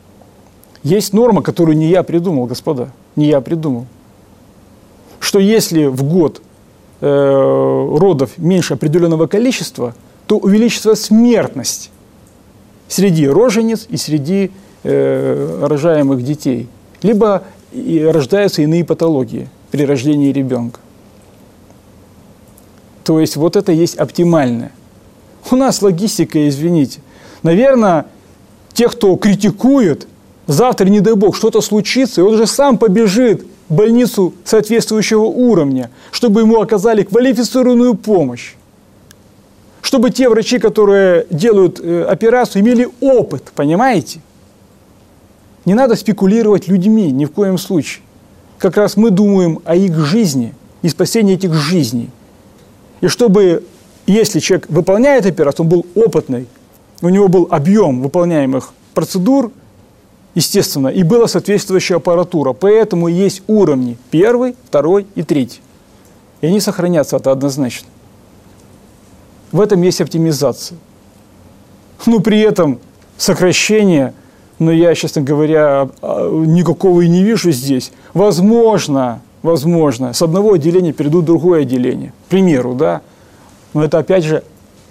Есть 0.83 1.13
норма, 1.13 1.43
которую 1.43 1.77
не 1.77 1.89
я 1.89 2.03
придумал, 2.03 2.47
господа, 2.47 2.89
не 3.15 3.27
я 3.27 3.43
придумал. 3.43 3.85
Что 5.21 5.39
если 5.39 5.85
в 5.85 6.03
год 6.03 6.41
э, 7.03 7.07
родов 7.07 8.39
меньше 8.39 8.73
определенного 8.73 9.27
количества, 9.27 9.95
то 10.27 10.39
увеличится 10.39 10.95
смертность 10.95 11.91
среди 12.89 13.29
рожениц 13.29 13.87
и 13.91 13.99
среди 13.99 14.51
э, 14.83 15.67
рожаемых 15.67 16.25
детей. 16.25 16.69
Либо 17.03 17.43
рождаются 17.75 18.63
иные 18.63 18.85
патологии 18.85 19.51
при 19.71 19.85
рождении 19.85 20.33
ребенка. 20.33 20.81
То 23.05 23.21
есть 23.21 23.37
вот 23.37 23.57
это 23.57 23.73
есть 23.73 23.97
оптимальное. 23.97 24.73
У 25.51 25.57
нас 25.57 25.83
логистика, 25.83 26.49
извините. 26.49 27.01
Наверное, 27.43 28.07
те, 28.73 28.89
кто 28.89 29.17
критикует, 29.17 30.07
завтра, 30.47 30.87
не 30.87 31.01
дай 31.01 31.15
бог, 31.15 31.37
что-то 31.37 31.61
случится, 31.61 32.21
и 32.21 32.25
он 32.25 32.37
же 32.37 32.47
сам 32.47 32.79
побежит 32.79 33.45
в 33.69 33.75
больницу 33.75 34.35
соответствующего 34.45 35.23
уровня, 35.25 35.91
чтобы 36.11 36.43
ему 36.43 36.61
оказали 36.61 37.03
квалифицированную 37.03 37.95
помощь 37.95 38.55
чтобы 39.83 40.11
те 40.11 40.29
врачи, 40.29 40.59
которые 40.59 41.27
делают 41.29 41.81
э, 41.81 42.05
операцию, 42.05 42.63
имели 42.63 42.89
опыт, 43.01 43.53
понимаете? 43.55 44.21
Не 45.65 45.75
надо 45.75 45.97
спекулировать 45.97 46.69
людьми 46.69 47.11
ни 47.11 47.25
в 47.25 47.33
коем 47.33 47.59
случае. 47.59 48.03
Как 48.59 48.77
раз 48.77 48.97
мы 48.97 49.11
думаем 49.11 49.59
о 49.65 49.75
их 49.75 49.99
жизни 49.99 50.55
и 50.83 50.89
спасении 50.89 51.35
этих 51.35 51.53
жизней. 51.53 52.11
И 53.03 53.09
чтобы, 53.09 53.65
если 54.07 54.39
человек 54.39 54.71
выполняет 54.71 55.27
операцию, 55.27 55.65
он 55.65 55.71
был 55.71 55.87
опытный, 55.95 56.47
у 57.03 57.09
него 57.09 57.29
был 57.29 57.49
объем 57.51 58.01
выполняемых 58.01 58.73
процедур, 58.95 59.51
естественно, 60.35 60.89
и 60.89 61.03
была 61.03 61.27
соответствующая 61.27 61.97
аппаратура. 61.97 62.53
Поэтому 62.53 63.09
есть 63.09 63.43
уровни 63.49 63.99
первый, 64.11 64.55
второй 64.65 65.07
и 65.17 65.25
третий. 65.25 65.61
И 66.41 66.47
они 66.47 66.61
сохранятся, 66.61 67.17
это 67.17 67.33
однозначно. 67.33 67.89
В 69.51 69.61
этом 69.61 69.83
есть 69.83 70.01
оптимизация. 70.01 70.79
Но 72.07 72.21
при 72.21 72.41
этом 72.41 72.79
сокращение, 73.17 74.15
но 74.61 74.71
я, 74.71 74.95
честно 74.95 75.23
говоря, 75.23 75.89
а, 76.01 76.31
никакого 76.31 77.01
и 77.01 77.09
не 77.09 77.25
вижу 77.25 77.51
здесь. 77.51 77.91
Возможно, 78.15 79.21
возможно, 79.43 80.13
с 80.13 80.23
одного 80.23 80.55
отделения 80.55 80.93
перейдут 80.93 81.25
в 81.25 81.27
другое 81.27 81.63
отделение. 81.63 82.13
К 82.27 82.31
примеру, 82.31 82.75
да. 82.75 83.03
Но 83.75 83.85
это, 83.85 83.99
опять 83.99 84.25
же, 84.25 84.45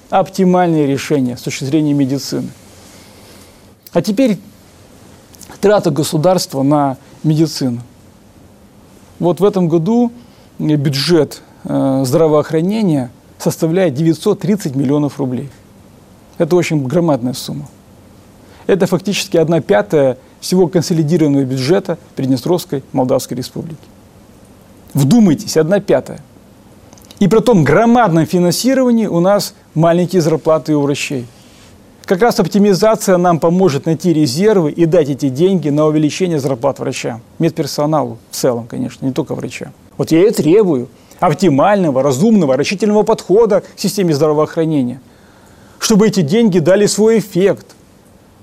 оптимальное 0.09 0.85
решение 0.85 1.37
с 1.37 1.41
точки 1.41 1.63
зрения 1.63 1.93
медицины. 1.93 2.49
А 3.93 4.01
теперь 4.01 4.37
трата 5.59 5.91
государства 5.91 6.63
на 6.63 6.97
медицину. 7.23 7.81
Вот 9.19 9.39
в 9.39 9.45
этом 9.45 9.67
году 9.67 10.11
бюджет 10.59 11.41
э, 11.65 12.03
здравоохранения– 12.05 13.11
составляет 13.41 13.93
930 13.95 14.75
миллионов 14.75 15.19
рублей. 15.19 15.49
Это 16.37 16.55
очень 16.55 16.85
громадная 16.85 17.33
сумма. 17.33 17.67
Это 18.67 18.85
фактически 18.85 19.37
одна 19.37 19.61
пятая 19.61 20.17
всего 20.39 20.67
консолидированного 20.67 21.43
бюджета 21.43 21.97
Приднестровской 22.15 22.83
Молдавской 22.93 23.37
Республики. 23.37 23.81
Вдумайтесь, 24.93 25.57
одна 25.57 25.79
пятая. 25.79 26.19
И 27.19 27.27
при 27.27 27.39
том 27.39 27.63
громадном 27.63 28.25
финансировании 28.25 29.05
у 29.05 29.19
нас 29.19 29.53
маленькие 29.75 30.21
зарплаты 30.21 30.75
у 30.75 30.81
врачей. 30.81 31.27
Как 32.05 32.21
раз 32.21 32.39
оптимизация 32.39 33.17
нам 33.17 33.39
поможет 33.39 33.85
найти 33.85 34.11
резервы 34.11 34.71
и 34.71 34.85
дать 34.85 35.09
эти 35.09 35.29
деньги 35.29 35.69
на 35.69 35.85
увеличение 35.85 36.39
зарплат 36.39 36.79
врачам, 36.79 37.21
медперсоналу 37.39 38.17
в 38.31 38.35
целом, 38.35 38.65
конечно, 38.67 39.05
не 39.05 39.13
только 39.13 39.35
врачам. 39.35 39.69
Вот 39.97 40.11
я 40.11 40.27
и 40.27 40.31
требую– 40.31 40.89
оптимального, 41.21 42.01
разумного, 42.01 42.57
рачительного 42.57 43.03
подхода 43.03 43.61
к 43.61 43.79
системе 43.79 44.13
здравоохранения, 44.13 44.99
чтобы 45.79 46.07
эти 46.07 46.21
деньги 46.21 46.59
дали 46.59 46.87
свой 46.87 47.19
эффект. 47.19 47.67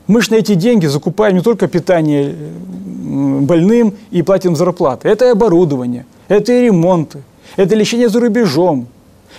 Мы 0.07 0.23
же 0.23 0.31
на 0.31 0.37
эти 0.37 0.55
деньги 0.55 0.87
закупаем 0.87 1.35
не 1.35 1.43
только 1.43 1.67
питание 1.67 2.35
больным 2.65 3.95
и 4.11 4.23
платим 4.23 4.55
зарплаты. 4.55 5.09
Это 5.09 5.27
и 5.27 5.29
оборудование, 5.31 6.07
это 6.29 6.53
и 6.53 6.67
ремонты, 6.67 7.23
это 7.57 7.75
лечение 7.75 8.09
за 8.09 8.21
рубежом, 8.21 8.87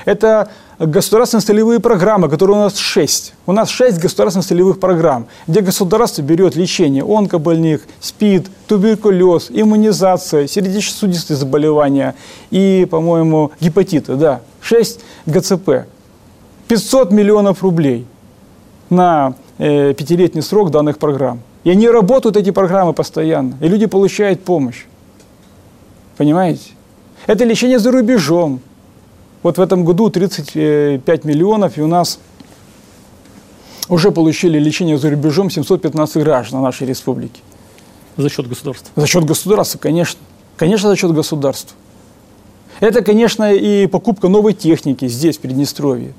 это 0.06 0.50
государственные 0.80 1.44
целевые 1.44 1.80
программы, 1.80 2.30
которые 2.30 2.58
у 2.58 2.62
нас 2.62 2.78
шесть. 2.78 3.34
У 3.46 3.52
нас 3.52 3.70
шесть 3.70 4.00
государственных 4.00 4.48
целевых 4.48 4.80
программ, 4.80 5.28
где 5.48 5.62
государство 5.62 6.22
берет 6.22 6.56
лечение 6.56 7.04
онкобольных, 7.04 7.82
СПИД, 8.00 8.50
туберкулез, 8.68 9.48
иммунизация, 9.50 10.48
сердечно-сосудистые 10.48 11.38
заболевания 11.38 12.16
и, 12.50 12.88
по-моему, 12.90 13.52
гепатиты. 13.60 14.16
Да, 14.16 14.42
шесть 14.62 15.02
ГЦП. 15.26 15.86
500 16.68 17.12
миллионов 17.12 17.62
рублей 17.64 18.06
на 18.90 19.34
э, 19.58 19.94
пятилетний 19.94 20.42
срок 20.42 20.72
данных 20.72 20.98
программ. 20.98 21.42
И 21.64 21.72
они 21.72 21.90
работают, 21.90 22.38
эти 22.38 22.52
программы, 22.52 22.94
постоянно. 22.94 23.56
И 23.60 23.68
люди 23.68 23.86
получают 23.86 24.44
помощь. 24.44 24.86
Понимаете? 26.16 26.72
Это 27.30 27.44
лечение 27.44 27.78
за 27.78 27.92
рубежом. 27.92 28.60
Вот 29.44 29.60
в 29.60 29.62
этом 29.62 29.86
году 29.86 30.10
35 30.10 31.26
миллионов, 31.26 31.78
и 31.78 31.82
у 31.84 31.86
нас 31.86 32.20
уже 33.88 34.10
получили 34.10 34.58
лечение 34.58 34.98
за 34.98 35.12
рубежом 35.12 35.52
715 35.52 36.24
граждан 36.24 36.64
нашей 36.64 36.88
республики. 36.88 37.40
За 38.18 38.30
счет 38.30 38.48
государства? 38.50 38.92
За 38.96 39.06
счет 39.06 39.26
государства, 39.26 39.78
конечно. 39.78 40.20
Конечно, 40.58 40.90
за 40.90 40.96
счет 40.96 41.12
государства. 41.12 41.78
Это, 42.80 43.04
конечно, 43.04 43.54
и 43.54 43.86
покупка 43.86 44.28
новой 44.28 44.54
техники 44.54 45.08
здесь, 45.08 45.38
в 45.38 45.42
Приднестровье. 45.42 46.16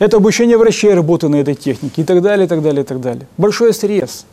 Это 0.00 0.16
обучение 0.16 0.58
врачей 0.58 0.92
работы 0.94 1.28
на 1.28 1.36
этой 1.36 1.54
технике 1.54 2.02
и 2.02 2.04
так 2.04 2.22
далее, 2.22 2.46
и 2.46 2.48
так 2.48 2.60
далее, 2.60 2.82
и 2.82 2.84
так 2.84 3.00
далее. 3.00 3.28
Большой 3.36 3.72
срез. 3.72 4.26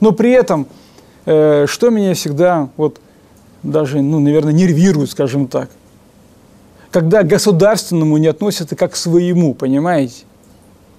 Но 0.00 0.10
при 0.10 0.32
этом, 0.32 0.66
э, 1.26 1.66
что 1.68 1.90
меня 1.90 2.14
всегда, 2.14 2.70
вот 2.76 3.00
даже, 3.62 4.00
ну, 4.02 4.20
наверное, 4.20 4.52
нервирует, 4.52 5.10
скажем 5.10 5.48
так, 5.48 5.70
когда 6.90 7.22
государственному 7.22 8.16
не 8.16 8.28
относятся 8.28 8.76
как 8.76 8.92
к 8.92 8.96
своему, 8.96 9.54
понимаете? 9.54 10.24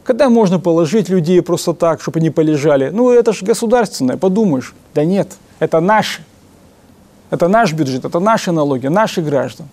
Когда 0.04 0.30
можно 0.30 0.60
положить 0.60 1.10
людей 1.10 1.42
просто 1.42 1.74
так, 1.74 2.02
чтобы 2.02 2.20
они 2.20 2.30
полежали? 2.30 2.90
Ну, 2.90 3.12
это 3.12 3.34
же 3.34 3.46
государственное, 3.46 4.18
подумаешь. 4.18 4.74
Да 4.94 5.04
нет, 5.04 5.34
это 5.60 5.80
наше. 5.80 6.24
Это 7.30 7.48
наш 7.48 7.74
бюджет, 7.74 8.06
это 8.06 8.20
наши 8.20 8.52
налоги, 8.52 8.88
наши 8.88 9.22
граждан. 9.22 9.68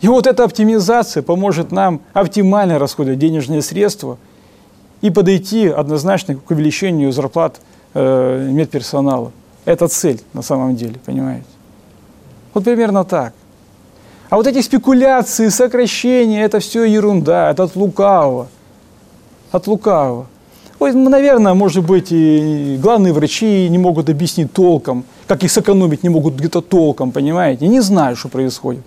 И 0.00 0.08
вот 0.08 0.26
эта 0.26 0.44
оптимизация 0.44 1.22
поможет 1.22 1.70
нам 1.70 2.00
оптимально 2.12 2.78
расходовать 2.78 3.18
денежные 3.18 3.62
средства 3.62 4.18
и 5.00 5.10
подойти 5.10 5.68
однозначно 5.68 6.36
к 6.36 6.50
увеличению 6.50 7.12
зарплат 7.12 7.60
э, 7.94 8.48
медперсонала. 8.50 9.32
Это 9.64 9.88
цель 9.88 10.20
на 10.32 10.42
самом 10.42 10.76
деле, 10.76 10.96
понимаете? 11.04 11.46
Вот 12.56 12.64
примерно 12.64 13.04
так. 13.04 13.34
А 14.30 14.36
вот 14.36 14.46
эти 14.46 14.62
спекуляции, 14.62 15.50
сокращения, 15.50 16.42
это 16.42 16.58
все 16.58 16.84
ерунда, 16.84 17.50
это 17.50 17.64
от 17.64 17.76
лукавого. 17.76 18.48
От 19.52 19.66
лукавого. 19.66 20.26
Ой, 20.78 20.92
ну, 20.92 21.10
наверное, 21.10 21.52
может 21.52 21.84
быть, 21.84 22.12
и 22.12 22.78
главные 22.80 23.12
врачи 23.12 23.68
не 23.68 23.76
могут 23.76 24.08
объяснить 24.08 24.54
толком, 24.54 25.04
как 25.26 25.44
их 25.44 25.52
сэкономить 25.52 26.02
не 26.02 26.08
могут 26.08 26.36
где-то 26.36 26.62
толком, 26.62 27.12
понимаете? 27.12 27.68
Не 27.68 27.80
знаю, 27.80 28.16
что 28.16 28.30
происходит. 28.30 28.82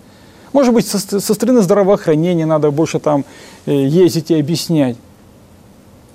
Может 0.51 0.73
быть, 0.73 0.87
со, 0.87 0.97
со 0.97 1.33
стороны 1.35 1.61
здравоохранения 1.61 2.47
надо 2.47 2.71
больше 2.71 2.97
там 2.97 3.23
э, 3.67 3.85
ездить 3.85 4.31
и 4.31 4.39
объяснять. 4.39 4.97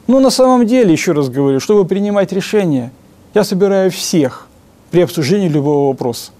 Но 0.09 0.19
на 0.19 0.31
самом 0.31 0.67
деле, 0.67 0.91
еще 0.91 1.13
раз 1.13 1.29
говорю, 1.29 1.61
чтобы 1.61 1.85
принимать 1.85 2.33
решения, 2.33 2.91
я 3.33 3.45
собираю 3.45 3.93
всех 3.93 4.49
при 4.91 5.03
обсуждении 5.03 5.47
любого 5.47 5.91
вопроса. 5.91 6.33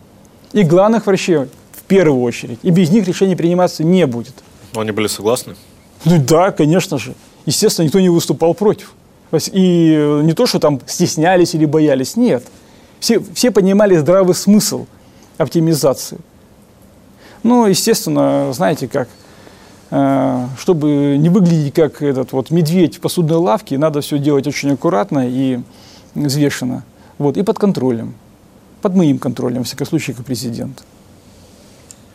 И 0.55 0.63
главных 0.63 1.07
врачей 1.07 1.49
в 1.73 1.83
первую 1.89 2.23
очередь. 2.23 2.61
И 2.63 2.71
без 2.71 2.89
них 2.91 3.09
решение 3.09 3.37
приниматься 3.37 3.83
не 3.83 4.07
будет. 4.07 4.35
Но 4.73 4.83
они 4.83 4.93
были 4.93 5.09
согласны? 5.09 5.57
Ну 6.05 6.23
да, 6.23 6.53
конечно 6.53 6.97
же. 6.97 7.15
Естественно, 7.45 7.87
никто 7.87 7.99
не 7.99 8.09
выступал 8.09 8.55
против. 8.55 8.95
И 9.53 10.21
не 10.23 10.33
то, 10.33 10.47
что 10.47 10.61
там 10.61 10.81
стеснялись 10.87 11.55
или 11.57 11.65
боялись, 11.65 12.17
нет. 12.17 12.45
Все, 13.01 13.21
все 13.35 13.51
понимали 13.51 13.97
здравый 13.97 14.37
смысл 14.37 14.87
оптимизации. 15.39 16.19
Ну, 17.43 17.67
естественно, 17.67 18.53
знаете 18.53 18.87
как, 18.87 19.09
э, 19.91 20.47
чтобы 20.57 21.17
не 21.19 21.31
выглядеть 21.31 21.75
как 21.75 22.01
этот 22.01 22.31
вот 22.31 22.51
медведь 22.51 22.99
в 22.99 23.01
посудной 23.01 23.39
лавке, 23.39 23.77
надо 23.77 24.03
все 24.03 24.19
делать 24.19 24.47
очень 24.47 24.73
аккуратно 24.73 25.29
и 25.29 25.59
взвешенно. 26.15 26.85
Вот, 27.19 27.37
и 27.37 27.43
под 27.43 27.59
контролем. 27.59 28.15
Под 28.85 28.95
моим 28.95 29.19
контролем, 29.19 29.61
во 29.61 29.65
всяком 29.65 29.87
случае, 29.87 30.15
как 30.15 30.27
президент. 30.27 30.85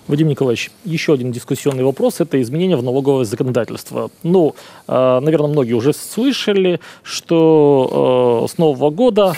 Вадим 0.07 0.27
Николаевич, 0.27 0.69
еще 0.85 1.13
один 1.15 1.31
дискуссионный 1.31 1.83
вопрос– 1.83 2.17
это 2.19 2.39
изменение 2.39 2.77
в 2.77 2.83
налоговое 2.83 3.25
законодательство. 3.25 4.11
Ну, 4.21 4.53
э, 4.87 5.19
наверное, 5.19 5.49
многие 5.49 5.73
уже 5.73 5.93
слышали, 5.93 6.79
что 7.01 8.45
э, 8.45 8.53
с 8.53 8.59
Нового 8.59 8.91
года 8.91 9.35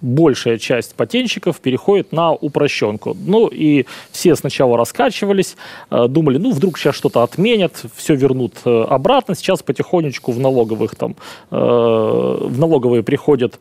большая 0.00 0.58
часть 0.58 0.94
патентщиков 0.94 1.60
переходит 1.60 2.12
на 2.12 2.32
упрощенку. 2.32 3.16
Ну 3.18 3.48
и 3.48 3.86
все 4.10 4.34
сначала 4.36 4.76
раскачивались, 4.76 5.56
э, 5.90 6.06
думали, 6.08 6.38
ну 6.38 6.52
вдруг 6.52 6.78
сейчас 6.78 6.94
что-то 6.94 7.22
отменят, 7.22 7.84
все 7.94 8.14
вернут 8.14 8.54
э, 8.64 8.82
обратно. 8.88 9.34
Сейчас 9.34 9.62
потихонечку 9.62 10.32
в 10.32 10.38
налоговых 10.38 10.94
там, 10.94 11.16
э, 11.50 11.56
в 11.56 12.58
налоговые 12.58 13.02
приходят 13.02 13.58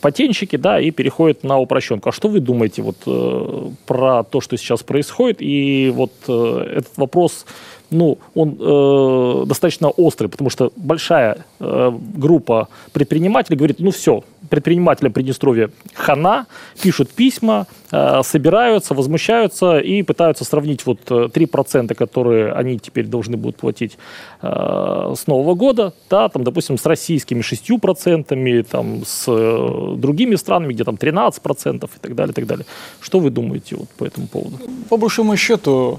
патентщики, 0.00 0.56
да, 0.56 0.80
и 0.80 0.90
переходят 0.90 1.42
на 1.42 1.58
упрощенку. 1.58 2.08
А 2.08 2.12
что 2.12 2.28
вы 2.28 2.40
думаете 2.40 2.82
вот 2.82 2.96
про 3.86 4.22
то, 4.24 4.40
что 4.40 4.56
сейчас 4.56 4.82
происходит? 4.82 5.38
И 5.40 5.92
вот 5.94 6.12
этот 6.22 6.96
вопрос 6.96 7.46
ну, 7.90 8.18
он 8.34 8.56
э, 8.60 9.44
достаточно 9.46 9.88
острый, 9.88 10.28
потому 10.28 10.50
что 10.50 10.72
большая 10.76 11.44
э, 11.58 11.92
группа 12.14 12.68
предпринимателей 12.92 13.56
говорит, 13.56 13.80
ну 13.80 13.90
все, 13.90 14.22
предприниматели 14.48 15.08
Приднестровья 15.08 15.70
хана, 15.94 16.46
пишут 16.82 17.10
письма, 17.10 17.66
э, 17.90 18.22
собираются, 18.22 18.94
возмущаются 18.94 19.78
и 19.78 20.02
пытаются 20.02 20.44
сравнить 20.44 20.86
вот 20.86 21.00
3%, 21.10 21.92
э, 21.92 21.94
которые 21.94 22.52
они 22.52 22.78
теперь 22.78 23.06
должны 23.06 23.36
будут 23.36 23.56
платить 23.56 23.98
э, 24.42 25.14
с 25.16 25.26
Нового 25.26 25.54
года, 25.54 25.92
да, 26.08 26.28
там, 26.28 26.44
допустим, 26.44 26.78
с 26.78 26.86
российскими 26.86 27.40
6%, 27.40 28.62
там, 28.64 29.02
с 29.04 29.24
э, 29.26 29.94
другими 29.96 30.36
странами, 30.36 30.72
где 30.72 30.84
там 30.84 30.94
13% 30.94 31.84
и 31.84 31.98
так 32.00 32.14
далее, 32.14 32.32
и 32.32 32.34
так 32.34 32.46
далее. 32.46 32.66
Что 33.00 33.18
вы 33.18 33.30
думаете 33.30 33.76
вот 33.76 33.88
по 33.90 34.04
этому 34.04 34.26
поводу? 34.26 34.58
По 34.88 34.96
большому 34.96 35.36
счету, 35.36 35.98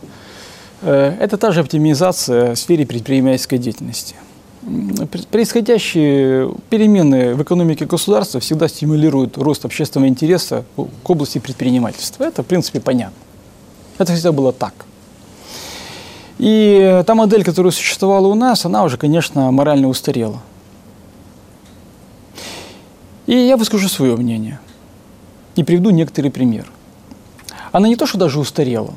это 0.81 1.37
та 1.37 1.51
же 1.51 1.61
оптимизация 1.61 2.55
в 2.55 2.57
сфере 2.57 2.85
предпринимательской 2.85 3.57
деятельности. 3.57 4.15
Происходящие 5.31 6.53
перемены 6.69 7.33
в 7.33 7.41
экономике 7.41 7.85
государства 7.85 8.39
всегда 8.39 8.67
стимулируют 8.67 9.37
рост 9.37 9.65
общественного 9.65 10.07
интереса 10.09 10.63
к 10.75 11.09
области 11.09 11.39
предпринимательства. 11.39 12.25
Это, 12.25 12.43
в 12.43 12.45
принципе, 12.45 12.79
понятно. 12.79 13.17
Это 13.97 14.13
всегда 14.13 14.31
было 14.31 14.53
так. 14.53 14.73
И 16.37 17.03
та 17.05 17.15
модель, 17.15 17.43
которая 17.43 17.71
существовала 17.71 18.27
у 18.27 18.35
нас, 18.35 18.65
она 18.65 18.83
уже, 18.83 18.97
конечно, 18.97 19.51
морально 19.51 19.87
устарела. 19.87 20.41
И 23.27 23.35
я 23.35 23.57
выскажу 23.57 23.87
свое 23.89 24.15
мнение. 24.15 24.59
И 25.55 25.63
приведу 25.63 25.89
некоторый 25.89 26.31
пример. 26.31 26.71
Она 27.71 27.87
не 27.87 27.95
то, 27.95 28.05
что 28.05 28.17
даже 28.17 28.39
устарела. 28.39 28.93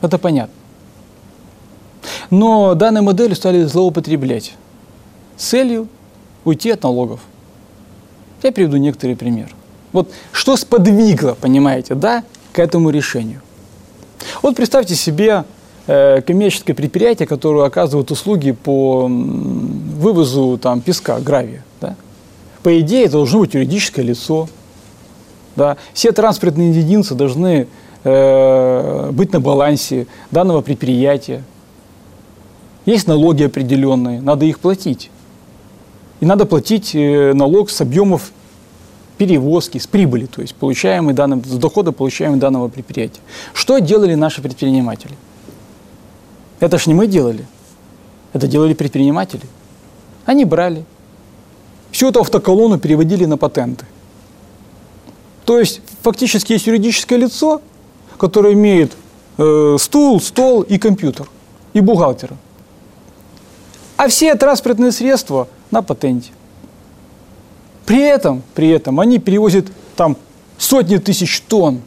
Это 0.00 0.18
понятно. 0.18 0.54
Но 2.30 2.74
данной 2.74 3.00
моделью 3.00 3.36
стали 3.36 3.64
злоупотреблять 3.64 4.54
с 5.36 5.44
целью 5.48 5.88
уйти 6.44 6.70
от 6.70 6.82
налогов. 6.82 7.20
Я 8.42 8.52
приведу 8.52 8.76
некоторый 8.76 9.16
пример. 9.16 9.54
Вот 9.92 10.10
что 10.32 10.56
сподвигло, 10.56 11.36
понимаете, 11.40 11.94
да, 11.94 12.24
к 12.52 12.58
этому 12.58 12.90
решению. 12.90 13.40
Вот 14.42 14.56
представьте 14.56 14.94
себе 14.94 15.44
э, 15.86 16.20
коммерческое 16.22 16.74
предприятие, 16.74 17.26
которое 17.26 17.66
оказывает 17.66 18.10
услуги 18.10 18.52
по 18.52 19.08
вывозу 19.08 20.58
там, 20.58 20.80
песка, 20.80 21.18
гравия. 21.20 21.64
Да? 21.80 21.96
По 22.62 22.78
идее, 22.80 23.04
это 23.04 23.12
должно 23.12 23.40
быть 23.40 23.54
юридическое 23.54 24.04
лицо. 24.04 24.48
Да? 25.56 25.76
Все 25.94 26.12
транспортные 26.12 26.70
единицы 26.70 27.14
должны 27.14 27.66
э, 28.04 29.10
быть 29.12 29.32
на 29.32 29.40
балансе 29.40 30.06
данного 30.30 30.60
предприятия. 30.60 31.42
Есть 32.88 33.06
налоги 33.06 33.42
определенные, 33.42 34.22
надо 34.22 34.46
их 34.46 34.60
платить. 34.60 35.10
И 36.20 36.24
надо 36.24 36.46
платить 36.46 36.94
э, 36.94 37.34
налог 37.34 37.68
с 37.68 37.82
объемов 37.82 38.32
перевозки, 39.18 39.76
с 39.76 39.86
прибыли, 39.86 40.24
то 40.24 40.40
есть 40.40 40.54
получаемый 40.54 41.12
данным, 41.12 41.44
с 41.44 41.58
дохода, 41.58 41.92
получаемого 41.92 42.40
данного 42.40 42.68
предприятия. 42.68 43.20
Что 43.52 43.78
делали 43.78 44.14
наши 44.14 44.40
предприниматели? 44.40 45.12
Это 46.60 46.78
ж 46.78 46.86
не 46.86 46.94
мы 46.94 47.06
делали, 47.06 47.44
это 48.32 48.46
делали 48.46 48.72
предприниматели. 48.72 49.44
Они 50.24 50.46
брали, 50.46 50.86
всю 51.90 52.08
эту 52.08 52.20
автоколонну 52.20 52.78
переводили 52.78 53.26
на 53.26 53.36
патенты. 53.36 53.84
То 55.44 55.60
есть 55.60 55.82
фактически 56.00 56.54
есть 56.54 56.66
юридическое 56.66 57.18
лицо, 57.18 57.60
которое 58.16 58.54
имеет 58.54 58.96
э, 59.36 59.76
стул, 59.78 60.22
стол 60.22 60.62
и 60.62 60.78
компьютер, 60.78 61.28
и 61.74 61.82
бухгалтера 61.82 62.38
а 63.98 64.08
все 64.08 64.36
транспортные 64.36 64.92
средства 64.92 65.48
на 65.72 65.82
патенте. 65.82 66.30
При 67.84 68.00
этом, 68.00 68.42
при 68.54 68.68
этом 68.68 69.00
они 69.00 69.18
перевозят 69.18 69.66
там 69.96 70.16
сотни 70.56 70.98
тысяч 70.98 71.40
тонн 71.40 71.82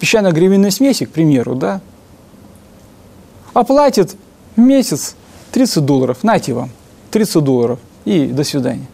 песчано-гравийной 0.00 0.70
смеси, 0.70 1.04
к 1.04 1.10
примеру, 1.10 1.54
да, 1.54 1.80
а 3.52 3.64
в 3.64 4.12
месяц 4.56 5.14
30 5.52 5.84
долларов, 5.84 6.24
нате 6.24 6.54
вам, 6.54 6.70
30 7.10 7.44
долларов 7.44 7.78
и 8.06 8.26
до 8.26 8.44
свидания. 8.44 8.86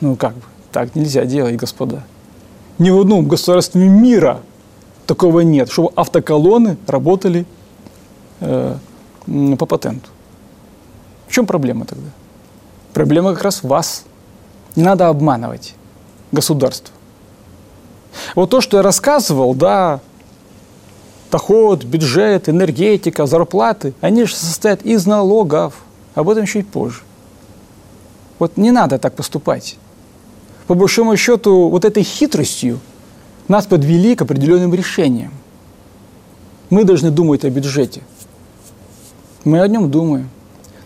Ну 0.00 0.16
как 0.16 0.34
бы, 0.34 0.42
так 0.72 0.96
нельзя 0.96 1.24
делать, 1.24 1.54
господа. 1.54 2.02
Ни 2.78 2.90
в 2.90 3.00
одном 3.00 3.28
государстве 3.28 3.88
мира 3.88 4.40
такого 5.06 5.40
нет, 5.40 5.70
чтобы 5.70 5.92
автоколонны 5.94 6.76
работали 6.88 7.46
э, 8.40 8.76
по 9.58 9.66
патенту. 9.66 10.08
В 11.32 11.34
чем 11.34 11.46
проблема 11.46 11.86
тогда? 11.86 12.10
Проблема 12.92 13.32
как 13.32 13.44
раз 13.44 13.62
в 13.62 13.66
вас. 13.66 14.04
Не 14.76 14.82
надо 14.82 15.08
обманывать 15.08 15.74
государство. 16.30 16.94
Вот 18.34 18.50
то, 18.50 18.60
что 18.60 18.76
я 18.76 18.82
рассказывал, 18.82 19.54
да, 19.54 20.00
доход, 21.30 21.84
бюджет, 21.84 22.50
энергетика, 22.50 23.24
зарплаты, 23.24 23.94
они 24.02 24.26
же 24.26 24.34
состоят 24.36 24.82
из 24.82 25.06
налогов. 25.06 25.72
Об 26.14 26.28
этом 26.28 26.44
чуть 26.44 26.68
позже. 26.68 27.00
Вот 28.38 28.58
не 28.58 28.70
надо 28.70 28.98
так 28.98 29.14
поступать. 29.14 29.78
По 30.66 30.74
большому 30.74 31.16
счету, 31.16 31.70
вот 31.70 31.86
этой 31.86 32.02
хитростью 32.02 32.78
нас 33.48 33.64
подвели 33.64 34.16
к 34.16 34.20
определенным 34.20 34.74
решениям. 34.74 35.32
Мы 36.68 36.84
должны 36.84 37.10
думать 37.10 37.42
о 37.46 37.48
бюджете. 37.48 38.02
Мы 39.44 39.62
о 39.62 39.66
нем 39.66 39.90
думаем. 39.90 40.28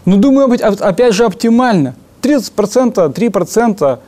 Ну, 0.06 0.16
думаю, 0.16 0.48
быть, 0.48 0.62
опять 0.62 1.14
же, 1.14 1.24
оптимально. 1.24 1.94
30%, 2.22 3.12
3% 3.12 3.98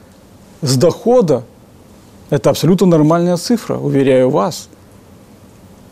с 0.63 0.77
дохода– 0.77 1.43
это 2.31 2.51
абсолютно 2.51 2.87
нормальная 2.87 3.37
цифра, 3.37 3.77
уверяю 3.77 4.31
вас. 4.31 4.69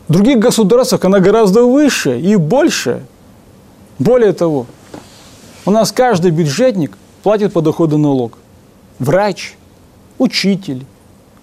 В 0.07 0.13
других 0.13 0.39
государствах 0.39 1.03
она 1.05 1.19
гораздо 1.19 1.63
выше 1.63 2.19
и 2.19 2.35
больше. 2.37 3.05
Более 3.99 4.31
того, 4.31 4.65
у 5.65 5.71
нас 5.71 5.91
каждый 5.91 6.31
бюджетник 6.31 6.97
платит 7.23 7.51
по 7.51 7.61
доходу 7.61 7.97
налог. 7.97 8.37
Врач, 8.99 9.57
учитель, 10.17 10.85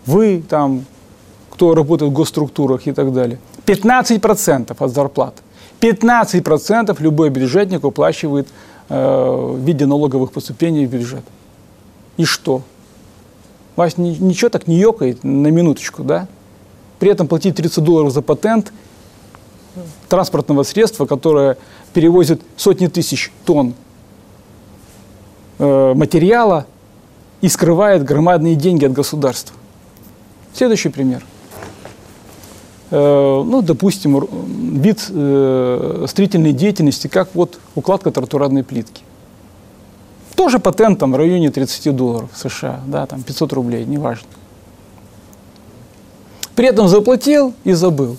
вы 0.06 0.42
там, 0.48 0.86
кто 1.50 1.74
работает 1.74 2.10
в 2.10 2.14
госструктурах 2.14 2.86
и 2.86 2.92
так 2.92 3.12
далее. 3.12 3.38
15% 3.66 4.74
от 4.78 4.90
зарплаты. 4.90 5.42
15% 5.80 6.96
любой 7.00 7.30
бюджетник 7.30 7.84
уплачивает 7.84 8.48
э, 8.88 8.94
в 8.94 9.58
виде 9.58 9.86
налоговых 9.86 10.32
поступлений 10.32 10.86
в 10.86 10.90
бюджет. 10.90 11.24
И 12.16 12.24
что? 12.24 12.62
Вас 13.76 13.98
ни, 13.98 14.10
ничего 14.10 14.48
так 14.48 14.66
не 14.66 14.78
ёкает 14.78 15.24
на 15.24 15.48
минуточку, 15.48 16.02
да? 16.02 16.28
При 16.98 17.10
этом 17.10 17.26
платить 17.26 17.56
30 17.56 17.82
долларов 17.82 18.12
за 18.12 18.22
патент 18.22 18.72
транспортного 20.08 20.62
средства, 20.62 21.06
которое 21.06 21.56
перевозит 21.92 22.40
сотни 22.56 22.86
тысяч 22.86 23.32
тонн 23.44 23.74
э, 25.58 25.94
материала 25.94 26.66
и 27.40 27.48
скрывает 27.48 28.04
громадные 28.04 28.54
деньги 28.54 28.84
от 28.84 28.92
государства. 28.92 29.56
Следующий 30.52 30.88
пример. 30.88 31.24
Э, 32.90 33.42
ну, 33.44 33.62
допустим, 33.62 34.26
вид 34.80 35.06
э, 35.10 36.06
строительной 36.08 36.52
деятельности, 36.52 37.08
как 37.08 37.34
вот 37.34 37.58
укладка 37.74 38.10
тротуарной 38.10 38.62
плитки. 38.62 39.02
Тоже 40.34 40.58
патент 40.58 40.98
там 40.98 41.12
в 41.12 41.16
районе 41.16 41.50
30 41.50 41.94
долларов 41.94 42.30
США, 42.34 42.80
да, 42.86 43.06
там 43.06 43.22
500 43.22 43.52
рублей, 43.52 43.84
неважно. 43.84 44.28
При 46.54 46.68
этом 46.68 46.88
заплатил 46.88 47.54
и 47.64 47.72
забыл. 47.72 48.16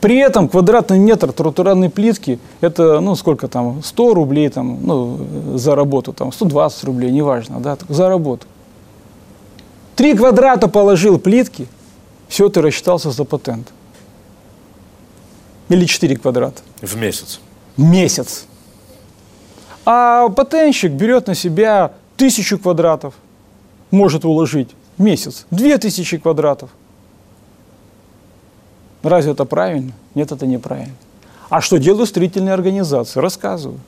При 0.00 0.16
этом 0.18 0.48
квадратный 0.48 0.98
метр 0.98 1.32
тротуарной 1.32 1.90
плитки, 1.90 2.38
это, 2.60 3.00
ну, 3.00 3.14
сколько 3.16 3.48
там, 3.48 3.82
100 3.82 4.14
рублей 4.14 4.48
там, 4.48 4.78
ну, 4.82 5.18
за 5.56 5.74
работу, 5.74 6.12
там, 6.12 6.32
120 6.32 6.84
рублей, 6.84 7.10
неважно, 7.10 7.60
да, 7.60 7.76
за 7.88 8.08
работу. 8.08 8.46
Три 9.96 10.14
квадрата 10.14 10.68
положил 10.68 11.18
плитки, 11.18 11.68
все, 12.30 12.48
ты 12.48 12.62
рассчитался 12.62 13.10
за 13.10 13.24
патент. 13.24 13.68
Или 15.68 15.84
4 15.84 16.16
квадрата. 16.16 16.62
В 16.80 16.96
месяц. 16.96 17.40
Месяц. 17.76 18.46
А 19.84 20.28
патентщик 20.28 20.92
берет 20.92 21.26
на 21.26 21.34
себя 21.34 21.92
тысячу 22.16 22.58
квадратов, 22.58 23.14
может 23.90 24.24
уложить 24.24 24.70
в 24.96 25.02
месяц, 25.02 25.46
две 25.50 25.76
тысячи 25.78 26.18
квадратов. 26.18 26.70
Разве 29.02 29.32
это 29.32 29.44
правильно? 29.44 29.92
Нет, 30.14 30.30
это 30.30 30.46
неправильно. 30.46 30.94
А 31.48 31.60
что 31.60 31.78
делают 31.78 32.10
строительные 32.10 32.54
организации? 32.54 33.18
Рассказываю. 33.18 33.80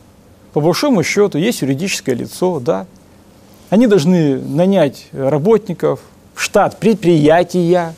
По 0.53 0.61
большому 0.61 1.05
счету 1.05 1.39
есть 1.39 1.63
юридическое 1.63 2.17
лицо, 2.17 2.59
да. 2.59 2.87
Они 3.71 3.87
должны 3.87 4.41
нанять 4.41 5.07
работников 5.13 6.01
штат 6.35 6.79
предприятия. 6.79 7.95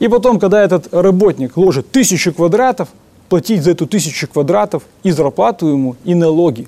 И 0.00 0.08
потом, 0.08 0.40
когда 0.40 0.62
этот 0.62 0.92
работник 0.92 1.56
ложит 1.56 1.90
тысячу 1.92 2.32
квадратов, 2.34 2.88
платить 3.28 3.62
за 3.62 3.72
эту 3.72 3.86
тысячу 3.86 4.26
квадратов 4.26 4.82
и 5.04 5.12
зарплату 5.12 5.68
ему, 5.68 5.94
и 6.04 6.14
налоги. 6.14 6.66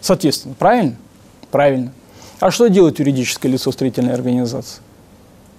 Соответственно, 0.00 0.56
правильно? 0.58 0.96
Правильно. 1.50 1.92
А 2.40 2.50
что 2.50 2.68
делает 2.68 2.98
юридическое 2.98 3.52
лицо 3.52 3.70
строительной 3.70 4.14
организации? 4.14 4.80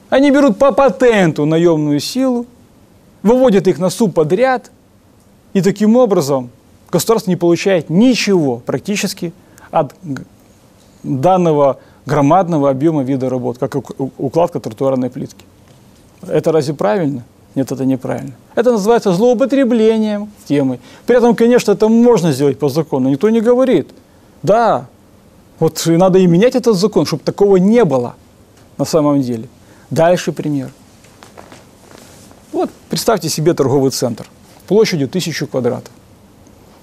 Они 0.09 0.31
берут 0.31 0.57
по 0.57 0.71
патенту 0.71 1.45
наемную 1.45 1.99
силу, 1.99 2.47
выводят 3.21 3.67
их 3.67 3.77
на 3.77 3.89
суд 3.89 4.13
подряд, 4.15 4.71
и 5.53 5.61
таким 5.61 5.95
образом 5.97 6.49
государство 6.91 7.29
не 7.29 7.35
получает 7.35 7.89
ничего 7.89 8.57
практически 8.57 9.33
от 9.69 9.93
данного 11.03 11.79
громадного 12.07 12.71
объема 12.71 13.03
вида 13.03 13.29
работ, 13.29 13.59
как 13.59 13.75
укладка 14.17 14.59
тротуарной 14.59 15.11
плитки. 15.11 15.45
Это 16.27 16.51
разве 16.51 16.73
правильно? 16.73 17.23
Нет, 17.55 17.71
это 17.71 17.85
неправильно. 17.85 18.33
Это 18.55 18.71
называется 18.71 19.13
злоупотреблением 19.13 20.29
темы. 20.45 20.79
При 21.05 21.17
этом, 21.17 21.35
конечно, 21.35 21.71
это 21.71 21.87
можно 21.87 22.31
сделать 22.31 22.59
по 22.59 22.69
закону, 22.69 23.09
никто 23.09 23.29
не 23.29 23.41
говорит. 23.41 23.89
Да, 24.43 24.87
вот 25.59 25.81
надо 25.85 26.19
и 26.19 26.27
менять 26.27 26.55
этот 26.55 26.75
закон, 26.75 27.05
чтобы 27.05 27.23
такого 27.23 27.57
не 27.57 27.83
было 27.85 28.15
на 28.77 28.85
самом 28.85 29.21
деле. 29.21 29.49
Дальше 29.89 30.31
пример. 30.31 30.71
Вот 32.51 32.69
представьте 32.89 33.29
себе 33.29 33.53
торговый 33.53 33.91
центр 33.91 34.27
площадью 34.67 35.09
тысячу 35.09 35.47
квадратов. 35.47 35.91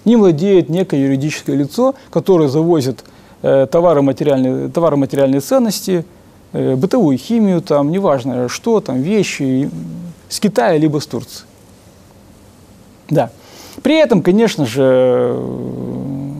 Им 0.04 0.20
владеет 0.20 0.68
некое 0.68 1.02
юридическое 1.02 1.56
лицо, 1.56 1.94
которое 2.10 2.48
завозит 2.48 3.04
э, 3.42 3.66
товары, 3.70 4.02
материальные, 4.02 4.68
товары 4.68 4.96
материальные 4.96 5.40
ценности, 5.40 6.04
бытовую 6.52 7.18
химию, 7.18 7.60
там, 7.60 7.90
неважно 7.90 8.48
что, 8.48 8.80
там, 8.80 9.02
вещи, 9.02 9.70
с 10.28 10.40
Китая 10.40 10.76
либо 10.78 11.00
с 11.00 11.06
Турции. 11.06 11.44
Да. 13.08 13.30
При 13.82 13.96
этом, 13.96 14.22
конечно 14.22 14.66
же, 14.66 14.82
э, 14.82 16.32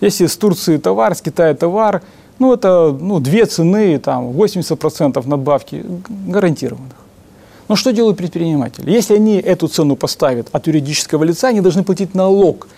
если 0.00 0.26
с 0.26 0.36
Турции 0.36 0.78
товар, 0.78 1.14
с 1.14 1.20
Китая 1.20 1.54
товар, 1.54 2.02
ну, 2.38 2.52
это 2.52 2.96
ну, 2.98 3.20
две 3.20 3.46
цены, 3.46 3.98
там, 3.98 4.30
80% 4.30 5.26
надбавки 5.26 5.84
гарантированных. 6.08 6.96
Но 7.68 7.76
что 7.76 7.92
делают 7.92 8.16
предприниматели? 8.16 8.90
Если 8.90 9.14
они 9.14 9.36
эту 9.38 9.68
цену 9.68 9.96
поставят 9.96 10.48
от 10.52 10.66
юридического 10.66 11.24
лица, 11.24 11.48
они 11.48 11.60
должны 11.60 11.82
платить 11.82 12.14
налог 12.14 12.68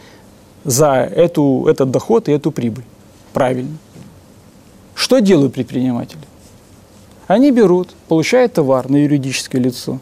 за 0.64 0.94
эту, 0.94 1.66
этот 1.68 1.90
доход 1.90 2.28
и 2.28 2.32
эту 2.32 2.50
прибыль. 2.50 2.84
Правильно. 3.32 3.76
Что 4.94 5.20
делают 5.20 5.52
предприниматели? 5.52 6.22
Они 7.28 7.50
берут, 7.52 7.90
получают 8.08 8.54
товар 8.54 8.88
на 8.88 8.96
юридическое 8.96 9.60
лицо. 9.60 10.00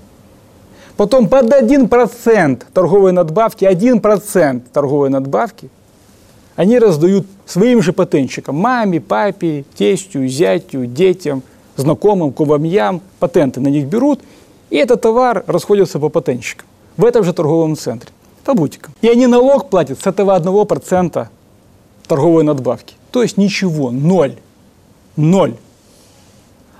Потом 0.96 1.28
под 1.28 1.52
1% 1.52 2.62
торговой 2.72 3.12
надбавки, 3.12 3.64
1% 3.64 4.62
торговой 4.72 5.10
надбавки 5.10 5.68
они 6.54 6.78
раздают 6.78 7.26
своим 7.44 7.82
же 7.82 7.92
патентщикам, 7.92 8.56
маме, 8.56 9.00
папе, 9.00 9.64
тестю, 9.76 10.26
зятю, 10.26 10.86
детям, 10.86 11.42
знакомым, 11.76 12.32
кумовьям, 12.32 13.02
патенты 13.18 13.60
на 13.60 13.68
них 13.68 13.86
берут, 13.86 14.20
и 14.70 14.76
этот 14.76 15.02
товар 15.02 15.44
расходится 15.46 15.98
по 15.98 16.08
патентщикам 16.08 16.66
в 16.96 17.04
этом 17.04 17.24
же 17.24 17.32
торговом 17.32 17.76
центре, 17.76 18.10
по 18.44 18.54
бутикам. 18.54 18.94
И 19.02 19.08
они 19.08 19.26
налог 19.26 19.68
платят 19.68 20.00
с 20.00 20.06
этого 20.06 20.38
1% 20.38 21.26
торговой 22.06 22.44
надбавки. 22.44 22.94
То 23.10 23.22
есть 23.22 23.36
ничего, 23.36 23.90
ноль. 23.90 24.36
Ноль. 25.16 25.56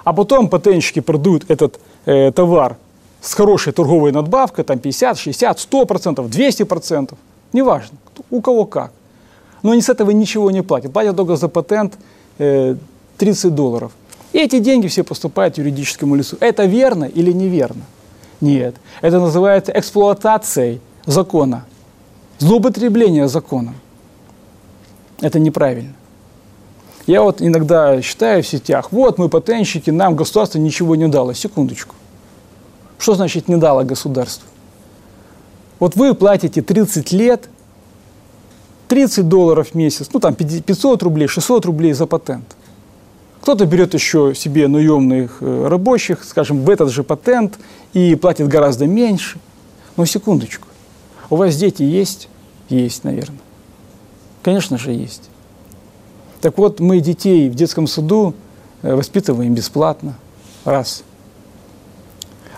А 0.07 0.13
потом 0.13 0.49
патентщики 0.49 1.01
продают 1.01 1.51
этот 1.51 1.81
э, 2.07 2.31
товар 2.33 2.77
с 3.21 3.35
хорошей 3.35 3.73
торговой 3.73 4.13
надбавкой, 4.13 4.65
там 4.65 4.79
50, 4.79 5.19
60, 5.19 5.59
100%, 5.59 6.29
200%, 6.29 7.15
неважно, 7.53 7.99
у 8.31 8.41
кого 8.41 8.65
как 8.65 8.93
но 9.67 9.73
они 9.73 9.83
с 9.83 9.89
этого 9.89 10.13
ничего 10.13 10.53
не 10.53 10.63
платят. 10.63 10.93
Платят 10.93 11.17
только 11.17 11.35
за 11.35 11.49
патент 11.49 11.99
э, 12.39 12.77
30 13.19 13.53
долларов. 13.53 13.91
И 14.33 14.39
эти 14.39 14.61
деньги 14.61 14.87
все 14.87 15.03
поступают 15.03 15.59
юридическому 15.59 16.15
лицу. 16.15 16.37
Это 16.39 16.67
верно 16.67 17.05
или 17.05 17.33
неверно? 17.33 17.83
Нет. 18.41 18.77
Это 19.03 19.19
называется 19.19 19.73
эксплуатацией 19.75 20.81
закона, 21.05 21.65
злоупотребление 22.39 23.27
закона. 23.27 23.75
Это 25.21 25.41
неправильно. 25.41 25.95
Я 27.07 27.23
вот 27.23 27.41
иногда 27.41 28.03
считаю 28.03 28.43
в 28.43 28.47
сетях, 28.47 28.91
вот 28.91 29.19
мы 29.19 29.29
патентщики, 29.29 29.91
нам 29.91 30.17
государство 30.17 30.59
ничего 30.59 30.97
не 30.97 31.07
дало. 31.09 31.35
Секундочку. 31.35 31.95
Что 32.99 33.15
значит 33.15 33.49
не 33.49 33.57
дало 33.57 33.85
государство? 33.85 34.49
Вот 35.79 35.95
вы 35.95 36.15
платите 36.15 36.63
30 36.63 37.13
лет 37.13 37.49
30 38.89 39.29
долларов 39.29 39.71
в 39.71 39.75
месяц, 39.75 40.09
ну 40.13 40.21
там 40.21 40.35
500 40.35 41.03
рублей, 41.03 41.27
600 41.27 41.67
рублей 41.67 41.93
за 41.93 42.07
патент. 42.07 42.57
Кто-то 43.41 43.67
берет 43.67 43.95
еще 43.95 44.35
себе 44.35 44.67
наемных 44.67 45.39
э, 45.41 45.69
рабочих, 45.69 46.25
скажем, 46.25 46.65
в 46.65 46.71
этот 46.71 46.91
же 46.91 47.05
патент 47.05 47.59
и 47.93 48.17
платит 48.17 48.49
гораздо 48.49 48.87
меньше. 48.87 49.39
Но 49.97 50.05
секундочку, 50.05 50.67
у 51.31 51.37
вас 51.37 51.57
дети 51.57 51.83
есть? 51.83 52.29
Есть, 52.69 53.05
наверное. 53.05 53.39
Конечно 54.43 54.79
же, 54.79 54.91
есть. 54.91 55.31
Так 56.41 56.59
вот, 56.59 56.81
мы 56.81 57.01
детей 57.01 57.49
в 57.49 57.55
детском 57.55 57.87
саду 57.87 58.35
э, 58.83 58.95
воспитываем 58.95 59.55
бесплатно. 59.55 60.15
Раз. 60.65 61.03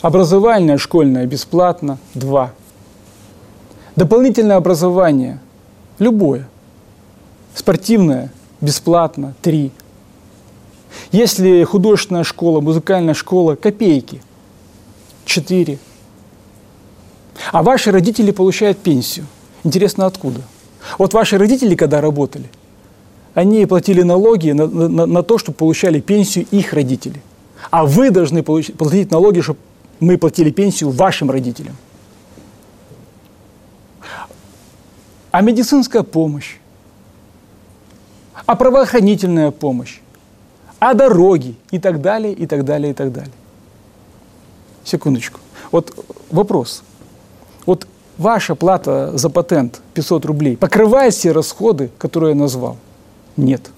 Образование 0.03 0.79
школьное 0.79 1.27
бесплатно. 1.27 1.99
Два. 2.15 2.53
Дополнительное 3.97 4.57
образование– 4.57 5.41
Любое. 5.99 6.49
Спортивное 7.55 8.33
бесплатно– 8.61 9.35
три. 9.43 9.73
Если 11.11 11.65
художественная 11.65 12.25
школа, 12.25 12.61
музыкальная 12.61 13.15
школа– 13.15 13.55
копейки– 13.57 14.23
четыре. 15.25 15.79
А 17.51 17.63
ваши 17.63 17.91
родители 17.91 18.31
получают 18.31 18.79
пенсию. 18.79 19.27
Интересно, 19.65 20.07
откуда? 20.07 20.43
Вот 20.99 21.15
ваши 21.15 21.37
родители, 21.37 21.75
когда 21.75 22.01
работали, 22.01 22.49
они 23.35 23.67
платили 23.67 24.03
налоги 24.03 24.51
на, 24.53 24.67
на, 24.67 25.07
на 25.07 25.23
то, 25.23 25.39
чтобы 25.39 25.57
получали 25.57 26.01
пенсию 26.01 26.47
их 26.51 26.73
родители. 26.73 27.23
А 27.71 27.85
вы 27.85 28.11
должны 28.11 28.43
получить, 28.43 28.77
платить 28.77 29.11
налоги, 29.11 29.41
чтобы 29.41 29.59
мы 30.01 30.17
платили 30.17 30.51
пенсию 30.51 30.91
вашим 30.91 31.31
родителям. 31.31 31.77
а 35.31 35.41
медицинская 35.41 36.03
помощь, 36.03 36.57
а 38.47 38.57
правоохранительная 38.57 39.51
помощь, 39.51 40.01
а 40.79 40.95
дороги 40.95 41.55
и 41.71 41.79
так 41.79 42.01
далее, 42.01 42.33
и 42.33 42.47
так 42.47 42.65
далее, 42.65 42.91
и 42.91 42.95
так 42.95 43.13
далее. 43.13 43.33
Секундочку. 44.85 45.41
Вот 45.71 45.93
вопрос. 46.31 46.83
Вот 47.67 47.87
ваша 48.17 48.55
плата 48.55 49.17
за 49.17 49.29
патент 49.29 49.81
500 49.95 50.25
рублей 50.25 50.57
покрывает 50.57 51.13
все 51.15 51.33
расходы, 51.33 51.91
которые 51.99 52.31
я 52.31 52.37
назвал? 52.37 52.79
Нет. 53.39 53.71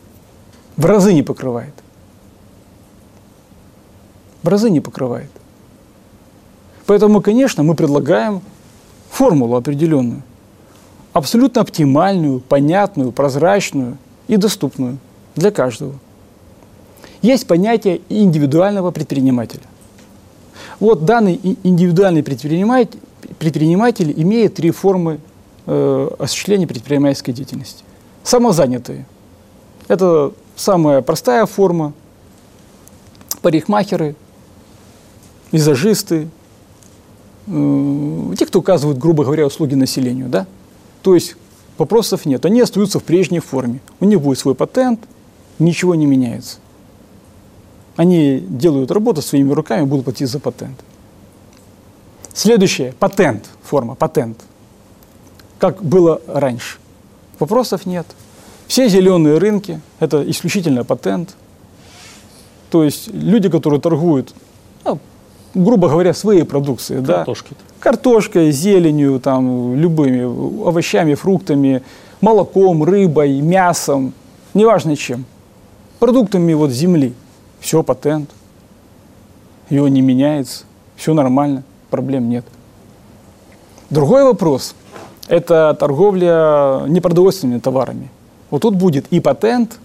В 0.77 0.87
разы 0.87 1.13
не 1.13 1.23
покрывает. 1.23 1.75
В 4.43 4.49
разы 4.49 4.71
не 4.71 4.81
покрывает. 4.81 5.31
Поэтому, 6.87 7.21
конечно, 7.21 7.63
мы 7.63 7.75
предлагаем 7.75 8.41
формулу 9.11 9.57
определенную, 9.57 10.23
абсолютно 11.13 11.61
оптимальную, 11.61 12.41
понятную, 12.41 13.13
прозрачную 13.13 13.99
и 14.29 14.39
доступную 14.39 14.97
для 15.37 15.51
каждого. 15.51 15.93
Есть 17.21 17.47
понятие 17.47 18.01
индивидуального 18.09 18.93
предпринимателя. 18.93 19.65
Вот 20.81 21.05
данный 21.05 21.39
индивидуальный 21.63 22.23
предприниматель, 22.23 22.99
предприниматель 23.39 24.15
имеет 24.17 24.55
три 24.55 24.71
формы 24.71 25.21
э, 25.67 26.11
осуществления 26.19 26.67
предпринимательской 26.67 27.35
деятельности. 27.35 27.85
Самозанятые. 28.23 29.05
Это 29.91 30.33
самая 30.55 31.03
простая 31.03 31.47
форма. 31.47 31.93
Парикмахеры, 33.43 34.15
визажисты, 35.51 36.29
э, 37.49 38.35
те, 38.39 38.47
кто 38.47 38.61
указывают, 38.61 38.99
грубо 38.99 39.25
говоря, 39.25 39.47
услуги 39.47 39.75
населению. 39.75 40.29
Да? 40.29 40.47
То 41.03 41.17
есть 41.17 41.35
вопросов 41.77 42.25
нет. 42.25 42.45
Они 42.47 42.61
остаются 42.61 43.01
в 43.01 43.03
прежней 43.03 43.41
форме. 43.41 43.81
У 43.99 44.05
них 44.05 44.21
будет 44.21 44.39
свой 44.39 44.55
патент, 44.55 45.01
ничего 45.59 45.97
не 45.97 46.07
меняется. 46.07 46.59
Они 47.97 48.39
делают 48.39 48.93
работу 48.93 49.23
своими 49.23 49.53
руками, 49.53 49.87
будут 49.87 50.05
платить 50.05 50.29
за 50.29 50.39
патент. 50.39 50.79
Следующее. 52.33 52.95
Патент. 52.97 53.49
Форма. 53.65 53.97
Патент. 53.97 54.39
Как 55.59 55.83
было 55.83 56.23
раньше. 56.29 56.79
Вопросов 57.41 57.87
нет. 57.87 58.07
Все 58.71 58.89
зеленые 58.89 59.39
рынки– 59.39 59.81
это 59.99 60.23
исключительно 60.31 60.85
патент. 60.85 61.35
То 62.71 62.85
есть 62.85 63.09
люди, 63.13 63.49
которые 63.49 63.81
торгуют, 63.81 64.33
ну, 64.85 65.01
грубо 65.55 65.89
говоря, 65.89 66.15
своей 66.15 66.45
продукцией. 66.45 67.05
Картошкой. 67.05 67.57
Да, 67.59 67.75
картошкой, 67.81 68.53
зеленью, 68.53 69.19
там, 69.19 69.75
любыми 69.75 70.23
овощами, 70.23 71.15
фруктами, 71.15 71.83
молоком, 72.21 72.85
рыбой, 72.85 73.41
мясом, 73.41 74.13
неважно 74.55 74.95
чем. 74.95 75.25
Продуктами 75.99 76.53
вот 76.53 76.71
земли. 76.71 77.13
Все, 77.59 77.83
патент. 77.83 78.31
Его 79.69 79.89
не 79.89 80.01
меняется. 80.01 80.63
Все 80.95 81.13
нормально, 81.13 81.65
проблем 81.91 82.29
нет. 82.29 82.45
Другой 83.91 84.23
вопрос– 84.23 84.77
это 85.27 85.77
торговля 85.77 86.85
непродовольственными 86.87 87.59
товарами. 87.59 88.11
Вот 88.51 88.63
тут 88.63 88.75
будет 88.75 89.07
и 89.11 89.21
патент, 89.21 89.79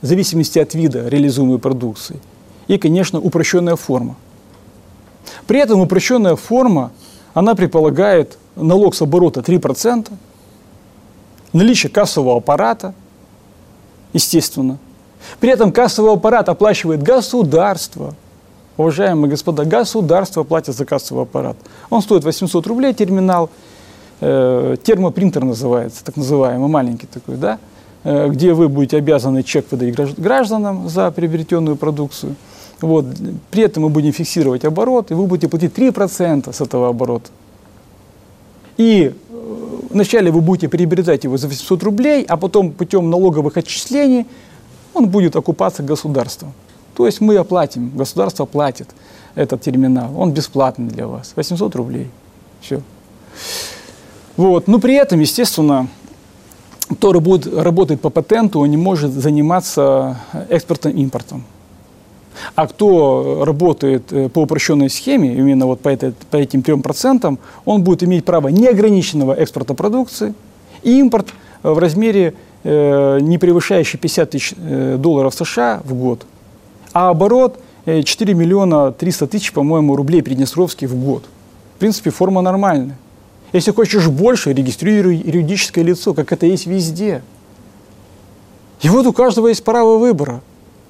в 0.00 0.06
зависимости 0.06 0.58
от 0.58 0.74
вида 0.74 1.08
реализуемой 1.08 1.58
продукции, 1.58 2.20
и, 2.66 2.78
конечно, 2.78 3.20
упрощенная 3.20 3.76
форма. 3.76 4.16
При 5.46 5.60
этом 5.60 5.80
упрощенная 5.80 6.36
форма, 6.36 6.92
она 7.34 7.54
предполагает 7.54 8.38
налог 8.56 8.94
с 8.94 9.02
оборота 9.02 9.40
3%, 9.40 10.10
наличие 11.52 11.90
кассового 11.90 12.36
аппарата, 12.36 12.94
естественно. 14.12 14.78
При 15.40 15.50
этом 15.50 15.72
кассовый 15.72 16.12
аппарат 16.12 16.48
оплачивает 16.48 17.02
государство. 17.02 18.14
Уважаемые 18.76 19.30
господа, 19.30 19.64
государство 19.64 20.44
платит 20.44 20.76
за 20.76 20.84
кассовый 20.84 21.24
аппарат. 21.24 21.56
Он 21.90 22.00
стоит 22.00 22.24
800 22.24 22.66
рублей, 22.66 22.94
терминал, 22.94 23.50
э, 24.20 24.76
термопринтер 24.82 25.44
называется, 25.44 26.04
так 26.04 26.16
называемый, 26.16 26.68
маленький 26.68 27.06
такой, 27.06 27.36
да, 27.36 27.58
где 28.04 28.54
вы 28.54 28.68
будете 28.68 28.98
обязаны 28.98 29.42
чек 29.42 29.70
выдать 29.70 30.18
гражданам 30.18 30.88
за 30.88 31.10
приобретенную 31.10 31.76
продукцию. 31.76 32.36
Вот. 32.80 33.06
При 33.50 33.62
этом 33.62 33.84
мы 33.84 33.88
будем 33.88 34.12
фиксировать 34.12 34.64
оборот, 34.64 35.10
и 35.10 35.14
вы 35.14 35.26
будете 35.26 35.48
платить 35.48 35.76
3% 35.76 36.52
с 36.52 36.60
этого 36.60 36.88
оборота. 36.88 37.30
И 38.76 39.12
э, 39.12 39.78
вначале 39.90 40.30
вы 40.30 40.40
будете 40.40 40.68
приобретать 40.68 41.24
его 41.24 41.36
за 41.36 41.48
800 41.48 41.82
рублей, 41.82 42.24
а 42.28 42.36
потом 42.36 42.70
путем 42.70 43.10
налоговых 43.10 43.56
отчислений 43.56 44.26
он 44.94 45.08
будет 45.08 45.34
окупаться 45.34 45.82
государством. 45.82 46.52
То 46.94 47.06
есть 47.06 47.20
мы 47.20 47.36
оплатим, 47.36 47.90
государство 47.96 48.44
платит 48.44 48.88
этот 49.34 49.60
терминал, 49.60 50.10
он 50.16 50.32
бесплатный 50.32 50.88
для 50.88 51.06
вас, 51.06 51.32
800 51.36 51.74
рублей, 51.76 52.10
все. 52.60 52.80
Вот. 54.36 54.68
Но 54.68 54.78
при 54.78 54.94
этом, 54.94 55.20
естественно, 55.20 55.88
кто 56.90 57.12
работает, 57.12 57.56
работает 57.56 58.00
по 58.00 58.10
патенту, 58.10 58.60
он 58.60 58.70
не 58.70 58.76
может 58.76 59.12
заниматься 59.12 60.18
экспортом-импортом. 60.48 61.44
А 62.54 62.66
кто 62.66 63.42
работает 63.44 64.12
э, 64.12 64.28
по 64.28 64.40
упрощенной 64.40 64.90
схеме, 64.90 65.34
именно 65.34 65.66
вот 65.66 65.80
по, 65.80 65.88
этой, 65.88 66.12
по 66.30 66.36
этим 66.36 66.62
трем 66.62 66.82
процентам, 66.82 67.38
он 67.64 67.82
будет 67.82 68.02
иметь 68.02 68.24
право 68.24 68.48
неограниченного 68.48 69.32
экспорта 69.32 69.74
продукции 69.74 70.34
и 70.82 70.98
импорт 71.00 71.28
э, 71.62 71.70
в 71.70 71.78
размере, 71.78 72.34
э, 72.64 73.18
не 73.20 73.38
превышающий 73.38 73.98
50 73.98 74.30
тысяч 74.30 74.54
э, 74.56 74.96
долларов 74.98 75.34
США 75.34 75.80
в 75.84 75.94
год. 75.94 76.26
А 76.92 77.10
оборот 77.10 77.58
э, 77.86 78.02
4 78.02 78.34
миллиона 78.34 78.92
300 78.92 79.26
тысяч, 79.26 79.52
по-моему, 79.52 79.96
рублей 79.96 80.22
приднестровских 80.22 80.88
в 80.90 81.04
год. 81.04 81.24
В 81.76 81.78
принципе, 81.80 82.10
форма 82.10 82.40
нормальная. 82.40 82.96
Если 83.52 83.72
хочешь 83.72 84.08
больше, 84.08 84.52
регистрируй 84.52 85.16
юридическое 85.16 85.84
лицо, 85.84 86.14
как 86.14 86.32
это 86.32 86.46
есть 86.46 86.66
везде. 86.66 87.22
И 88.82 88.88
вот 88.88 89.06
у 89.06 89.12
каждого 89.12 89.48
есть 89.48 89.64
право 89.64 89.98
выбора 89.98 90.42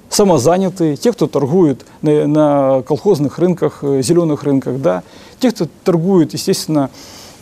самозанятые, 0.09 0.97
те, 0.97 1.11
кто 1.11 1.27
торгует 1.27 1.85
на, 2.01 2.27
на 2.27 2.81
колхозных 2.81 3.39
рынках, 3.39 3.79
э, 3.83 4.01
зеленых 4.01 4.43
рынках, 4.43 4.81
да, 4.81 5.03
те, 5.39 5.51
кто 5.51 5.67
торгует, 5.83 6.33
естественно, 6.33 6.89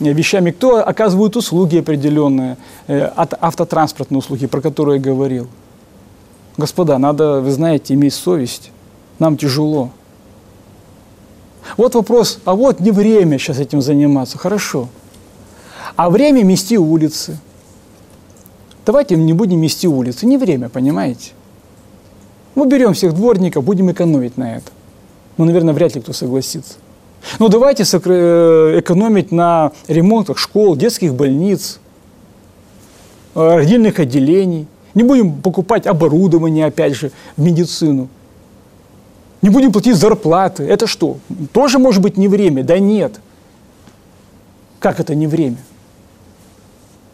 э, 0.00 0.12
вещами, 0.12 0.50
кто 0.50 0.86
оказывает 0.86 1.36
услуги 1.36 1.78
определенные, 1.78 2.56
э, 2.86 3.00
от 3.00 3.34
автотранспортные 3.40 4.18
услуги, 4.18 4.46
про 4.46 4.60
которые 4.60 4.98
я 4.98 5.02
говорил. 5.02 5.48
Господа, 6.56 6.98
надо, 6.98 7.40
вы 7.40 7.50
знаете, 7.50 7.94
иметь 7.94 8.14
совесть. 8.14 8.70
Нам 9.18 9.36
тяжело. 9.36 9.90
Вот 11.76 11.94
вопрос, 11.94 12.38
а 12.44 12.54
вот 12.54 12.80
не 12.80 12.90
время 12.90 13.38
сейчас 13.38 13.58
этим 13.58 13.82
заниматься, 13.82 14.38
хорошо. 14.38 14.88
А 15.98 16.10
время 16.10 16.44
мести 16.44 16.76
улицы. 16.76 17.38
Давайте 18.86 19.16
не 19.16 19.32
будем 19.32 19.60
мести 19.60 19.88
улицы, 19.88 20.26
не 20.26 20.38
время, 20.38 20.68
понимаете? 20.68 21.32
Мы 22.54 22.68
берем 22.68 22.94
всех 22.94 23.14
дворников, 23.14 23.64
будем 23.64 23.90
экономить 23.90 24.36
на 24.36 24.58
это. 24.58 24.70
Ну, 25.38 25.44
наверное, 25.44 25.74
вряд 25.74 25.96
ли 25.96 26.00
кто 26.00 26.12
согласится. 26.12 26.74
Но 27.40 27.46
ну, 27.46 27.48
давайте 27.48 27.82
э, 27.82 28.78
экономить 28.78 29.32
на 29.32 29.72
ремонтах 29.88 30.38
школ, 30.38 30.76
детских 30.76 31.14
больниц, 31.14 31.80
э, 33.34 33.56
родильных 33.56 33.98
отделений. 33.98 34.68
Не 34.94 35.02
будем 35.02 35.42
покупать 35.42 35.88
оборудование, 35.88 36.66
опять 36.66 36.94
же, 36.94 37.10
в 37.36 37.42
медицину. 37.42 38.06
Не 39.42 39.50
будем 39.50 39.72
платить 39.72 39.96
зарплаты. 39.96 40.62
Это 40.62 40.86
что? 40.86 41.16
Тоже 41.52 41.80
может 41.80 42.02
быть 42.02 42.16
не 42.16 42.28
время? 42.28 42.62
Да 42.62 42.78
нет. 42.78 43.18
Как 44.78 45.00
это 45.00 45.16
не 45.16 45.26
время? 45.26 45.56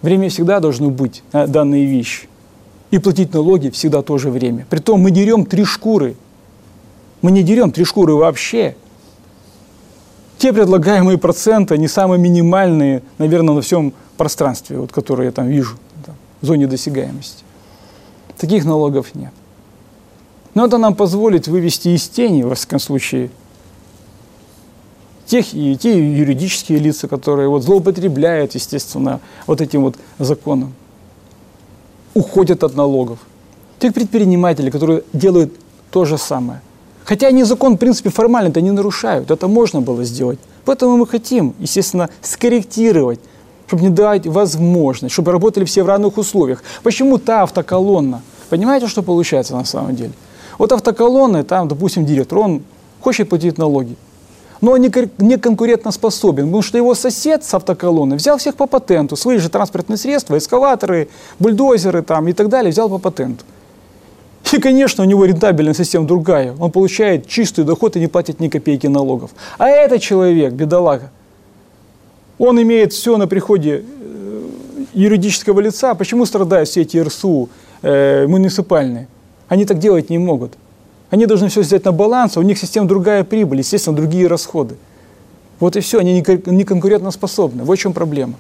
Время 0.05 0.29
всегда 0.29 0.61
должно 0.61 0.91
быть 0.91 1.23
на 1.33 1.47
данные 1.47 1.87
вещи 1.87 2.29
и 2.91 2.99
платить 2.99 3.33
налоги 3.33 3.71
всегда 3.71 4.03
тоже 4.03 4.29
время. 4.29 4.67
Притом 4.69 5.01
мы 5.01 5.11
дерем 5.11 5.47
три 5.47 5.65
шкуры. 5.65 6.15
Мы 7.23 7.31
не 7.31 7.43
дерем 7.43 7.71
три 7.73 7.87
шкуры 7.87 8.13
вообще. 8.13 8.77
Те 10.37 10.53
предлагаемые 10.53 11.17
проценты, 11.17 11.73
они 11.73 11.89
самые 11.89 12.21
минимальные, 12.21 13.03
наверное, 13.17 13.55
на 13.55 13.63
всем 13.63 13.95
пространстве, 14.19 14.77
вот, 14.77 14.93
которые 14.93 15.29
я 15.29 15.33
там 15.33 15.47
вижу, 15.47 15.79
там, 16.05 16.17
в 16.43 16.47
зоне 16.49 16.67
досягаемости. 16.67 17.43
Таких 18.37 18.67
налогов 18.67 19.15
нет. 19.15 19.33
Но 20.53 20.67
это 20.67 20.77
нам 20.77 20.97
позволит 20.97 21.49
вывести 21.49 21.89
из 21.89 22.07
тени, 22.11 22.43
во 22.43 22.57
всяком 22.57 22.79
случае, 22.79 23.31
тех, 25.27 25.55
и 25.55 25.77
те 25.77 25.99
юридические 25.99 26.79
лица, 26.79 27.09
которые 27.09 27.49
вот 27.49 27.63
злоупотребляют, 27.63 28.55
естественно, 28.55 29.21
вот 29.47 29.61
этим 29.61 29.83
вот 29.83 29.97
законом 30.19 30.75
уходят 32.15 32.63
от 32.63 32.77
налогов. 32.77 33.19
Тех 33.79 33.93
предпринимателей, 33.93 34.71
которые 34.71 35.03
делают 35.13 35.53
то 35.91 36.05
же 36.05 36.17
самое. 36.17 36.61
Хотя 37.05 37.27
они 37.27 37.45
закон, 37.45 37.75
в 37.75 37.79
принципе, 37.79 38.11
формально 38.11 38.49
это 38.49 38.61
не 38.61 38.71
нарушают. 38.71 39.31
Это 39.31 39.49
можно 39.49 39.81
было 39.81 40.05
сделать. 40.05 40.39
Поэтому 40.65 40.97
мы 40.97 41.07
хотим, 41.07 41.55
естественно, 41.59 42.09
скорректировать, 42.23 43.21
чтобы 43.67 43.83
не 43.83 43.91
дать 43.91 44.27
возможность, 44.27 45.13
чтобы 45.13 45.33
работали 45.33 45.65
все 45.65 45.83
в 45.83 45.87
равных 45.87 46.17
условиях. 46.17 46.63
Почему 46.83 47.19
та 47.19 47.43
автоколонна? 47.43 48.23
Понимаете, 48.49 48.89
что 48.89 49.03
получается 49.03 49.55
на 49.55 49.65
самом 49.65 49.95
деле? 49.97 50.13
Вот 50.59 50.73
автоколонны, 50.73 51.45
там, 51.45 51.69
допустим, 51.69 52.07
директор, 52.07 52.39
он 52.39 52.63
хочет 53.01 53.29
платить 53.29 53.59
налоги. 53.59 53.97
Но 54.61 54.73
он 54.73 54.81
не 54.81 55.37
конкурентоспособен, 55.37 56.45
потому 56.45 56.63
что 56.63 56.79
его 56.79 56.95
сосед 56.95 57.45
с 57.45 57.55
автоколонны 57.55 58.17
взял 58.17 58.39
всех 58.39 58.55
по 58.55 58.67
патенту, 58.67 59.17
свои 59.17 59.39
же 59.39 59.49
транспортные 59.49 59.97
средства, 59.97 60.39
эскалаторы, 60.39 61.09
бульдозеры 61.39 62.03
там 62.03 62.29
и 62.29 62.33
так 62.33 62.49
далее, 62.49 62.71
взял 62.71 62.89
по 62.89 62.99
патенту. 62.99 63.45
И, 64.53 64.61
конечно, 64.61 65.05
у 65.05 65.07
него 65.07 65.25
рентабельность 65.25 65.79
совсем 65.79 66.07
другая. 66.07 66.55
Он 66.59 66.71
получает 66.71 67.27
чистый 67.27 67.65
доход 67.65 67.97
и 67.97 68.01
не 68.01 68.07
платит 68.07 68.41
ни 68.41 68.49
копейки 68.49 68.87
налогов. 68.87 69.31
А 69.59 69.69
этот 69.69 70.03
человек, 70.03 70.53
бедолага, 70.53 71.11
он 72.39 72.61
имеет 72.61 72.93
все 72.93 73.17
на 73.17 73.27
приходе 73.27 73.85
э, 73.85 74.43
юридического 74.93 75.61
лица. 75.61 75.95
Почему 75.95 76.27
страдают 76.27 76.69
все 76.69 76.83
эти 76.83 76.99
РСУ 76.99 77.49
э, 77.83 78.27
муниципальные? 78.27 79.09
Они 79.49 79.65
так 79.65 79.79
делать 79.79 80.11
не 80.11 80.19
могут. 80.19 80.53
Они 81.15 81.27
должны 81.27 81.49
все 81.49 81.61
взять 81.61 81.85
на 81.85 81.93
баланс, 81.93 82.37
а 82.37 82.41
у 82.41 82.43
них 82.43 82.59
совсем 82.59 82.89
другая 82.89 83.23
прибыль, 83.23 83.59
естественно, 83.59 83.95
другие 83.95 84.27
расходы. 84.27 84.75
Вот 85.61 85.77
и 85.77 85.81
все, 85.81 86.01
они 86.01 86.13
не 86.13 86.65
конкурентоспособны. 86.65 87.63
Вот 87.63 87.79
в 87.79 87.81
чем 87.81 87.93
проблема. 87.93 88.35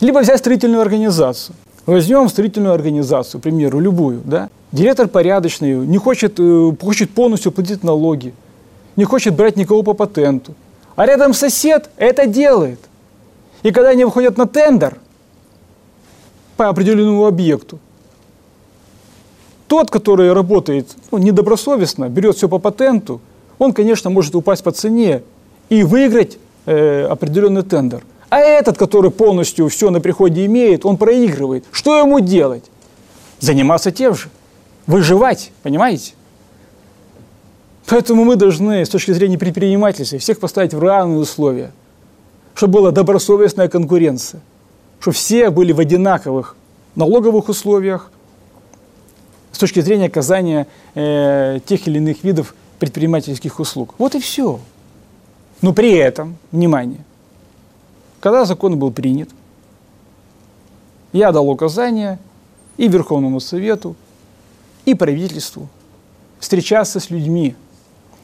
Либо 0.00 0.20
взять 0.20 0.38
строительную 0.38 0.80
организацию. 0.80 1.54
Возьмем 1.84 2.30
строительную 2.30 2.72
организацию, 2.72 3.40
к 3.40 3.42
примеру, 3.42 3.78
любую, 3.78 4.22
да? 4.24 4.48
Директор 4.72 5.06
порядочный, 5.06 5.74
не 5.86 5.98
хочет, 5.98 6.40
э, 6.40 6.72
хочет 6.80 7.10
полностью 7.10 7.52
платить 7.52 7.84
налоги, 7.84 8.32
не 8.96 9.04
хочет 9.04 9.34
брать 9.34 9.56
никого 9.56 9.82
по 9.82 9.92
патенту. 9.92 10.54
А 10.96 11.04
рядом 11.04 11.34
сосед 11.34 11.90
это 11.98 12.26
делает. 12.26 12.80
И 13.64 13.70
когда 13.70 13.90
они 13.90 14.06
выходят 14.06 14.38
на 14.38 14.46
тендер 14.46 14.96
по 16.56 16.70
определенному 16.70 17.26
объекту, 17.26 17.78
тот, 19.72 19.90
который 19.90 20.34
работает 20.34 20.86
ну, 21.10 21.16
недобросовестно, 21.16 22.10
берет 22.10 22.36
все 22.36 22.46
по 22.46 22.58
патенту, 22.58 23.22
он, 23.58 23.72
конечно, 23.72 24.10
может 24.10 24.34
упасть 24.34 24.62
по 24.62 24.70
цене 24.70 25.22
и 25.70 25.82
выиграть 25.82 26.36
э, 26.66 27.06
определенный 27.06 27.62
тендер. 27.62 28.04
А 28.28 28.38
этот, 28.38 28.76
который 28.76 29.10
полностью 29.10 29.70
все 29.70 29.88
на 29.88 30.02
приходе 30.02 30.44
имеет, 30.44 30.84
он 30.84 30.98
проигрывает. 30.98 31.64
Что 31.72 31.98
ему 31.98 32.20
делать? 32.20 32.64
Заниматься 33.40 33.90
тем 33.92 34.14
же. 34.14 34.28
Выживать, 34.86 35.52
понимаете? 35.62 36.12
Поэтому 37.86 38.24
мы 38.26 38.36
должны 38.36 38.84
с 38.84 38.90
точки 38.90 39.12
зрения 39.12 39.38
предпринимательства 39.38 40.18
всех 40.18 40.38
поставить 40.38 40.74
в 40.74 40.80
равные 40.80 41.20
условия, 41.20 41.72
чтобы 42.52 42.74
была 42.74 42.90
добросовестная 42.90 43.68
конкуренция, 43.68 44.42
чтобы 45.00 45.14
все 45.14 45.48
были 45.48 45.72
в 45.72 45.80
одинаковых 45.80 46.56
налоговых 46.94 47.48
условиях 47.48 48.10
с 49.52 49.58
точки 49.58 49.80
зрения 49.80 50.06
оказания 50.06 50.66
э, 50.94 51.60
тех 51.64 51.86
или 51.86 51.98
иных 51.98 52.24
видов 52.24 52.54
предпринимательских 52.78 53.60
услуг. 53.60 53.94
Вот 53.98 54.14
и 54.14 54.20
все. 54.20 54.58
Но 55.60 55.72
при 55.72 55.92
этом, 55.92 56.36
внимание, 56.50 57.04
когда 58.20 58.44
закон 58.44 58.78
был 58.78 58.90
принят, 58.90 59.28
я 61.12 61.30
дал 61.30 61.48
указание 61.48 62.18
и 62.76 62.88
Верховному 62.88 63.38
Совету, 63.38 63.94
и 64.84 64.94
правительству 64.94 65.68
встречаться 66.40 66.98
с 66.98 67.10
людьми, 67.10 67.54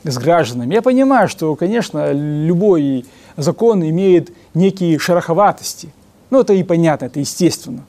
с 0.03 0.19
гражданами. 0.19 0.75
Я 0.75 0.83
понимаю, 0.83 1.29
что, 1.29 1.55
конечно, 1.55 2.13
любой 2.13 3.07
закон 3.37 3.83
имеет 3.89 4.33
некие 4.55 4.99
шероховатости. 4.99 5.93
Ну, 6.31 6.41
это 6.41 6.53
и 6.53 6.63
понятно, 6.63 7.07
это 7.07 7.21
естественно. 7.21 7.85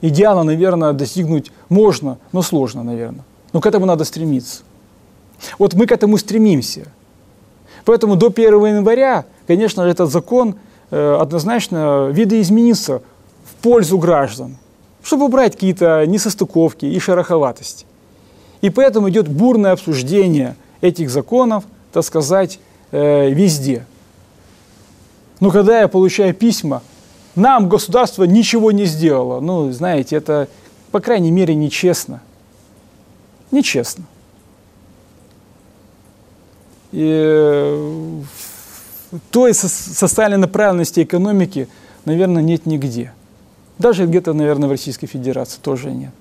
Идеала, 0.00 0.42
наверное, 0.42 0.92
достигнуть 0.92 1.50
можно, 1.68 2.18
но 2.32 2.42
сложно, 2.42 2.82
наверное. 2.82 3.24
Но 3.52 3.60
к 3.60 3.66
этому 3.66 3.86
надо 3.86 4.04
стремиться. 4.04 4.62
Вот 5.58 5.74
мы 5.74 5.86
к 5.86 5.92
этому 5.92 6.18
стремимся. 6.18 6.88
Поэтому 7.84 8.16
до 8.16 8.26
1 8.26 8.66
января, 8.66 9.24
конечно, 9.46 9.82
этот 9.82 10.10
закон 10.10 10.56
Э, 10.90 11.18
однозначно 11.20 12.10
видоизмениться 12.12 13.02
в 13.44 13.54
пользу 13.60 13.98
граждан, 13.98 14.56
чтобы 15.02 15.24
убрать 15.24 15.54
какие-то 15.54 16.06
несостыковки 16.06 16.86
и 16.86 16.98
шероховатости. 17.00 17.86
И 18.60 18.70
поэтому 18.70 19.10
идет 19.10 19.26
бурное 19.26 19.72
обсуждение 19.72 20.54
этих 20.80 21.10
законов, 21.10 21.64
так 21.92 22.04
сказать, 22.04 22.60
э, 22.92 23.30
везде. 23.30 23.84
Но 25.40 25.50
когда 25.50 25.80
я 25.80 25.88
получаю 25.88 26.32
письма, 26.34 26.82
нам 27.36 27.68
государство 27.68 28.24
ничего 28.24 28.72
не 28.72 28.86
сделало. 28.86 29.40
Ну, 29.40 29.70
знаете, 29.70 30.16
это, 30.16 30.48
по 30.90 31.00
крайней 31.00 31.30
мере, 31.30 31.54
нечестно. 31.54 32.22
Нечестно. 33.50 34.04
И 36.92 37.06
э, 37.06 38.22
той 39.30 39.52
социальной 39.52 40.38
направленности 40.38 41.02
экономики, 41.02 41.68
наверное, 42.06 42.42
нет 42.42 42.64
нигде. 42.64 43.12
Даже 43.78 44.06
где-то, 44.06 44.32
наверное, 44.32 44.68
в 44.68 44.72
Российской 44.72 45.06
Федерации 45.06 45.60
тоже 45.60 45.90
нет. 45.90 46.12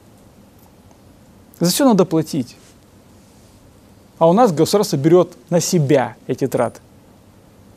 За 1.62 1.70
все 1.70 1.86
надо 1.86 2.04
платить. 2.04 2.58
А 4.20 4.30
у 4.30 4.34
нас 4.34 4.52
государство 4.52 4.98
берет 4.98 5.32
на 5.50 5.62
себя 5.62 6.18
эти 6.28 6.48
траты. 6.48 6.82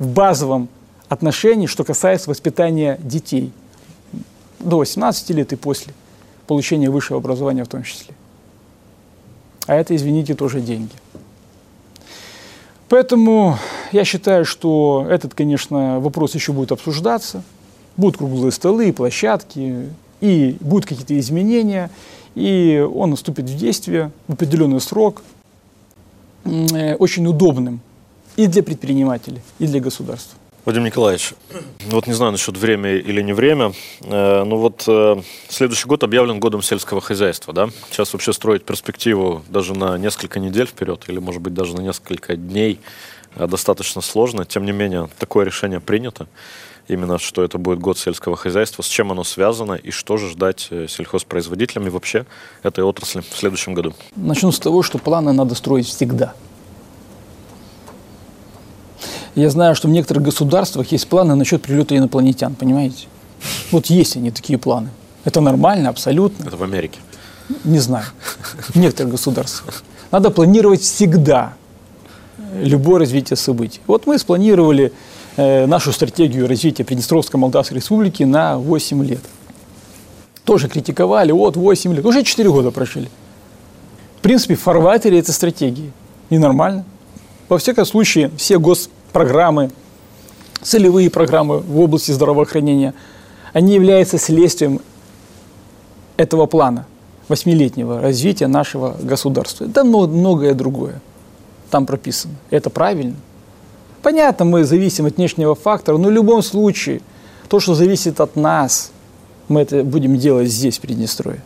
В 0.01 0.09
базовом 0.09 0.69
отношении, 1.09 1.67
что 1.67 1.85
касается 1.85 2.31
воспитания 2.31 2.99
детей. 3.03 3.53
До 4.61 4.79
18 4.79 5.31
лет 5.31 5.53
и 5.53 5.57
после 5.57 5.95
получения 6.47 6.91
высшего 6.91 7.19
образования 7.19 7.65
в 7.65 7.69
том 7.69 7.83
числе. 7.83 8.15
А 9.67 9.75
это, 9.75 9.95
извините, 9.95 10.35
тоже 10.35 10.61
деньги. 10.61 10.93
Поэтому 12.89 13.59
я 13.93 14.05
считаю, 14.05 14.45
что 14.45 15.07
этот, 15.11 15.35
конечно, 15.35 16.01
вопрос 16.01 16.35
еще 16.35 16.53
будет 16.53 16.73
обсуждаться. 16.73 17.43
Будут 17.97 18.17
круглые 18.17 18.51
столы, 18.51 18.93
площадки, 18.93 19.91
и 20.21 20.57
будут 20.61 20.87
какие-то 20.87 21.19
изменения, 21.19 21.91
и 22.35 22.87
он 22.95 23.11
наступит 23.11 23.45
в 23.45 23.57
действие 23.57 24.11
в 24.27 24.33
определенный 24.33 24.81
срок, 24.81 25.23
э, 26.45 26.95
очень 26.97 27.27
удобным 27.27 27.81
и 28.37 28.47
для 28.47 28.63
предпринимателей, 28.63 29.41
и 29.59 29.67
для 29.67 29.81
государства. 29.81 30.38
Вадим 30.69 30.85
Николаевич, 30.85 31.33
вот 31.87 32.07
не 32.07 32.13
знаю 32.13 32.33
насчет 32.33 32.59
время 32.59 32.97
или 32.97 33.23
не 33.23 33.33
время, 33.33 33.73
э, 34.03 34.45
но 34.45 34.59
вот 34.59 34.85
э, 34.87 35.17
следующий 35.49 35.89
год 35.89 36.05
объявлен 36.05 36.41
годом 36.41 36.61
сельского 36.61 37.01
хозяйства, 37.01 37.55
да? 37.55 37.71
Сейчас 37.91 38.13
вообще 38.13 38.35
строить 38.35 38.67
перспективу 38.67 39.43
даже 39.49 39.73
на 39.73 39.97
несколько 39.97 40.39
недель 40.39 40.67
вперед 40.67 41.05
или, 41.07 41.21
может 41.21 41.41
быть, 41.41 41.55
даже 41.55 41.75
на 41.75 41.81
несколько 41.81 42.37
дней 42.37 42.81
э, 43.37 43.47
достаточно 43.47 44.03
сложно. 44.03 44.45
Тем 44.45 44.67
не 44.67 44.73
менее, 44.73 45.09
такое 45.19 45.47
решение 45.47 45.81
принято. 45.81 46.27
Именно, 46.87 47.19
что 47.19 47.43
это 47.43 47.57
будет 47.57 47.79
год 47.79 47.97
сельского 47.97 48.37
хозяйства, 48.37 48.83
с 48.83 48.89
чем 48.89 49.11
оно 49.11 49.25
связано 49.25 49.73
и 49.73 49.91
что 49.91 50.19
же 50.19 50.29
ждать 50.29 50.69
сельхозпроизводителям 50.71 51.87
и 51.87 51.91
вообще 51.91 52.27
этой 52.63 52.85
отрасли 52.85 53.23
в 53.23 53.35
следующем 53.35 53.73
году? 53.73 53.95
Начну 54.17 54.53
с 54.53 54.59
того, 54.59 54.83
что 54.83 54.99
планы 54.99 55.33
надо 55.33 55.55
строить 55.55 55.87
всегда– 55.87 56.35
я 59.35 59.51
знаю, 59.51 59.75
что 59.75 59.89
в 59.89 59.91
некоторых 59.91 60.23
государствах 60.25 60.91
есть 60.93 61.09
планы 61.09 61.35
насчет 61.35 61.63
прилета 61.63 61.97
инопланетян, 61.97 62.55
понимаете? 62.55 63.07
Вот 63.71 63.87
есть 63.87 64.17
они, 64.17 64.31
такие 64.31 64.59
планы. 64.59 64.91
Это 65.25 65.41
нормально, 65.41 65.91
абсолютно. 65.91 66.45
Это 66.45 66.57
в 66.57 66.63
Америке? 66.63 66.99
Не 67.65 67.79
знаю. 67.79 68.07
В 68.69 68.77
некоторых 68.77 69.13
государствах. 69.13 69.83
Надо 70.11 70.31
планировать 70.31 70.81
всегда 70.81 71.55
любое 72.55 73.01
развитие 73.01 73.37
событий. 73.37 73.81
Вот 73.87 74.07
мы 74.07 74.19
спланировали 74.19 74.93
э, 75.37 75.67
нашу 75.67 75.93
стратегию 75.93 76.49
развития 76.49 76.85
Приднестровской 76.85 77.39
Молдавской 77.39 77.77
Республики 77.77 78.23
на 78.23 78.59
8 78.59 79.05
лет. 79.05 79.21
Тоже 80.45 80.69
критиковали, 80.69 81.33
вот 81.33 81.57
8 81.57 81.95
лет. 81.95 82.05
Уже 82.05 82.23
4 82.23 82.51
года 82.51 82.71
прошли. 82.71 83.09
В 84.19 84.21
принципе, 84.21 84.55
фарватере 84.55 85.19
этой 85.19 85.33
стратегии. 85.33 85.93
И 86.31 86.39
нормально. 86.39 86.85
Во 87.49 87.59
всяком 87.59 87.87
случае, 87.87 88.31
все 88.37 88.59
гос 88.59 88.91
программы, 89.13 89.71
целевые 90.63 91.11
программы 91.11 91.59
в 91.59 91.81
области 91.81 92.13
здравоохранения, 92.13 92.95
они 93.53 93.75
являются 93.75 94.19
следствием 94.19 94.81
этого 96.17 96.47
плана 96.47 96.87
восьмилетнего 97.29 98.01
развития 98.01 98.47
нашего 98.47 98.97
государства. 99.01 99.67
Да 99.67 99.85
многое 99.85 100.55
другое 100.55 101.01
там 101.71 101.87
прописано. 101.87 102.35
Это 102.51 102.71
правильно. 102.71 103.17
Понятно, 104.03 104.45
мы 104.45 104.65
зависим 104.65 105.07
от 105.07 105.17
внешнего 105.17 105.55
фактора, 105.55 105.99
но 105.99 106.09
в 106.09 106.13
любом 106.13 106.43
случае, 106.43 107.01
то, 107.49 107.61
что 107.61 107.75
зависит 107.75 108.21
от 108.21 108.37
нас, 108.37 108.91
мы 109.49 109.63
это 109.63 109.83
будем 109.83 110.17
делать 110.17 110.49
здесь, 110.49 110.79
в 110.79 110.81
Приднестровье. 110.81 111.43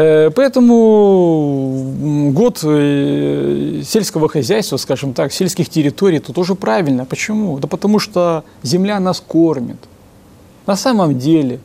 Э, 0.00 0.30
поэтому 0.30 1.92
год 2.32 2.60
э, 2.62 3.82
сельского 3.84 4.30
хозяйства, 4.30 4.78
скажем 4.78 5.12
так, 5.12 5.30
сельских 5.30 5.68
территорий, 5.68 6.16
это 6.16 6.32
тоже 6.32 6.54
правильно. 6.54 7.04
Почему? 7.04 7.58
Да 7.58 7.68
потому 7.68 7.98
что 7.98 8.44
земля 8.62 8.98
нас 8.98 9.20
кормит. 9.20 9.76
На 10.66 10.76
самом 10.76 11.18
деле, 11.18 11.60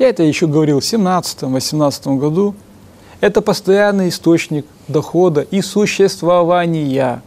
я 0.00 0.08
это 0.08 0.24
еще 0.24 0.48
говорил 0.48 0.80
в 0.80 0.82
17-18 0.82 2.18
году, 2.18 2.54
это 3.20 3.40
постоянный 3.40 4.08
источник 4.08 4.66
дохода 4.88 5.42
и 5.42 5.60
существования. 5.62 7.22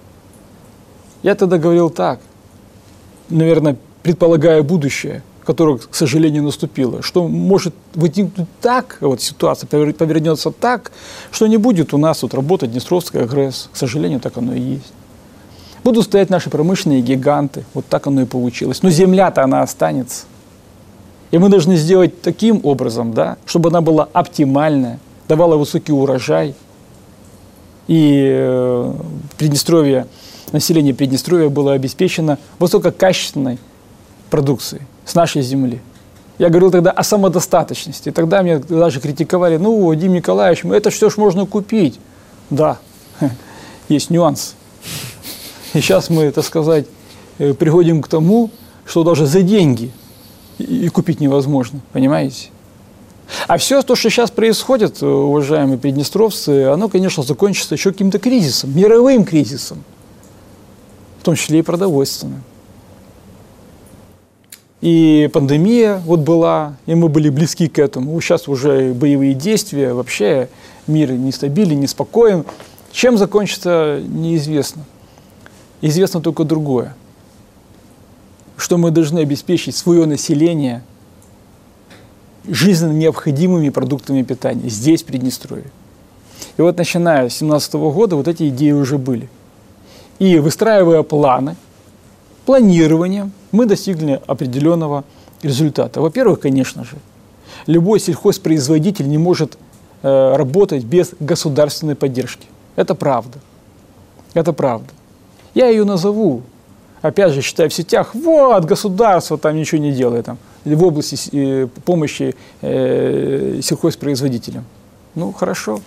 Я 1.22 1.36
тогда 1.36 1.58
говорил 1.58 1.90
так, 1.90 2.20
наверное, 3.30 3.78
предполагая 4.02 4.62
будущее, 4.62 5.24
которое, 5.46 5.78
к 5.78 5.96
сожалению, 5.96 6.44
наступило, 6.44 7.02
что 7.02 7.28
может 7.28 7.74
возникнуть 7.96 8.48
так, 8.62 8.98
вот 9.02 9.22
ситуация 9.22 9.68
повернется 9.68 10.52
так, 10.52 10.92
что 11.32 11.48
не 11.48 11.58
будет 11.58 11.94
у 11.94 11.98
нас 11.98 12.24
вот 12.24 12.34
работать 12.34 12.72
Днестровская 12.72 13.26
ГРЭС. 13.26 13.70
К 13.74 13.76
сожалению, 13.76 14.20
так 14.20 14.38
оно 14.38 14.54
и 14.54 14.60
есть. 14.60 14.94
Будут 15.84 16.06
стоять 16.06 16.30
наши 16.30 16.50
промышленные 16.50 17.02
гиганты. 17.02 17.66
Вот 17.74 17.86
так 17.88 18.08
оно 18.08 18.22
и 18.22 18.26
получилось. 18.26 18.84
Но 18.84 18.90
земля-то 18.90 19.44
она 19.44 19.62
останется. 19.62 20.26
И 21.32 21.38
мы 21.38 21.50
должны 21.50 21.76
сделать 21.76 22.22
таким 22.22 22.62
образом, 22.64 23.14
да, 23.14 23.38
чтобы 23.46 23.70
она 23.70 23.82
была 23.82 24.08
оптимальная, 24.14 25.00
давала 25.28 25.58
высокий 25.58 25.92
урожай. 25.92 26.56
И 27.88 28.30
э, 28.32 28.94
Приднестровье, 29.38 30.08
население 30.54 30.94
Приднестровья 30.94 31.50
было 31.50 31.74
обеспечено 31.74 32.38
высококачественной 32.60 33.60
продукцией 34.30 34.84
с 35.06 35.16
нашей 35.16 35.42
земли. 35.42 35.82
Я 36.40 36.50
говорил 36.50 36.72
тогда 36.72 36.92
о 36.92 37.04
самодостаточности. 37.04 38.12
Тогда 38.12 38.42
меня 38.42 38.60
даже 38.60 39.00
критиковали, 39.00 39.58
ну, 39.58 39.86
Вадим 39.86 40.14
Николаевич, 40.14 40.66
это 40.66 40.90
все 40.90 41.10
ж 41.10 41.18
можно 41.18 41.46
купить. 41.46 42.00
Да, 42.50 42.80
есть 43.90 44.10
нюанс. 44.10 44.56
И 45.74 45.82
сейчас 45.82 46.10
мы, 46.10 46.32
так 46.32 46.44
сказать, 46.44 46.86
э, 47.38 47.54
приходим 47.54 48.02
к 48.02 48.08
тому, 48.08 48.50
что 48.86 49.04
даже 49.04 49.26
за 49.26 49.42
деньги 49.42 49.92
и 50.58 50.88
купить 50.90 51.20
невозможно, 51.20 51.80
понимаете? 51.94 52.50
А 53.48 53.58
все 53.58 53.82
то, 53.82 53.96
что 53.96 54.10
сейчас 54.10 54.30
происходит, 54.32 55.02
уважаемые 55.02 55.78
приднестровцы, 55.78 56.66
оно, 56.66 56.90
конечно, 56.90 57.24
закончится 57.24 57.76
еще 57.76 57.92
каким-то 57.92 58.20
кризисом, 58.20 58.76
мировым 58.76 59.24
кризисом, 59.24 59.84
в 61.20 61.24
том 61.24 61.36
числе 61.36 61.60
и 61.60 61.62
продовольственным. 61.62 62.44
И 64.84 65.30
пандемия 65.32 66.02
вот 66.06 66.20
была, 66.20 66.76
и 66.88 66.94
мы 66.94 67.08
были 67.08 67.30
близки 67.30 67.70
к 67.70 67.80
этому. 67.80 68.20
Сейчас 68.20 68.50
уже 68.50 68.94
боевые 68.94 69.34
действия, 69.34 69.94
вообще 69.94 70.50
мир 70.88 71.14
нестабилен, 71.14 71.80
неспокоен. 71.80 72.44
Чем 72.92 73.18
закончится, 73.18 74.02
неизвестно. 74.06 74.84
Известно 75.80 76.20
только 76.20 76.44
другое, 76.44 76.98
что 78.58 78.78
мы 78.78 78.92
должны 78.92 79.20
обеспечить 79.20 79.74
свое 79.74 80.06
население 80.06 80.84
жизненно 82.46 82.92
необходимыми 82.92 83.70
продуктами 83.70 84.22
питания 84.22 84.68
здесь, 84.68 85.02
в 85.04 85.06
Приднестровье. 85.06 85.72
И 86.58 86.62
вот 86.62 86.78
начиная 86.78 87.30
с 87.30 87.40
2017 87.40 87.74
года 87.76 88.18
вот 88.18 88.28
эти 88.28 88.50
идеи 88.50 88.72
уже 88.72 88.98
были. 88.98 89.30
И 90.20 90.40
выстраивая 90.40 91.04
планы, 91.04 91.56
планированием, 92.46 93.32
мы 93.54 93.66
достигли 93.66 94.22
определенного 94.28 95.06
результата. 95.42 96.02
Во-первых, 96.02 96.42
конечно 96.42 96.84
же, 96.84 96.98
любой 97.68 98.00
сельхозпроизводитель 98.00 99.08
не 99.08 99.18
может 99.18 99.58
э, 100.02 100.36
работать 100.36 100.84
без 100.84 101.14
государственной 101.20 101.96
поддержки. 101.96 102.48
Это 102.76 102.96
правда. 102.96 103.40
Это 104.34 104.52
правда. 104.52 104.88
Я 105.54 105.70
ее 105.70 105.86
назову, 105.86 106.42
опять 107.02 107.34
же, 107.34 107.42
считаю 107.42 107.70
в 107.70 107.74
сетях, 107.74 108.16
вот, 108.16 108.66
государство 108.66 109.38
там 109.38 109.56
ничего 109.56 109.80
не 109.80 109.92
делает 109.92 110.26
там, 110.26 110.38
в 110.66 110.84
области 110.84 111.18
э, 111.32 111.68
помощи 111.86 112.36
э, 112.62 113.60
сельхозпроизводителям. 113.62 114.66
Ну, 115.14 115.32
хорошо. 115.32 115.80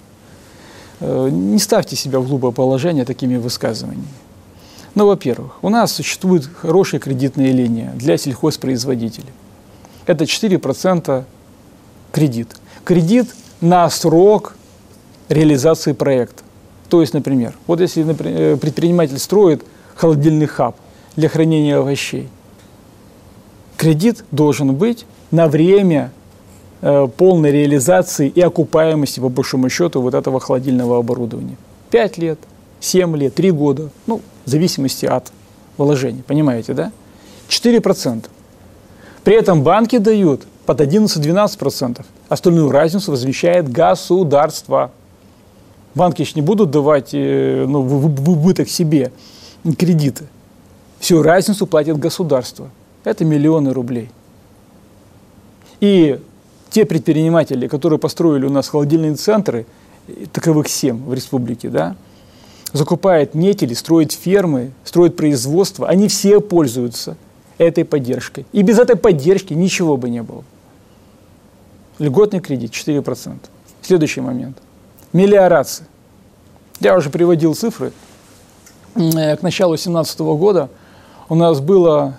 Э, 1.00 1.28
не 1.30 1.58
ставьте 1.58 1.96
себя 1.96 2.20
в 2.20 2.28
глупое 2.28 2.52
положение 2.52 3.04
такими 3.04 3.36
высказываниями. 3.36 4.06
Ну, 4.96 5.06
во-первых, 5.06 5.58
у 5.60 5.68
нас 5.68 5.92
существует 5.92 6.46
хорошая 6.46 6.98
кредитная 6.98 7.52
линия 7.52 7.92
для 7.96 8.16
сельхозпроизводителей. 8.16 9.28
Это 10.06 10.24
4% 10.24 11.24
кредит. 12.12 12.56
Кредит 12.82 13.28
на 13.60 13.90
срок 13.90 14.56
реализации 15.28 15.92
проекта. 15.92 16.44
То 16.88 17.02
есть, 17.02 17.12
например, 17.12 17.52
вот 17.66 17.80
если 17.80 18.04
например, 18.04 18.40
э, 18.40 18.56
предприниматель 18.56 19.18
строит 19.18 19.62
холодильный 19.96 20.46
хаб 20.46 20.76
для 21.14 21.28
хранения 21.28 21.76
овощей, 21.76 22.30
кредит 23.76 24.24
должен 24.30 24.74
быть 24.74 25.04
на 25.30 25.46
время 25.48 26.10
э, 26.80 27.06
полной 27.14 27.52
реализации 27.52 28.28
и 28.28 28.40
окупаемости, 28.40 29.20
по 29.20 29.28
большому 29.28 29.68
счету, 29.68 30.00
вот 30.00 30.14
этого 30.14 30.40
холодильного 30.40 30.96
оборудования. 30.96 31.58
Пять 31.90 32.16
лет, 32.16 32.38
семь 32.80 33.14
лет, 33.14 33.34
три 33.34 33.50
года, 33.50 33.90
ну, 34.06 34.22
в 34.46 34.50
зависимости 34.50 35.04
от 35.04 35.30
вложений, 35.76 36.22
понимаете, 36.26 36.72
да? 36.72 36.92
4%. 37.48 38.24
При 39.22 39.34
этом 39.34 39.62
банки 39.62 39.98
дают 39.98 40.46
под 40.64 40.80
11-12%. 40.80 42.04
Остальную 42.28 42.70
разницу 42.70 43.10
возмещает 43.10 43.70
государство 43.70 44.90
банки 45.96 46.22
же 46.22 46.32
не 46.36 46.42
будут 46.42 46.70
давать 46.70 47.10
э, 47.12 47.64
ну, 47.66 47.80
в, 47.82 48.30
убыток 48.30 48.68
себе 48.68 49.10
кредиты. 49.78 50.26
Всю 51.00 51.22
разницу 51.22 51.66
платит 51.66 51.98
государство. 51.98 52.70
Это 53.02 53.24
миллионы 53.24 53.72
рублей. 53.72 54.10
И 55.80 56.20
те 56.70 56.84
предприниматели, 56.84 57.66
которые 57.66 57.98
построили 57.98 58.46
у 58.46 58.50
нас 58.50 58.68
холодильные 58.68 59.14
центры, 59.14 59.66
таковых 60.32 60.68
семь 60.68 61.04
в 61.04 61.14
республике, 61.14 61.68
да, 61.68 61.96
закупают 62.72 63.34
нетели, 63.34 63.74
строят 63.74 64.12
фермы, 64.12 64.72
строят 64.84 65.16
производство, 65.16 65.86
они 65.88 66.08
все 66.08 66.40
пользуются 66.40 67.16
этой 67.58 67.84
поддержкой. 67.84 68.46
И 68.52 68.62
без 68.62 68.78
этой 68.78 68.96
поддержки 68.96 69.54
ничего 69.54 69.96
бы 69.96 70.10
не 70.10 70.22
было. 70.22 70.44
Льготный 71.98 72.40
кредит 72.40 72.72
4%. 72.72 73.38
Следующий 73.80 74.20
момент. 74.20 74.58
Мелиорация. 75.12 75.86
Я 76.80 76.96
уже 76.96 77.08
приводил 77.08 77.54
цифры. 77.54 77.92
К 78.94 79.38
началу 79.40 79.72
2017 79.72 80.18
года 80.20 80.68
у 81.28 81.34
нас 81.34 81.60
было 81.60 82.16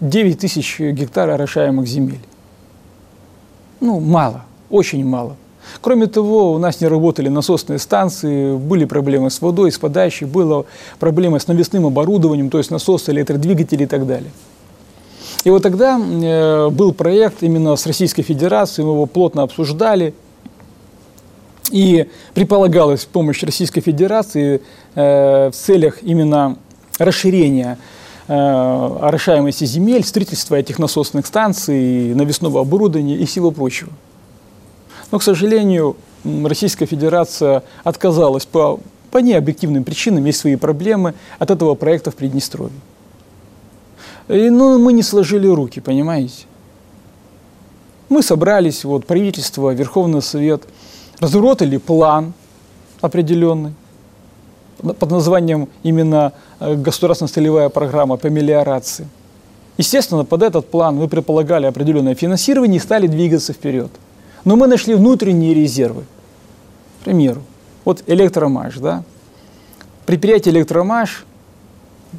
9 0.00 0.38
тысяч 0.38 0.80
гектаров 0.80 1.34
орошаемых 1.34 1.86
земель. 1.86 2.20
Ну, 3.80 4.00
мало, 4.00 4.44
очень 4.68 5.04
мало. 5.04 5.36
Кроме 5.80 6.06
того, 6.06 6.52
у 6.52 6.58
нас 6.58 6.80
не 6.80 6.88
работали 6.88 7.28
насосные 7.28 7.78
станции, 7.78 8.56
были 8.56 8.84
проблемы 8.84 9.30
с 9.30 9.40
водой, 9.40 9.72
с 9.72 9.78
подачей, 9.78 10.26
была 10.26 10.64
проблема 10.98 11.38
с 11.38 11.46
навесным 11.46 11.86
оборудованием, 11.86 12.50
то 12.50 12.58
есть 12.58 12.70
насосы, 12.70 13.10
электродвигатели 13.12 13.84
и 13.84 13.86
так 13.86 14.06
далее. 14.06 14.30
И 15.44 15.50
вот 15.50 15.62
тогда 15.62 15.98
э, 15.98 16.68
был 16.70 16.92
проект 16.92 17.42
именно 17.42 17.76
с 17.76 17.86
Российской 17.86 18.22
Федерацией, 18.22 18.86
мы 18.86 18.92
его 18.92 19.06
плотно 19.06 19.42
обсуждали– 19.42 20.14
и 21.70 22.08
предполагалась 22.34 23.04
помощь 23.04 23.42
Российской 23.42 23.80
Федерации 23.80 24.62
э, 24.94 25.50
в 25.50 25.54
целях 25.54 26.02
именно 26.02 26.56
расширения 26.98 27.78
э, 28.28 28.32
орошаемости 28.34 29.64
земель, 29.64 30.04
строительства 30.04 30.56
этих 30.56 30.78
насосных 30.78 31.26
станций, 31.26 32.14
навесного 32.14 32.60
оборудования 32.60 33.16
и 33.16 33.24
всего 33.24 33.50
прочего. 33.50 33.90
Но, 35.10 35.18
к 35.18 35.22
сожалению, 35.22 35.96
Российская 36.24 36.86
Федерация 36.86 37.62
отказалась 37.84 38.46
по, 38.46 38.80
по 39.10 39.18
необъективным 39.18 39.84
причинам, 39.84 40.24
есть 40.24 40.40
свои 40.40 40.56
проблемы 40.56 41.14
от 41.38 41.50
этого 41.50 41.74
проекта 41.74 42.10
в 42.10 42.16
Приднестровье. 42.16 42.78
И, 44.28 44.50
ну, 44.50 44.78
мы 44.78 44.92
не 44.92 45.02
сложили 45.02 45.48
руки, 45.48 45.80
понимаете? 45.80 46.44
Мы 48.08 48.22
собрались, 48.22 48.84
вот, 48.84 49.06
правительство, 49.06 49.72
Верховный 49.72 50.22
Совет– 50.22 50.62
разработали 51.20 51.76
план 51.76 52.32
определенный 53.00 53.74
под 54.78 55.10
названием 55.10 55.68
именно 55.82 56.32
э, 56.58 56.74
государственная 56.74 57.30
целевая 57.30 57.68
программа 57.68 58.16
по 58.16 58.26
мелиорации. 58.28 59.06
Естественно, 59.76 60.24
под 60.24 60.42
этот 60.42 60.70
план 60.70 60.96
мы 60.96 61.06
предполагали 61.06 61.66
определенное 61.66 62.14
финансирование 62.14 62.78
и 62.78 62.80
стали 62.80 63.06
двигаться 63.06 63.52
вперед. 63.52 63.90
Но 64.44 64.56
мы 64.56 64.66
нашли 64.66 64.94
внутренние 64.94 65.54
резервы. 65.54 66.04
К 67.00 67.04
примеру, 67.04 67.42
вот 67.84 68.02
электромаш, 68.06 68.76
да? 68.76 69.04
Предприятие 70.06 70.54
электромаш 70.54 71.24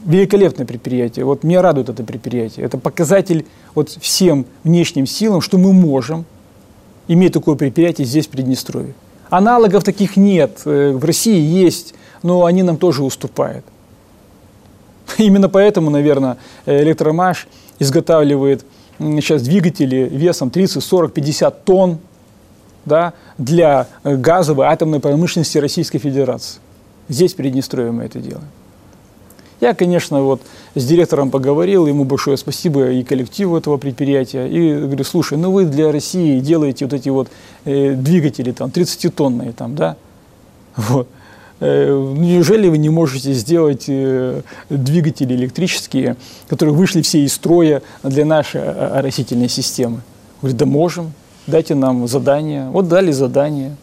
великолепное 0.06 0.66
предприятие. 0.66 1.26
Вот 1.26 1.44
меня 1.44 1.62
радует 1.62 1.90
это 1.90 2.04
предприятие. 2.04 2.66
Это 2.66 2.78
показатель 2.78 3.46
вот 3.76 3.90
всем 3.90 4.46
внешним 4.64 5.06
силам, 5.06 5.42
что 5.42 5.58
мы 5.58 5.74
можем 5.74 6.26
иметь 7.08 7.34
такое 7.34 7.56
предприятие 7.56 8.08
здесь, 8.08 8.28
в 8.28 8.30
Приднестровье. 8.30 8.94
Аналогов 9.30 9.84
таких 9.84 10.18
нет. 10.18 10.62
Э, 10.66 10.92
в 10.92 11.04
России 11.04 11.40
есть, 11.40 11.94
но 12.24 12.46
они 12.46 12.64
нам 12.64 12.78
тоже 12.78 13.04
уступают. 13.04 13.66
Именно 15.18 15.50
поэтому, 15.50 15.90
наверное, 15.90 16.38
электромаш 16.66 17.48
изготавливает 17.80 18.64
сейчас 19.00 19.42
двигатели 19.42 20.08
весом 20.12 20.52
30, 20.52 20.84
40, 20.84 21.14
50 21.14 21.66
тонн 21.66 22.00
да, 22.86 23.14
для 23.38 23.88
газовой 24.04 24.68
атомной 24.68 25.00
промышленности 25.00 25.58
Российской 25.58 26.00
Федерации. 26.00 26.60
Здесь, 27.10 27.34
в 27.34 27.36
Приднестровье, 27.36 27.92
мы 27.92 28.04
это 28.04 28.20
делаем. 28.20 28.48
Я, 29.62 29.76
конечно, 29.76 30.24
вот 30.24 30.42
с 30.74 30.84
директором 30.84 31.30
поговорил, 31.30 31.86
ему 31.86 32.04
большое 32.04 32.36
спасибо 32.36 32.90
и 32.90 33.04
коллективу 33.04 33.56
этого 33.56 33.78
предприятия. 33.78 34.48
И 34.48 34.76
говорю, 34.76 35.04
слушай, 35.04 35.38
ну 35.38 35.52
вы 35.52 35.66
для 35.66 35.92
России 35.92 36.40
делаете 36.40 36.86
вот 36.86 36.94
эти 36.94 37.10
вот 37.10 37.30
э, 37.66 37.94
двигатели 37.94 38.52
там 38.52 38.70
30-тонные 38.70 39.54
там, 39.54 39.76
да? 39.76 39.98
Вот. 40.76 41.08
Э, 41.60 42.14
неужели 42.18 42.70
вы 42.70 42.80
не 42.80 42.90
можете 42.90 43.34
сделать 43.34 43.86
э, 43.88 44.42
двигатели 44.70 45.36
электрические, 45.36 46.16
которые 46.48 46.74
вышли 46.74 47.04
все 47.04 47.20
из 47.24 47.34
строя 47.34 47.84
для 48.02 48.26
нашей 48.26 48.64
оросительной 48.64 49.50
системы? 49.50 50.02
Говорит, 50.42 50.58
да 50.58 50.66
можем, 50.66 51.14
дайте 51.48 51.76
нам 51.76 52.08
задание. 52.08 52.70
Вот 52.70 52.88
дали 52.88 53.12
задание, 53.12 53.76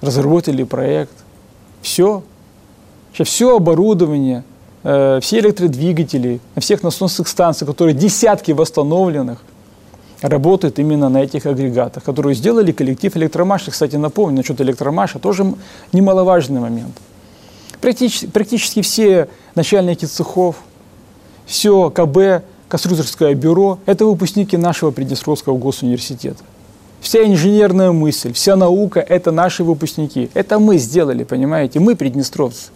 разработали 0.00 0.64
проект. 0.64 1.12
Все. 1.82 2.22
Сейчас 3.12 3.28
все 3.28 3.56
оборудование, 3.56 4.44
э, 4.84 5.18
все 5.20 5.40
электродвигатели, 5.40 6.40
на 6.54 6.62
всех 6.62 6.82
насосных 6.82 7.28
станциях, 7.28 7.70
которые 7.70 7.94
десятки 7.94 8.52
восстановленных, 8.52 9.42
работают 10.22 10.78
именно 10.78 11.08
на 11.08 11.22
этих 11.22 11.46
агрегатах, 11.46 12.04
которые 12.04 12.34
сделали 12.34 12.72
коллектив 12.72 13.16
электромаша. 13.16 13.70
Кстати, 13.70 13.96
напомню, 13.96 14.38
насчет 14.38 14.60
электромаша 14.60 15.18
тоже 15.18 15.54
немаловажный 15.92 16.60
момент. 16.60 16.96
Практически, 17.80 18.26
практически 18.26 18.82
все 18.82 19.28
начальники 19.54 20.04
цехов, 20.04 20.56
все 21.46 21.90
КБ, 21.90 22.44
конструкторское 22.68 23.34
бюро– 23.34 23.78
это 23.86 24.04
выпускники 24.04 24.56
нашего 24.56 24.90
Приднестровского 24.90 25.56
госуниверситета. 25.56 26.44
Вся 27.00 27.24
инженерная 27.24 27.92
мысль, 27.92 28.32
вся 28.32 28.56
наука– 28.56 29.00
это 29.08 29.32
наши 29.32 29.64
выпускники. 29.64 30.30
Это 30.34 30.58
мы 30.58 30.76
сделали, 30.76 31.24
понимаете? 31.24 31.80
Мы 31.80 31.96
приднестровцы. 31.96 32.70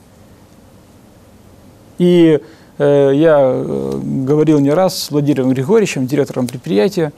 И 1.99 2.41
э, 2.79 3.13
я 3.15 3.39
э, 3.39 4.01
говорил 4.03 4.61
не 4.61 4.71
раз 4.71 4.99
с 4.99 5.11
Владимиром 5.11 5.51
Григорьевичем, 5.51 6.07
директором 6.07 6.47
предприятия, 6.47 7.13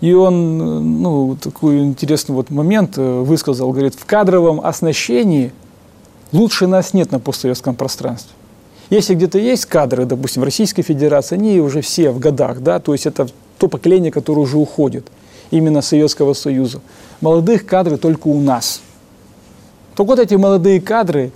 и 0.00 0.12
он, 0.12 0.60
э, 0.60 0.64
ну, 0.78 1.36
такой 1.36 1.80
интересный 1.80 2.34
вот 2.34 2.50
момент 2.50 2.96
э, 2.96 3.20
высказал, 3.20 3.72
говорит, 3.72 3.94
в 3.94 4.06
кадровом 4.06 4.60
оснащении 4.64 5.52
лучше 6.30 6.68
нас 6.68 6.94
нет 6.94 7.10
на 7.10 7.18
постсоветском 7.18 7.74
пространстве. 7.74 8.32
Если 8.88 9.14
где-то 9.14 9.38
есть 9.38 9.66
кадры, 9.66 10.06
допустим, 10.06 10.42
в 10.42 10.44
Российской 10.44 10.82
Федерации, 10.82 11.34
они 11.34 11.60
уже 11.60 11.80
все 11.80 12.10
в 12.10 12.20
годах, 12.20 12.60
да, 12.60 12.78
то 12.78 12.92
есть 12.92 13.04
это 13.04 13.28
то 13.58 13.68
поколение, 13.68 14.12
которое 14.12 14.42
уже 14.42 14.56
уходит 14.56 15.08
именно 15.50 15.82
Советского 15.82 16.34
Союза. 16.34 16.80
Молодых 17.20 17.66
кадры 17.66 17.96
только 17.96 18.28
у 18.28 18.40
нас. 18.40 18.80
Так 19.96 20.06
вот 20.06 20.18
эти 20.18 20.34
молодые 20.34 20.80
кадры 20.80 21.32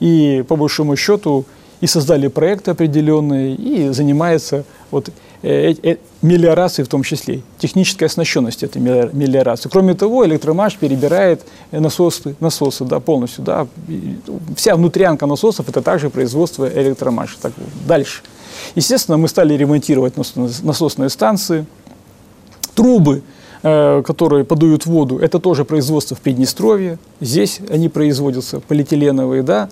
и, 0.00 0.44
по 0.48 0.56
большому 0.56 0.96
счету, 0.96 1.44
и 1.80 1.86
создали 1.86 2.28
проекты 2.28 2.70
определенные, 2.70 3.54
и 3.54 3.88
занимаются 3.90 4.64
вот 4.90 5.10
э, 5.42 5.72
э, 5.72 5.74
э, 5.82 5.96
мелиорацией 6.22 6.86
в 6.86 6.88
том 6.88 7.02
числе, 7.02 7.42
технической 7.58 8.06
оснащенностью 8.06 8.68
этой 8.68 8.80
мелиорации. 8.80 9.68
Кроме 9.68 9.94
того, 9.94 10.24
электромаш 10.26 10.76
перебирает 10.76 11.42
насосы, 11.70 12.34
насосы 12.40 12.84
да, 12.84 13.00
полностью. 13.00 13.44
Да. 13.44 13.66
Вся 14.56 14.74
внутрянка 14.76 15.26
насосов– 15.26 15.68
это 15.68 15.82
также 15.82 16.10
производство 16.10 16.66
электромаша. 16.66 17.36
Так, 17.40 17.52
дальше. 17.86 18.22
Естественно, 18.74 19.18
мы 19.18 19.28
стали 19.28 19.54
ремонтировать 19.54 20.14
насосные 20.16 21.10
станции, 21.10 21.66
трубы– 22.76 23.22
Э, 23.68 24.02
которые 24.06 24.44
подают 24.44 24.86
воду, 24.86 25.18
это 25.18 25.40
тоже 25.40 25.64
производство 25.64 26.14
в 26.14 26.20
Приднестровье. 26.20 26.98
Здесь 27.20 27.58
они 27.68 27.88
производятся, 27.88 28.60
полиэтиленовые, 28.60 29.42
да. 29.42 29.68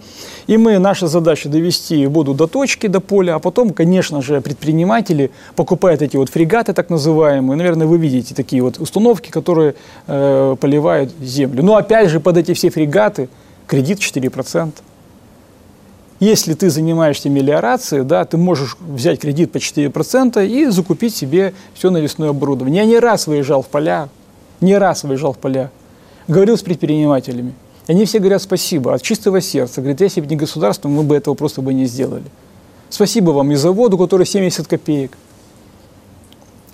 И 0.48 0.56
мы, 0.56 0.78
наша 0.78 1.06
задача 1.06 1.48
довести 1.48 2.04
воду 2.06 2.34
до 2.34 2.48
точки, 2.48 2.88
до 2.88 3.00
поля, 3.00 3.36
а 3.36 3.38
потом, 3.38 3.70
конечно 3.70 4.20
же, 4.20 4.40
предприниматели 4.40 5.30
покупают 5.54 6.02
эти 6.02 6.16
вот 6.16 6.28
фрегаты, 6.28 6.72
так 6.72 6.90
называемые. 6.90 7.56
Наверное, 7.56 7.86
вы 7.86 7.98
видите 7.98 8.34
такие 8.34 8.62
вот 8.62 8.78
установки, 8.78 9.30
которые 9.30 9.76
э, 10.08 10.56
поливают 10.58 11.12
землю. 11.20 11.62
Но 11.62 11.76
опять 11.76 12.10
же, 12.10 12.18
под 12.18 12.36
эти 12.38 12.52
все 12.52 12.70
фрегаты 12.70 13.28
кредит 13.68 14.00
4%. 14.00 14.72
Если 16.20 16.54
ты 16.54 16.70
занимаешься 16.70 17.28
мелиорацией, 17.28 18.04
да, 18.04 18.24
ты 18.24 18.36
можешь 18.36 18.76
взять 18.80 19.20
кредит 19.20 19.50
по 19.50 19.56
4% 19.56 20.46
и 20.46 20.66
закупить 20.66 21.14
себе 21.14 21.54
все 21.74 21.90
навесное 21.90 22.30
оборудование. 22.30 22.82
Я 22.82 22.88
не 22.88 22.98
раз 22.98 23.26
выезжал 23.26 23.62
в 23.62 23.66
поля, 23.66 24.08
не 24.60 24.78
раз 24.78 25.02
выезжал 25.02 25.32
в 25.32 25.38
поля, 25.38 25.70
говорил 26.28 26.56
с 26.56 26.62
предпринимателями. 26.62 27.54
Они 27.88 28.04
все 28.04 28.20
говорят 28.20 28.42
спасибо 28.42 28.94
от 28.94 29.02
чистого 29.02 29.40
сердца. 29.40 29.80
Говорят, 29.80 30.00
если 30.00 30.20
бы 30.20 30.26
не 30.28 30.36
государство, 30.36 30.88
мы 30.88 31.02
бы 31.02 31.16
этого 31.16 31.34
просто 31.34 31.60
бы 31.60 31.74
не 31.74 31.84
сделали. 31.84 32.24
Спасибо 32.88 33.32
вам 33.32 33.50
и 33.50 33.56
заводу, 33.56 33.98
который 33.98 34.24
70 34.24 34.66
копеек. 34.66 35.18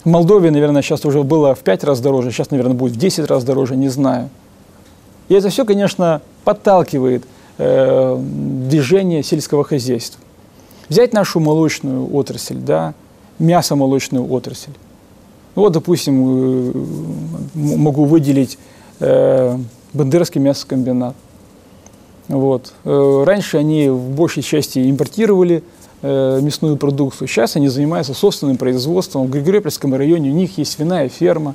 В 0.04 0.06
Молдове, 0.06 0.50
наверное, 0.50 0.82
сейчас 0.82 1.04
уже 1.04 1.22
было 1.22 1.54
в 1.54 1.60
5 1.60 1.84
раз 1.84 2.00
дороже, 2.00 2.30
сейчас, 2.30 2.50
наверное, 2.50 2.74
будет 2.74 2.92
в 2.92 2.98
10 2.98 3.26
раз 3.26 3.42
дороже, 3.42 3.74
не 3.74 3.88
знаю. 3.88 4.28
И 5.28 5.34
это 5.34 5.48
все, 5.48 5.64
конечно, 5.64 6.20
подталкивает– 6.44 7.24
э, 7.60 8.16
движения 8.18 9.22
сельского 9.22 9.64
хозяйства. 9.64 10.20
Взять 10.88 11.12
нашу 11.12 11.40
молочную 11.40 12.12
отрасль, 12.14 12.56
да, 12.56 12.94
мясо-молочную 13.38 14.28
отрасль. 14.30 14.72
Вот, 15.54 15.72
допустим, 15.72 16.70
э, 16.70 16.72
могу 17.54 18.04
выделить 18.04 18.58
э, 19.00 19.58
мясокомбинат. 19.92 21.14
Вот. 22.28 22.72
Э, 22.84 23.24
раньше 23.26 23.58
они 23.58 23.88
в 23.88 24.10
большей 24.10 24.42
части 24.42 24.90
импортировали 24.90 25.62
мясную 26.02 26.78
продукцию. 26.78 27.28
Сейчас 27.28 27.56
они 27.56 27.68
занимаются 27.68 28.14
собственным 28.14 28.56
производством. 28.56 29.26
В 29.26 29.30
Григорьевском 29.30 29.94
районе 29.94 30.30
у 30.30 30.32
них 30.32 30.56
есть 30.56 30.72
свиная 30.72 31.10
ферма. 31.10 31.54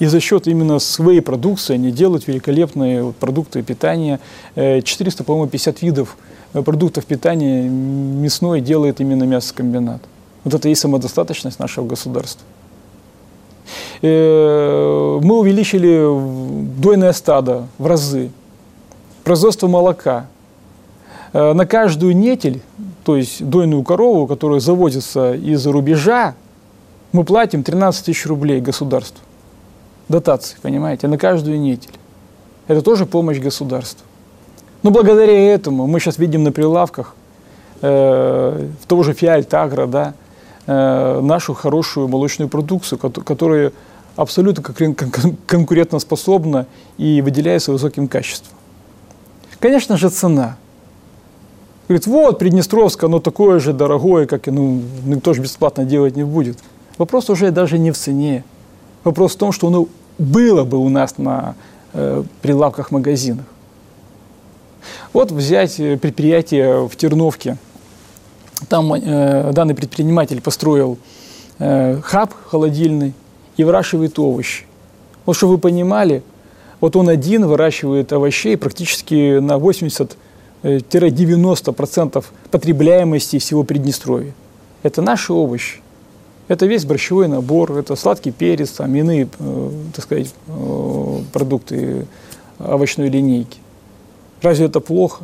И 0.00 0.06
за 0.06 0.18
счет 0.18 0.48
именно 0.48 0.78
своей 0.78 1.20
продукции 1.20 1.74
они 1.74 1.92
делают 1.92 2.26
великолепные 2.26 3.12
продукты 3.12 3.62
питания. 3.62 4.18
400, 4.56 5.22
э, 5.22 5.26
по-моему, 5.26 5.48
50 5.48 5.82
видов 5.82 6.16
э, 6.54 6.62
продуктов 6.62 7.04
питания 7.04 7.68
мясной 7.68 8.62
делает 8.62 9.00
именно 9.00 9.24
мясокомбинат. 9.24 10.00
Вот 10.42 10.54
это 10.54 10.70
и 10.70 10.74
самодостаточность 10.74 11.58
нашего 11.58 11.86
государства. 11.86 12.42
Э, 14.00 15.18
мы 15.22 15.38
увеличили 15.38 16.80
дойное 16.80 17.12
стадо 17.12 17.68
в 17.76 17.86
разы, 17.86 18.30
производство 19.22 19.68
молока. 19.68 20.26
На 21.32 21.64
каждую 21.64 22.16
нетель, 22.16 22.60
то 23.04 23.14
есть 23.14 23.44
дойную 23.44 23.84
корову, 23.84 24.26
которая 24.26 24.58
заводится 24.58 25.34
из-за 25.34 25.70
рубежа, 25.70 26.34
мы 27.12 27.22
платим 27.22 27.62
13 27.62 28.06
тысяч 28.06 28.26
рублей 28.26 28.60
государству 28.60 29.22
дотации, 30.10 30.56
понимаете, 30.60 31.08
на 31.08 31.16
каждую 31.16 31.60
неделю. 31.60 31.94
Это 32.68 32.82
тоже 32.82 33.06
помощь 33.06 33.38
государства. 33.38 34.04
Но 34.82 34.90
благодаря 34.90 35.54
этому 35.54 35.86
мы 35.86 36.00
сейчас 36.00 36.18
видим 36.18 36.42
на 36.42 36.52
прилавках 36.52 37.14
э, 37.80 38.68
в 38.82 38.86
того 38.86 39.02
же 39.02 39.12
Фиальт 39.12 39.52
Агро, 39.54 39.86
да, 39.86 40.14
э, 40.66 41.20
нашу 41.20 41.54
хорошую 41.54 42.08
молочную 42.08 42.48
продукцию, 42.48 42.98
которая 42.98 43.72
абсолютно 44.16 44.62
конкурентоспособна 45.46 46.66
и 46.98 47.22
выделяется 47.22 47.72
высоким 47.72 48.08
качеством. 48.08 48.56
Конечно 49.60 49.96
же, 49.96 50.08
цена. 50.08 50.56
Говорит, 51.88 52.06
вот, 52.06 52.38
Приднестровское, 52.38 53.08
оно 53.08 53.20
такое 53.20 53.58
же 53.58 53.72
дорогое, 53.72 54.26
как 54.26 54.48
и, 54.48 54.50
ну, 54.50 54.82
никто 55.04 55.34
же 55.34 55.42
бесплатно 55.42 55.84
делать 55.84 56.16
не 56.16 56.24
будет. 56.24 56.58
Вопрос 56.98 57.30
уже 57.30 57.50
даже 57.50 57.78
не 57.78 57.90
в 57.90 57.98
цене. 57.98 58.44
Вопрос 59.04 59.34
в 59.34 59.38
том, 59.38 59.52
что 59.52 59.68
оно 59.68 59.88
было 60.20 60.64
бы 60.64 60.78
у 60.78 60.88
нас 60.88 61.18
на 61.18 61.54
э, 61.94 62.22
прилавках 62.42 62.90
магазинах. 62.90 63.46
Вот 65.12 65.32
взять 65.32 65.80
э, 65.80 65.96
предприятие 65.96 66.88
в 66.88 66.94
Терновке. 66.94 67.56
Там 68.68 68.92
э, 68.92 69.52
данный 69.52 69.74
предприниматель 69.74 70.42
построил 70.42 70.98
э, 71.58 71.98
хаб 72.02 72.34
холодильный 72.46 73.14
и 73.56 73.64
выращивает 73.64 74.18
овощи. 74.18 74.66
Вот 75.24 75.36
чтобы 75.36 75.54
вы 75.54 75.58
понимали, 75.58 76.22
вот 76.80 76.96
он 76.96 77.08
один 77.08 77.46
выращивает 77.46 78.12
овощей 78.12 78.58
практически 78.58 79.38
на 79.38 79.52
80-90% 79.52 80.16
э, 80.62 82.22
потребляемости 82.50 83.38
всего 83.38 83.64
Приднестровья. 83.64 84.34
Это 84.82 85.00
наши 85.00 85.32
овощи. 85.32 85.80
Это 86.50 86.66
весь 86.66 86.84
борщевой 86.84 87.28
набор, 87.28 87.70
это 87.78 87.94
сладкий 87.94 88.32
перец, 88.32 88.70
там, 88.70 88.92
иные, 88.96 89.28
э, 89.38 89.70
так 89.94 90.04
сказать, 90.04 90.34
э, 90.48 91.18
продукты 91.32 92.08
овощной 92.58 93.08
линейки. 93.08 93.58
Разве 94.42 94.66
это 94.66 94.80
плохо? 94.80 95.22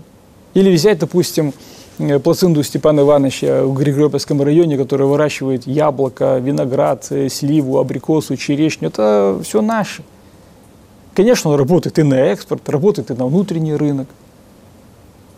Или 0.55 0.73
взять, 0.73 1.01
допустим, 1.01 1.53
э, 1.99 2.21
плацинду 2.21 2.63
Степана 2.63 3.01
Ивановича 3.01 3.65
в 3.65 3.75
Григорьевском 3.75 4.41
районе, 4.41 4.77
который 4.79 5.09
выращивает 5.09 5.67
яблоко, 5.67 6.39
виноград, 6.39 7.11
сливу, 7.29 7.79
абрикосу, 7.79 8.37
черешню. 8.37 8.87
Это 8.87 9.41
все 9.43 9.63
наше. 9.63 10.05
Конечно, 11.13 11.51
он 11.51 11.59
работает 11.59 11.99
и 11.99 12.05
на 12.05 12.21
экспорт, 12.21 12.69
работает 12.69 13.11
и 13.11 13.15
на 13.15 13.27
внутренний 13.27 13.75
рынок. 13.75 14.07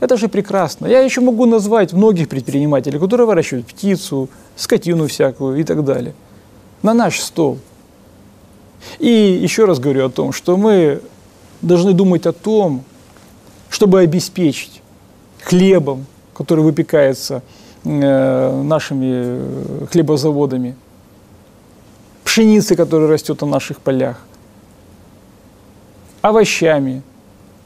Это 0.00 0.16
же 0.16 0.28
прекрасно. 0.28 0.86
Я 0.86 1.00
еще 1.00 1.20
могу 1.20 1.44
назвать 1.46 1.92
многих 1.92 2.28
предпринимателей, 2.28 2.98
которые 2.98 3.26
выращивают 3.26 3.66
птицу, 3.66 4.28
скотину 4.56 5.08
всякую 5.08 5.58
и 5.58 5.64
так 5.64 5.84
далее. 5.84 6.14
На 6.82 6.94
наш 6.94 7.20
стол. 7.20 7.58
И 9.00 9.08
еще 9.42 9.64
раз 9.64 9.80
говорю 9.80 10.06
о 10.06 10.10
том, 10.10 10.32
что 10.32 10.56
мы 10.56 11.02
должны 11.62 11.92
думать 11.92 12.26
о 12.26 12.32
том, 12.32 12.84
чтобы 13.70 14.00
обеспечить 14.00 14.82
хлебом, 15.42 16.06
который 16.32 16.62
выпекается 16.62 17.42
э, 17.84 18.62
нашими 18.62 19.86
хлебозаводами, 19.86 20.76
пшеницей, 22.24 22.76
которая 22.76 23.08
растет 23.08 23.40
на 23.40 23.48
наших 23.48 23.80
полях, 23.80 24.20
овощами, 26.22 27.02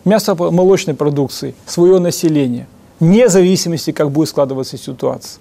мясо-молочной 0.05 0.95
продукции, 0.95 1.55
свое 1.66 1.99
население, 1.99 2.66
вне 3.01 3.29
зависимости, 3.29 3.93
как 3.93 4.11
будет 4.11 4.29
складываться 4.29 4.77
ситуация. 4.77 5.41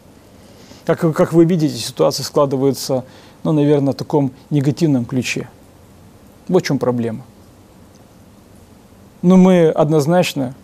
Как, 0.86 1.00
как 1.16 1.34
вы 1.34 1.46
видите, 1.46 1.76
ситуация 1.76 2.24
складывается, 2.24 3.04
ну, 3.44 3.52
наверное, 3.52 3.94
в 3.94 3.96
таком 3.96 4.32
негативном 4.50 5.06
ключе. 5.06 5.50
Вот 6.48 6.64
в 6.64 6.66
чем 6.66 6.80
проблема. 6.80 7.24
Но 9.22 9.38
мы 9.38 9.70
однозначно 9.70 10.56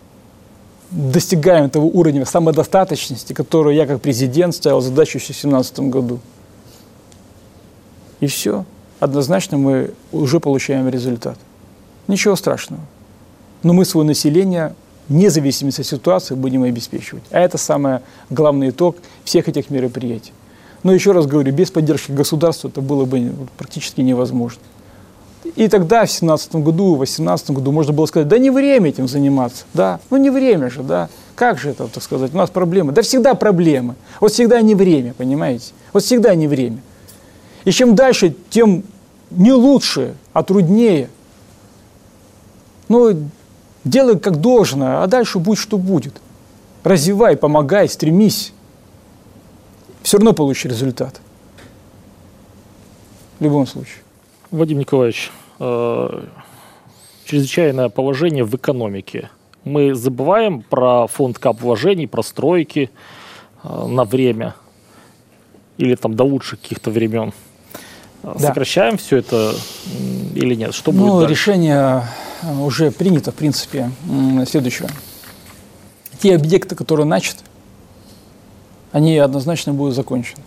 достигаем 0.90 1.70
того 1.70 1.86
уровня 1.88 2.24
самодостаточности, 2.24 3.32
которую 3.32 3.76
я 3.76 3.86
как 3.86 4.00
президент 4.00 4.54
ставил 4.54 4.80
задачу 4.80 5.18
в 5.18 5.22
2017 5.22 5.80
году. 5.80 6.18
И 8.20 8.26
все. 8.26 8.64
Однозначно 8.98 9.58
мы 9.58 9.94
уже 10.10 10.40
получаем 10.40 10.88
результат. 10.88 11.38
Ничего 12.08 12.34
страшного. 12.34 12.82
Но 13.62 13.72
мы 13.72 13.84
свое 13.84 14.06
население, 14.06 14.74
вне 15.08 15.30
зависимости 15.30 15.80
от 15.80 15.86
ситуации, 15.86 16.34
будем 16.34 16.62
обеспечивать. 16.62 17.24
А 17.30 17.40
это 17.40 17.58
самый 17.58 18.00
главный 18.30 18.70
итог 18.70 18.96
всех 19.24 19.48
этих 19.48 19.70
мероприятий. 19.70 20.32
Но 20.82 20.92
еще 20.92 21.12
раз 21.12 21.26
говорю, 21.26 21.52
без 21.52 21.70
поддержки 21.70 22.12
государства 22.12 22.68
это 22.68 22.80
было 22.80 23.04
бы 23.04 23.32
практически 23.56 24.00
невозможно. 24.00 24.60
И 25.56 25.68
тогда, 25.68 26.04
в 26.04 26.10
17 26.10 26.56
году, 26.56 26.94
в 26.94 26.98
18 26.98 27.50
году 27.50 27.72
можно 27.72 27.92
было 27.92 28.06
сказать, 28.06 28.28
да 28.28 28.38
не 28.38 28.50
время 28.50 28.90
этим 28.90 29.08
заниматься, 29.08 29.64
да, 29.72 29.98
ну 30.10 30.16
не 30.16 30.30
время 30.30 30.70
же, 30.70 30.82
да, 30.82 31.08
как 31.34 31.58
же 31.58 31.70
это, 31.70 31.88
так 31.88 32.02
сказать, 32.02 32.34
у 32.34 32.36
нас 32.36 32.50
проблемы, 32.50 32.92
да 32.92 33.02
всегда 33.02 33.34
проблемы, 33.34 33.94
вот 34.20 34.32
всегда 34.32 34.60
не 34.60 34.74
время, 34.74 35.14
понимаете, 35.14 35.72
вот 35.92 36.02
всегда 36.02 36.34
не 36.34 36.46
время. 36.48 36.78
И 37.64 37.70
чем 37.70 37.94
дальше, 37.94 38.34
тем 38.50 38.84
не 39.30 39.52
лучше, 39.52 40.14
а 40.32 40.42
труднее. 40.42 41.10
Ну, 42.88 43.28
делай 43.88 44.18
как 44.18 44.40
должно, 44.40 45.02
а 45.02 45.06
дальше 45.06 45.38
будь 45.38 45.58
что 45.58 45.78
будет. 45.78 46.20
Развивай, 46.84 47.36
помогай, 47.36 47.88
стремись. 47.88 48.52
Все 50.02 50.18
равно 50.18 50.32
получишь 50.32 50.66
результат. 50.66 51.20
В 53.38 53.44
любом 53.44 53.66
случае. 53.66 54.02
Вадим 54.50 54.78
Николаевич, 54.78 55.30
э, 55.60 56.24
чрезвычайное 57.24 57.88
положение 57.88 58.44
в 58.44 58.54
экономике. 58.54 59.30
Мы 59.64 59.94
забываем 59.94 60.62
про 60.62 61.06
фонд 61.06 61.38
кап 61.38 61.60
вложений, 61.60 62.06
про 62.06 62.22
стройки 62.22 62.90
э, 63.62 63.86
на 63.86 64.04
время 64.04 64.54
или 65.76 65.94
там 65.94 66.14
до 66.14 66.24
лучших 66.24 66.60
каких-то 66.60 66.90
времен. 66.90 67.32
Э, 68.22 68.32
да. 68.38 68.48
Сокращаем 68.48 68.96
все 68.96 69.18
это 69.18 69.52
или 70.34 70.54
нет? 70.54 70.74
Что 70.74 70.90
ну, 70.92 71.04
будет 71.04 71.28
дальше? 71.28 71.32
решение 71.34 72.04
уже 72.42 72.90
принято, 72.90 73.32
в 73.32 73.34
принципе, 73.34 73.90
следующее. 74.46 74.88
Те 76.20 76.34
объекты, 76.34 76.74
которые 76.74 77.06
начаты, 77.06 77.40
они 78.92 79.16
однозначно 79.18 79.72
будут 79.72 79.94
закончены. 79.94 80.42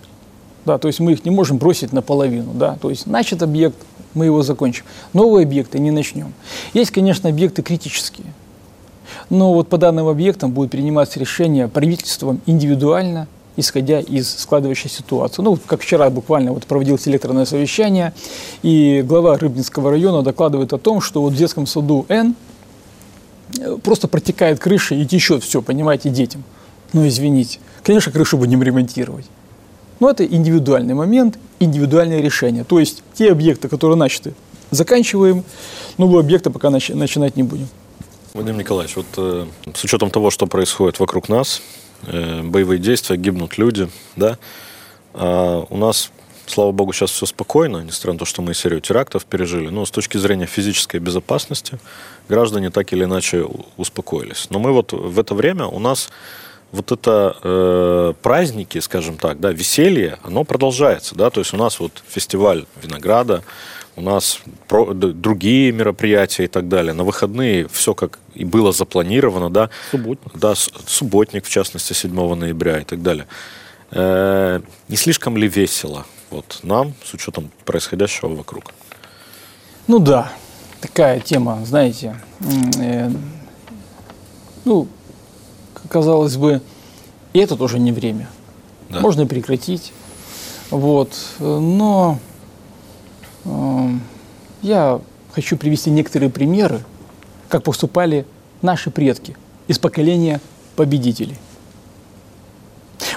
Да, 0.65 0.77
то 0.77 0.87
есть 0.87 0.99
мы 0.99 1.13
их 1.13 1.25
не 1.25 1.31
можем 1.31 1.57
бросить 1.57 1.91
наполовину. 1.91 2.53
Да? 2.53 2.77
То 2.81 2.89
есть 2.89 3.07
начат 3.07 3.41
объект, 3.41 3.77
мы 4.13 4.25
его 4.25 4.43
закончим. 4.43 4.83
Новые 5.13 5.45
объекты 5.45 5.79
не 5.79 5.91
начнем. 5.91 6.33
Есть, 6.73 6.91
конечно, 6.91 7.29
объекты 7.29 7.63
критические. 7.63 8.27
Но 9.29 9.53
вот 9.53 9.69
по 9.69 9.77
данным 9.77 10.07
объектам 10.07 10.51
будет 10.51 10.71
приниматься 10.71 11.19
решение 11.19 11.67
правительством 11.67 12.41
индивидуально, 12.45 13.27
исходя 13.57 13.99
из 13.99 14.29
складывающейся 14.39 14.97
ситуации. 14.97 15.41
Ну, 15.41 15.57
как 15.65 15.81
вчера 15.81 16.09
буквально 16.09 16.53
вот 16.53 16.65
проводилось 16.65 17.07
электронное 17.07 17.45
совещание, 17.45 18.13
и 18.63 19.03
глава 19.05 19.37
Рыбинского 19.37 19.91
района 19.91 20.21
докладывает 20.21 20.73
о 20.73 20.77
том, 20.77 21.01
что 21.01 21.21
вот 21.21 21.33
в 21.33 21.35
детском 21.35 21.67
саду 21.67 22.05
Н 22.09 22.35
просто 23.83 24.07
протекает 24.07 24.59
крыша 24.59 24.95
и 24.95 25.05
течет 25.05 25.43
все, 25.43 25.61
понимаете, 25.61 26.09
детям. 26.09 26.43
Ну, 26.93 27.07
извините. 27.07 27.59
Конечно, 27.83 28.11
крышу 28.11 28.37
будем 28.37 28.63
ремонтировать. 28.63 29.25
Но 29.99 30.09
это 30.09 30.25
индивидуальный 30.25 30.93
момент, 30.93 31.37
индивидуальное 31.59 32.21
решение. 32.21 32.63
То 32.63 32.79
есть 32.79 33.03
те 33.13 33.31
объекты, 33.31 33.67
которые 33.67 33.97
начаты, 33.97 34.33
заканчиваем, 34.71 35.43
новые 35.97 36.21
объекты 36.21 36.49
пока 36.49 36.69
нач- 36.69 36.93
начинать 36.95 37.35
не 37.35 37.43
будем. 37.43 37.67
Вадим 38.33 38.57
Николаевич, 38.57 38.95
вот 38.95 39.05
э, 39.17 39.45
с 39.73 39.83
учетом 39.83 40.09
того, 40.09 40.31
что 40.31 40.47
происходит 40.47 40.99
вокруг 40.99 41.27
нас, 41.27 41.61
э, 42.03 42.41
боевые 42.43 42.79
действия, 42.79 43.17
гибнут 43.17 43.57
люди, 43.57 43.89
да, 44.15 44.37
а 45.13 45.65
у 45.69 45.77
нас, 45.77 46.11
слава 46.45 46.71
богу, 46.71 46.93
сейчас 46.93 47.11
все 47.11 47.25
спокойно, 47.25 47.83
несмотря 47.83 48.13
на 48.13 48.19
то, 48.19 48.25
что 48.25 48.41
мы 48.41 48.53
серию 48.53 48.81
терактов 48.81 49.25
пережили, 49.25 49.69
но 49.69 49.85
с 49.85 49.91
точки 49.91 50.17
зрения 50.17 50.45
физической 50.45 50.99
безопасности 50.99 51.79
граждане 52.29 52.69
так 52.69 52.93
или 52.93 53.03
иначе 53.03 53.45
успокоились. 53.77 54.47
Но 54.49 54.59
мы 54.59 54.71
вот 54.71 54.93
в 54.93 55.19
это 55.19 55.35
время 55.35 55.65
у 55.65 55.79
нас 55.79 56.09
вот 56.71 56.91
это 56.91 57.35
э, 57.43 58.13
праздники, 58.21 58.79
скажем 58.79 59.17
так, 59.17 59.39
да, 59.39 59.51
веселье, 59.51 60.17
оно 60.23 60.43
продолжается, 60.43 61.15
да, 61.15 61.29
то 61.29 61.41
есть 61.41 61.53
у 61.53 61.57
нас 61.57 61.79
вот 61.79 62.03
фестиваль 62.07 62.65
винограда, 62.81 63.43
у 63.95 64.01
нас 64.01 64.39
другие 64.69 65.71
мероприятия 65.71 66.45
и 66.45 66.47
так 66.47 66.67
далее. 66.67 66.93
На 66.93 67.03
выходные 67.03 67.67
все 67.67 67.93
как 67.93 68.19
и 68.33 68.45
было 68.45 68.71
запланировано, 68.71 69.49
да. 69.49 69.69
Субботник. 69.91 70.37
Да, 70.37 70.53
субботник, 70.55 71.45
в 71.45 71.49
частности, 71.49 71.93
7 71.93 72.35
ноября 72.35 72.79
и 72.79 72.83
так 72.83 73.01
далее. 73.01 73.27
Э, 73.91 74.61
не 74.87 74.95
слишком 74.95 75.37
ли 75.37 75.47
весело 75.47 76.05
вот 76.29 76.59
нам, 76.63 76.93
с 77.03 77.13
учетом 77.13 77.51
происходящего 77.65 78.29
вокруг? 78.29 78.73
Ну 79.87 79.99
да, 79.99 80.31
такая 80.79 81.19
тема, 81.19 81.61
знаете, 81.65 82.15
э, 82.79 83.09
ну, 84.63 84.87
казалось 85.89 86.37
бы, 86.37 86.61
и 87.33 87.39
это 87.39 87.55
тоже 87.55 87.79
не 87.79 87.91
время. 87.91 88.29
Да. 88.89 88.99
Можно 88.99 89.25
прекратить. 89.25 89.93
Вот. 90.69 91.13
Но 91.39 92.17
э, 92.19 92.30
я 94.61 95.01
хочу 95.33 95.57
привести 95.57 95.89
некоторые 95.89 96.29
примеры, 96.29 96.81
как 97.49 97.63
поступали 97.63 98.25
наши 98.61 98.91
предки 98.91 99.35
из 99.67 99.79
поколения 99.79 100.41
победителей. 100.75 101.37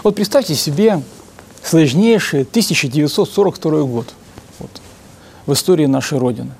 Вот 0.02 0.14
представьте 0.14 0.54
себе 0.54 1.02
сложнейший 1.62 2.42
1942 2.42 3.82
год 3.82 4.14
вот, 4.58 4.70
в 5.46 5.52
истории 5.52 5.86
нашей 5.86 6.18
Родины. 6.18 6.52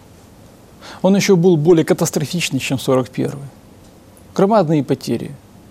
Он 1.02 1.14
еще 1.16 1.36
был 1.36 1.56
более 1.56 1.84
катастрофичный, 1.84 2.60
чем 2.60 2.78
41 2.78 3.38
Громадные 4.34 4.82
потери 4.82 5.30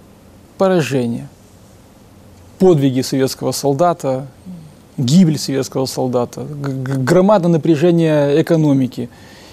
–поражение, 0.57 1.27
подвиги 2.59 3.01
советского 3.01 3.51
солдата, 3.51 4.27
гибель 4.97 5.37
советского 5.37 5.85
солдата, 5.85 6.43
громадное 6.43 7.51
напряжение 7.51 8.41
экономики, 8.41 9.09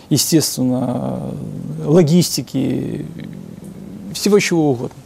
естественно, 0.08 1.32
логистики, 1.84 3.06
всего 4.12 4.38
чего 4.38 4.70
угодно. 4.70 4.96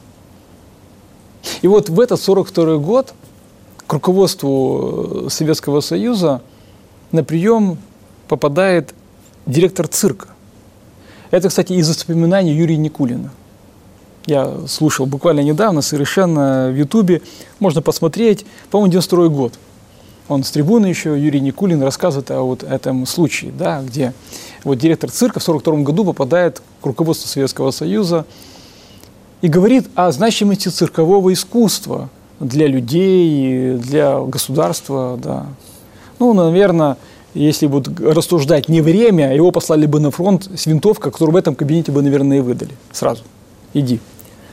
И 1.63 1.69
вот 1.69 1.89
в 1.89 2.01
этот 2.01 2.21
42 2.21 2.79
год 2.79 3.15
к 3.87 3.93
руководству 3.93 5.27
Советского 5.29 5.81
Союза 5.81 6.41
на 7.13 7.23
прием 7.23 7.79
попадает 8.29 8.95
директор 9.47 9.87
цирка. 9.87 10.29
Это, 11.31 11.49
кстати, 11.49 11.75
из 11.75 11.89
воспоминаний 11.89 12.53
Юрия 12.53 12.77
Никулина– 12.77 13.31
я 14.27 14.67
слушал 14.69 15.05
буквально 15.07 15.41
недавно, 15.41 15.83
совершенно 15.83 16.71
в 16.71 16.77
Ютубе. 16.77 17.21
Можно 17.59 17.83
посмотреть, 17.83 18.47
по-моему, 18.71 18.93
92 18.93 19.29
год. 19.29 19.55
Он 20.29 20.43
с 20.43 20.51
трибуны 20.51 20.87
еще, 20.87 21.19
Юрий 21.19 21.41
Никулин, 21.41 21.83
рассказывает 21.83 22.31
о 22.31 22.43
вот 22.43 22.63
этом 22.63 23.05
случае, 23.07 23.53
да, 23.53 23.83
где 23.83 24.15
вот 24.63 24.79
директор 24.79 25.11
цирка 25.11 25.39
в 25.39 25.43
42 25.43 25.83
году 25.83 26.05
попадает 26.05 26.63
к 26.81 26.87
руководству 26.87 27.29
Советского 27.29 27.71
Союза 27.71 28.25
и 29.43 29.49
говорит 29.49 29.87
о 29.95 30.11
значимости 30.13 30.69
циркового 30.69 31.31
искусства 31.33 32.09
для 32.41 32.67
людей, 32.67 33.75
для 33.77 34.19
государства, 34.21 35.19
да. 35.23 35.47
Ну, 36.19 36.33
наверное, 36.33 36.97
если 37.35 37.67
будут 37.67 38.01
рассуждать 38.01 38.69
не 38.69 38.81
время, 38.81 39.35
его 39.35 39.51
послали 39.51 39.85
бы 39.85 40.01
на 40.01 40.11
фронт 40.11 40.49
с 40.57 40.65
винтовкой, 40.65 41.13
которую 41.13 41.35
в 41.35 41.37
этом 41.37 41.55
кабинете 41.55 41.93
бы, 41.93 42.01
наверное, 42.01 42.39
и 42.39 42.41
выдали 42.41 42.73
сразу. 42.93 43.25
Иди. 43.75 44.01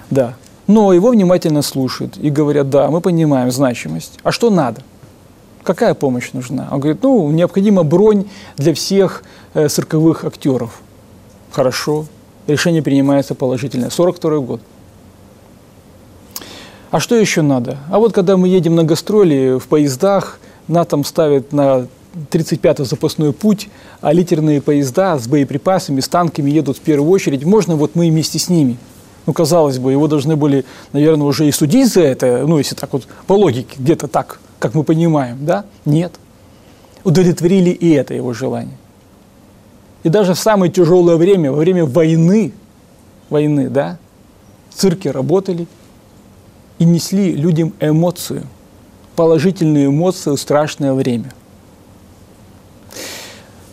Да. 0.09 0.35
Но 0.67 0.91
его 0.91 1.09
внимательно 1.09 1.61
слушают 1.61 2.17
и 2.17 2.29
говорят, 2.29 2.69
да, 2.69 2.89
мы 2.89 2.99
понимаем 2.99 3.51
значимость. 3.51 4.19
А 4.23 4.31
что 4.31 4.49
надо? 4.49 4.81
Какая 5.63 5.93
помощь 5.93 6.31
нужна? 6.33 6.67
Он 6.71 6.79
говорит, 6.79 7.03
ну, 7.03 7.29
необходима 7.31 7.83
бронь 7.83 8.25
для 8.57 8.73
всех 8.73 9.23
э, 9.53 9.67
цирковых 9.67 10.25
актеров. 10.25 10.81
Хорошо. 11.51 12.05
Решение 12.47 12.81
принимается 12.81 13.35
положительное. 13.35 13.89
42 13.89 14.39
год. 14.39 14.61
А 16.89 16.99
что 16.99 17.15
еще 17.15 17.41
надо? 17.41 17.77
А 17.89 17.99
вот 17.99 18.13
когда 18.13 18.37
мы 18.37 18.47
едем 18.47 18.75
на 18.75 18.83
гастроли 18.83 19.59
в 19.59 19.67
поездах, 19.67 20.39
НАТО 20.67 21.01
ставит 21.03 21.53
на 21.53 21.87
35-й 22.31 22.85
запасной 22.85 23.31
путь, 23.31 23.69
а 24.01 24.11
литерные 24.11 24.61
поезда 24.61 25.17
с 25.17 25.27
боеприпасами, 25.27 26.01
с 26.01 26.07
танками 26.07 26.51
едут 26.51 26.77
в 26.77 26.81
первую 26.81 27.09
очередь. 27.11 27.45
Можно 27.45 27.75
вот 27.75 27.95
мы 27.95 28.09
вместе 28.09 28.39
с 28.39 28.49
ними? 28.49 28.77
Ну, 29.25 29.33
казалось 29.33 29.77
бы, 29.77 29.91
его 29.91 30.07
должны 30.07 30.35
были, 30.35 30.65
наверное, 30.93 31.27
уже 31.27 31.47
и 31.47 31.51
судить 31.51 31.93
за 31.93 32.01
это, 32.01 32.45
ну, 32.47 32.57
если 32.57 32.75
так 32.75 32.91
вот 32.91 33.03
по 33.27 33.33
логике, 33.33 33.75
где-то 33.77 34.07
так, 34.07 34.39
как 34.61 34.75
мы 34.75 34.83
понимаем, 34.83 35.43
да? 35.43 35.65
Нет. 35.85 36.13
Удовлетворили 37.03 37.71
и 37.71 37.89
это 37.89 38.13
его 38.13 38.31
желание. 38.31 38.77
И 40.03 40.09
даже 40.09 40.35
в 40.35 40.39
самое 40.39 40.71
тяжелое 40.71 41.17
время, 41.17 41.51
во 41.51 41.57
время 41.57 41.85
войны, 41.85 42.53
войны, 43.29 43.69
да, 43.69 43.97
цирки 44.69 45.07
работали 45.07 45.67
и 46.77 46.85
несли 46.85 47.33
людям 47.33 47.73
эмоцию, 47.79 48.43
положительную 49.15 49.87
эмоцию 49.87 50.35
в 50.35 50.39
страшное 50.39 50.93
время. 50.93 51.33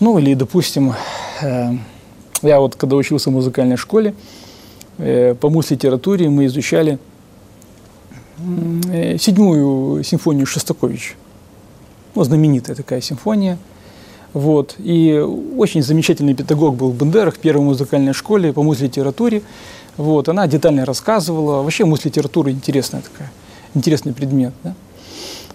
Ну, 0.01 0.19
или, 0.19 0.33
допустим, 0.33 0.95
э, 1.43 1.73
я 2.41 2.61
вот 2.61 2.77
когда 2.77 2.97
учился 2.97 3.29
в 3.29 3.35
музыкальной 3.35 3.77
школе, 3.77 4.15
э, 4.97 5.35
по 5.35 5.51
мус-литературе 5.51 6.31
мы 6.31 6.47
изучали 6.47 6.99
седьмую 9.19 10.03
симфонию 10.05 10.47
Шостаковича. 10.47 11.15
Ну, 12.15 12.25
знаменитая 12.25 12.77
такая 12.77 13.01
симфония. 13.01 13.59
Вот. 14.33 14.77
И 14.79 15.19
очень 15.57 15.83
замечательный 15.83 16.35
педагог 16.35 16.77
был 16.77 16.91
в 16.91 16.97
Бендерах, 16.97 17.39
первой 17.39 17.65
музыкальной 17.65 18.13
школе 18.13 18.53
по 18.53 18.63
мус-литературе. 18.63 19.43
Вот. 19.97 20.29
Она 20.29 20.47
детально 20.47 20.85
рассказывала. 20.85 21.63
Вообще 21.63 21.85
мус-литература 21.85 22.51
интересная 22.51 23.03
такая, 23.03 23.31
интересный 23.75 24.13
предмет. 24.13 24.53
Да? 24.63 24.75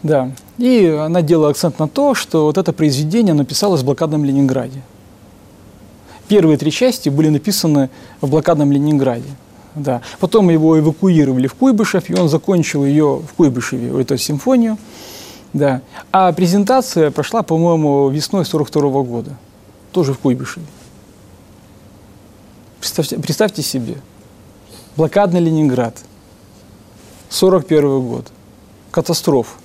Да. 0.03 0.31
И 0.57 0.85
она 0.85 1.22
делала 1.22 1.49
акцент 1.49 1.80
на 1.80 1.88
то, 1.88 2.14
что 2.14 2.45
вот 2.45 2.57
это 2.57 2.73
произведение 2.73 3.34
написалось 3.34 3.81
в 3.81 3.85
блокадном 3.85 4.26
Ленинграде. 4.26 4.81
Первые 6.27 6.57
три 6.57 6.72
части 6.72 7.10
были 7.10 7.30
написаны 7.30 7.89
в 8.22 8.30
блокадном 8.30 8.72
Ленинграде. 8.72 9.30
Да. 9.75 10.01
Потом 10.19 10.49
его 10.49 10.79
эвакуировали 10.79 11.47
в 11.47 11.55
Куйбышев, 11.55 12.09
и 12.09 12.15
он 12.15 12.29
закончил 12.29 12.85
ее 12.85 13.21
в 13.27 13.33
Куйбышеве, 13.33 13.99
эту 14.01 14.17
симфонию. 14.17 14.77
Да. 15.53 15.81
А 16.11 16.31
презентация 16.31 17.11
прошла, 17.11 17.43
по-моему, 17.43 18.09
весной 18.09 18.45
42 18.45 18.81
-го 18.81 19.03
года. 19.03 19.37
Тоже 19.91 20.13
в 20.13 20.19
Куйбышеве. 20.19 20.65
Представьте, 22.79 23.17
представьте 23.17 23.61
себе. 23.61 23.95
Блокадный 24.95 25.39
Ленинград. 25.39 25.97
41 27.29 28.01
год. 28.01 28.27
Катастрофа. 28.91 29.57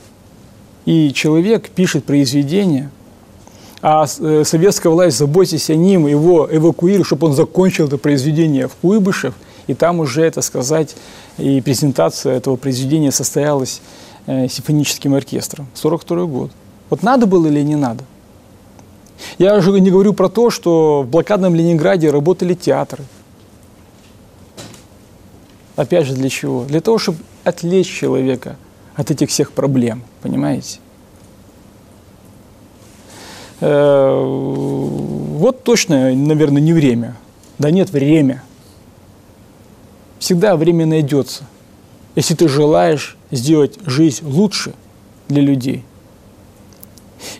И 0.85 1.12
человек 1.12 1.68
пишет 1.68 2.05
произведение, 2.05 2.90
а 3.82 4.06
э, 4.06 4.43
советская 4.44 4.90
власть, 4.90 5.18
заботясь 5.18 5.70
о 5.70 5.76
ним, 5.76 6.06
его 6.06 6.48
эвакуирует, 6.51 7.06
чтобы 7.06 7.26
он 7.26 7.35
закончил 7.35 7.86
это 7.86 7.98
произведение 7.98 8.68
в 8.68 8.74
Куйбышев, 8.76 9.35
и 9.69 9.74
там 9.74 10.01
уже, 10.01 10.23
это 10.23 10.43
сказать, 10.43 10.97
и 11.39 11.61
презентация 11.61 12.35
этого 12.35 12.57
произведения 12.57 13.12
состоялась 13.12 13.81
э, 14.27 14.49
симфоническим 14.49 15.15
оркестром. 15.15 15.69
42 15.74 16.24
год. 16.24 16.51
Вот 16.90 17.05
надо 17.05 17.27
было 17.27 17.47
или 17.47 17.62
не 17.62 17.77
надо? 17.77 18.03
Я 19.39 19.55
уже 19.57 19.70
не 19.81 19.90
говорю 19.90 20.12
про 20.12 20.28
то, 20.28 20.51
что 20.51 21.03
в 21.03 21.09
блокадном 21.09 21.55
Ленинграде 21.55 22.11
работали 22.11 22.55
театры. 22.55 23.05
Опять 25.77 26.07
же, 26.07 26.15
для 26.15 26.28
чего? 26.28 26.65
Для 26.65 26.81
того, 26.81 26.99
чтобы 26.99 27.19
отвлечь 27.45 27.89
человека– 27.89 28.57
от 28.99 29.12
этих 29.12 29.28
всех 29.28 29.53
проблем, 29.53 30.03
понимаете? 30.23 30.81
Э, 33.61 34.24
вот 34.24 35.62
точно, 35.62 36.12
наверное, 36.12 36.61
не 36.61 36.73
время. 36.73 37.15
Да 37.59 37.70
нет, 37.70 37.90
время. 37.90 38.43
Всегда 40.19 40.57
время 40.57 40.86
найдется. 40.86 41.45
Если 42.15 42.35
ты 42.35 42.49
желаешь 42.49 43.16
сделать 43.31 43.78
жизнь 43.86 44.27
лучше 44.27 44.74
для 45.28 45.43
людей. 45.43 45.85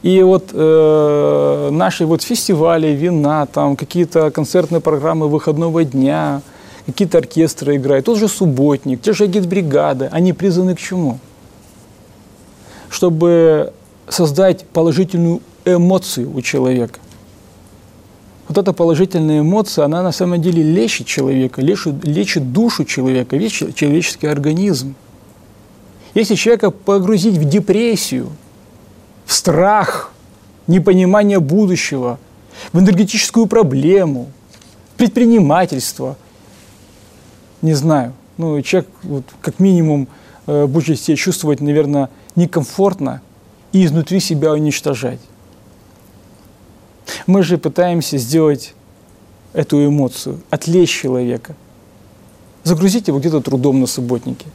И 0.03 0.23
вот 0.23 0.51
э, 0.53 1.69
наши 1.71 2.05
вот 2.05 2.23
фестивали, 2.23 2.89
вина, 2.89 3.47
там 3.47 3.77
какие-то 3.77 4.31
концертные 4.31 4.81
программы 4.81 5.29
выходного 5.29 5.85
дня, 5.85 6.43
какие-то 6.87 7.19
оркестры 7.19 7.77
играют, 7.77 8.07
тот 8.07 8.19
же 8.19 8.29
субботник, 8.29 9.01
те 9.03 9.13
же 9.13 9.27
гидбригады, 9.27 10.09
они 10.13 10.33
призваны 10.33 10.75
к 10.75 10.81
чему? 10.81 11.19
чтобы 12.91 13.73
создать 14.09 14.65
положительную 14.67 15.41
эмоцию 15.65 16.35
у 16.35 16.41
человека. 16.41 16.99
Вот 18.59 18.63
эта 18.63 18.73
положительная 18.73 19.43
эмоция, 19.43 19.85
она 19.85 20.03
на 20.03 20.11
самом 20.11 20.43
деле 20.43 20.65
лечит 20.65 21.07
человека, 21.07 21.63
лечит, 21.63 22.05
лечит 22.05 22.51
душу 22.51 22.85
человека, 22.85 23.37
лечит 23.37 23.77
человеческий 23.77 24.27
организм. 24.27 24.97
Если 26.13 26.35
человека 26.35 26.73
погрузить 26.73 27.37
в 27.37 27.49
депрессию, 27.49 28.31
в 29.27 29.33
страх, 29.33 30.11
непонимание 30.67 31.39
будущего, 31.39 32.19
в 32.73 32.81
энергетическую 32.81 33.47
проблему, 33.47 34.27
предпринимательство, 34.97 36.17
не 37.63 37.75
знаю, 37.75 38.13
ну, 38.39 38.61
человек 38.63 38.91
вот, 39.05 39.25
как 39.41 39.61
минимум 39.61 40.09
э, 40.49 40.67
будет 40.67 41.01
себя 41.01 41.17
чувствовать, 41.17 41.61
наверное, 41.61 42.11
некомфортно 42.35 43.21
и 43.71 43.85
изнутри 43.85 44.19
себя 44.19 44.53
уничтожать. 44.53 45.21
Мы 47.27 47.43
же 47.43 47.59
пытаемся 47.59 48.19
сделать 48.19 48.75
эту 49.53 49.85
эмоцию, 49.85 50.41
отвлечь 50.51 50.91
человека, 50.91 51.55
загрузить 52.65 53.09
его 53.09 53.19
где-то 53.19 53.41
трудом 53.41 53.81
на 53.81 53.87
субботнике. 53.87 54.47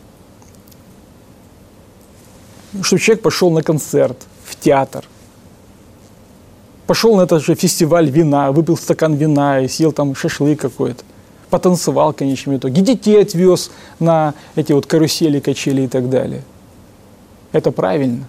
Чтобы 2.81 3.01
человек 3.01 3.23
пошел 3.23 3.51
на 3.51 3.61
концерт, 3.61 4.17
в 4.45 4.55
театр, 4.55 5.05
пошел 6.87 7.15
на 7.15 7.21
этот 7.21 7.43
же 7.43 7.55
фестиваль 7.55 8.09
вина, 8.09 8.51
выпил 8.51 8.77
стакан 8.77 9.15
вина 9.15 9.61
и 9.61 9.67
съел 9.67 9.91
там 9.91 10.15
шашлык 10.15 10.59
какой-то, 10.59 11.03
потанцевал 11.49 12.13
в 12.13 12.15
конечном 12.15 12.57
итоге, 12.57 12.81
детей 12.81 13.21
отвез 13.21 13.71
на 13.99 14.33
эти 14.55 14.73
вот 14.73 14.85
карусели, 14.85 15.39
качели 15.39 15.83
и 15.83 15.87
так 15.87 16.09
далее– 16.09 16.43
это 17.53 17.71
правильно. 17.71 18.25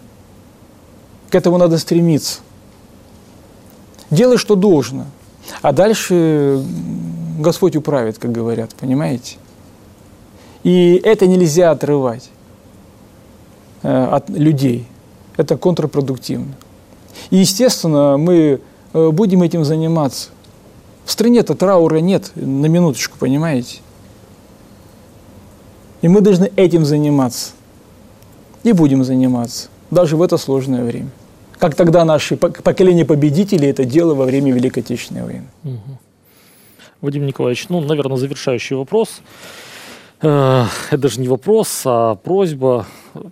К 1.30 1.34
этому 1.34 1.58
надо 1.58 1.78
стремиться. 1.78 2.40
Делай, 4.14 4.38
что 4.38 4.54
должно. 4.54 5.06
А 5.60 5.72
дальше 5.72 6.62
Господь 7.38 7.76
управит, 7.76 8.18
как 8.18 8.32
говорят, 8.32 8.74
понимаете? 8.74 9.36
И 10.62 11.00
это 11.04 11.26
нельзя 11.26 11.70
отрывать 11.72 12.30
э, 13.82 14.04
от 14.04 14.30
людей. 14.30 14.86
Это 15.36 15.56
контрпродуктивно. 15.56 16.54
И, 17.30 17.36
естественно, 17.36 18.16
мы 18.16 18.60
э, 18.92 19.10
будем 19.10 19.42
этим 19.42 19.64
заниматься. 19.64 20.30
В 21.04 21.10
стране-то 21.10 21.54
траура 21.54 21.98
нет, 21.98 22.30
на 22.34 22.66
минуточку, 22.66 23.18
понимаете? 23.18 23.80
И 26.02 26.08
мы 26.08 26.20
должны 26.20 26.50
этим 26.56 26.84
заниматься 26.84 27.50
и 28.62 28.72
будем 28.72 29.04
заниматься, 29.04 29.68
даже 29.90 30.16
в 30.16 30.22
это 30.22 30.38
сложное 30.38 30.84
время. 30.84 31.10
Как 31.64 31.76
тогда 31.76 32.04
наши 32.04 32.36
поколения 32.36 33.06
победителей 33.06 33.68
это 33.68 33.86
дело 33.86 34.12
во 34.12 34.26
время 34.26 34.52
Великой 34.52 34.80
Отечественной 34.80 35.24
войны. 35.24 35.46
Угу. 35.64 35.98
Вадим 37.00 37.24
Николаевич, 37.24 37.70
ну, 37.70 37.80
наверное, 37.80 38.18
завершающий 38.18 38.76
вопрос. 38.76 39.22
Э, 40.20 40.66
это 40.90 40.98
даже 40.98 41.20
не 41.22 41.26
вопрос, 41.26 41.80
а 41.86 42.16
просьба. 42.16 42.84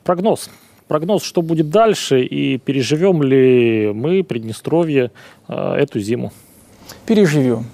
Прогноз. 0.02 0.48
Прогноз, 0.88 1.24
что 1.24 1.42
будет 1.42 1.68
дальше 1.68 2.22
и 2.22 2.56
переживем 2.56 3.22
ли 3.22 3.92
мы, 3.92 4.24
Приднестровье, 4.24 5.10
э, 5.48 5.74
эту 5.74 6.00
зиму? 6.00 6.32
Переживем. 7.04 7.66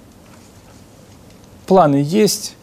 Планы 1.67 2.03
есть, 2.05 2.57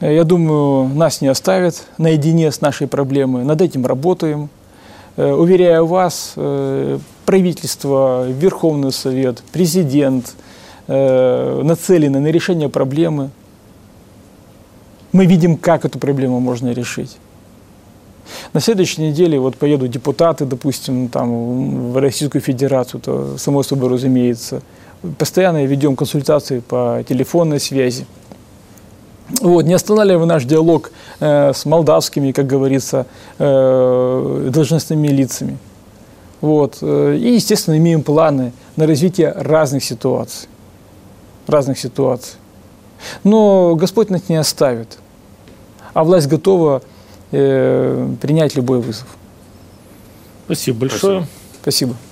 Э, 0.00 0.14
я 0.14 0.24
думаю, 0.24 0.88
нас 0.88 1.20
не 1.20 1.28
оставят 1.28 1.86
наедине 1.98 2.52
с 2.52 2.60
нашей 2.60 2.86
проблемой. 2.86 3.44
Над 3.44 3.60
этим 3.60 3.86
работаем. 3.86 4.48
Э, 5.18 5.32
уверяю 5.32 5.84
вас, 5.84 6.34
э, 6.36 6.98
правительство, 7.26 8.28
Верховный 8.30 8.92
Совет, 8.92 9.42
президент 9.52 10.34
нацелены 10.86 12.18
на 12.18 12.28
решение 12.28 12.70
проблемы. 12.70 13.28
Мы 15.12 15.26
видим, 15.26 15.58
как 15.58 15.84
эту 15.84 15.98
проблему 15.98 16.40
можно 16.40 16.72
решить. 16.72 17.18
На 18.54 18.60
следующей 18.60 19.02
неделе 19.02 19.38
вот 19.38 19.56
поедут 19.56 19.90
депутаты, 19.90 20.46
допустим, 20.46 21.08
там, 21.08 21.92
в 21.92 21.98
Российскую 21.98 22.40
Федерацию, 22.40 23.02
то 23.02 23.36
само 23.36 23.62
собой 23.62 23.90
разумеется. 23.90 24.62
Постоянно 25.18 25.62
ведем 25.66 25.94
консультации 25.94 26.60
по 26.60 27.04
телефонной 27.06 27.60
связи. 27.60 28.06
Вот, 29.40 29.66
не 29.66 29.74
останавливая 29.74 30.26
наш 30.26 30.44
диалог 30.44 30.90
э, 31.20 31.52
с 31.52 31.66
молдавскими, 31.66 32.32
как 32.32 32.46
говорится, 32.46 33.06
э, 33.38 34.50
должностными 34.52 35.08
лицами. 35.08 35.58
Вот, 36.40 36.78
э, 36.80 37.16
и, 37.16 37.34
естественно, 37.34 37.76
имеем 37.76 38.02
планы 38.02 38.52
на 38.76 38.86
развитие 38.86 39.32
разных 39.32 39.84
ситуаций. 39.84 40.48
Разных 41.46 41.78
ситуаций. 41.78 42.36
Но 43.24 43.74
Господь 43.76 44.10
нас 44.10 44.28
не 44.28 44.36
оставит. 44.36 44.98
А 45.92 46.04
власть 46.04 46.28
готова 46.28 46.82
э, 47.32 48.08
принять 48.20 48.54
любой 48.56 48.80
вызов. 48.80 49.06
Спасибо 50.46 50.80
большое. 50.80 51.26
Спасибо. 51.60 51.94
Спасибо. 51.94 52.07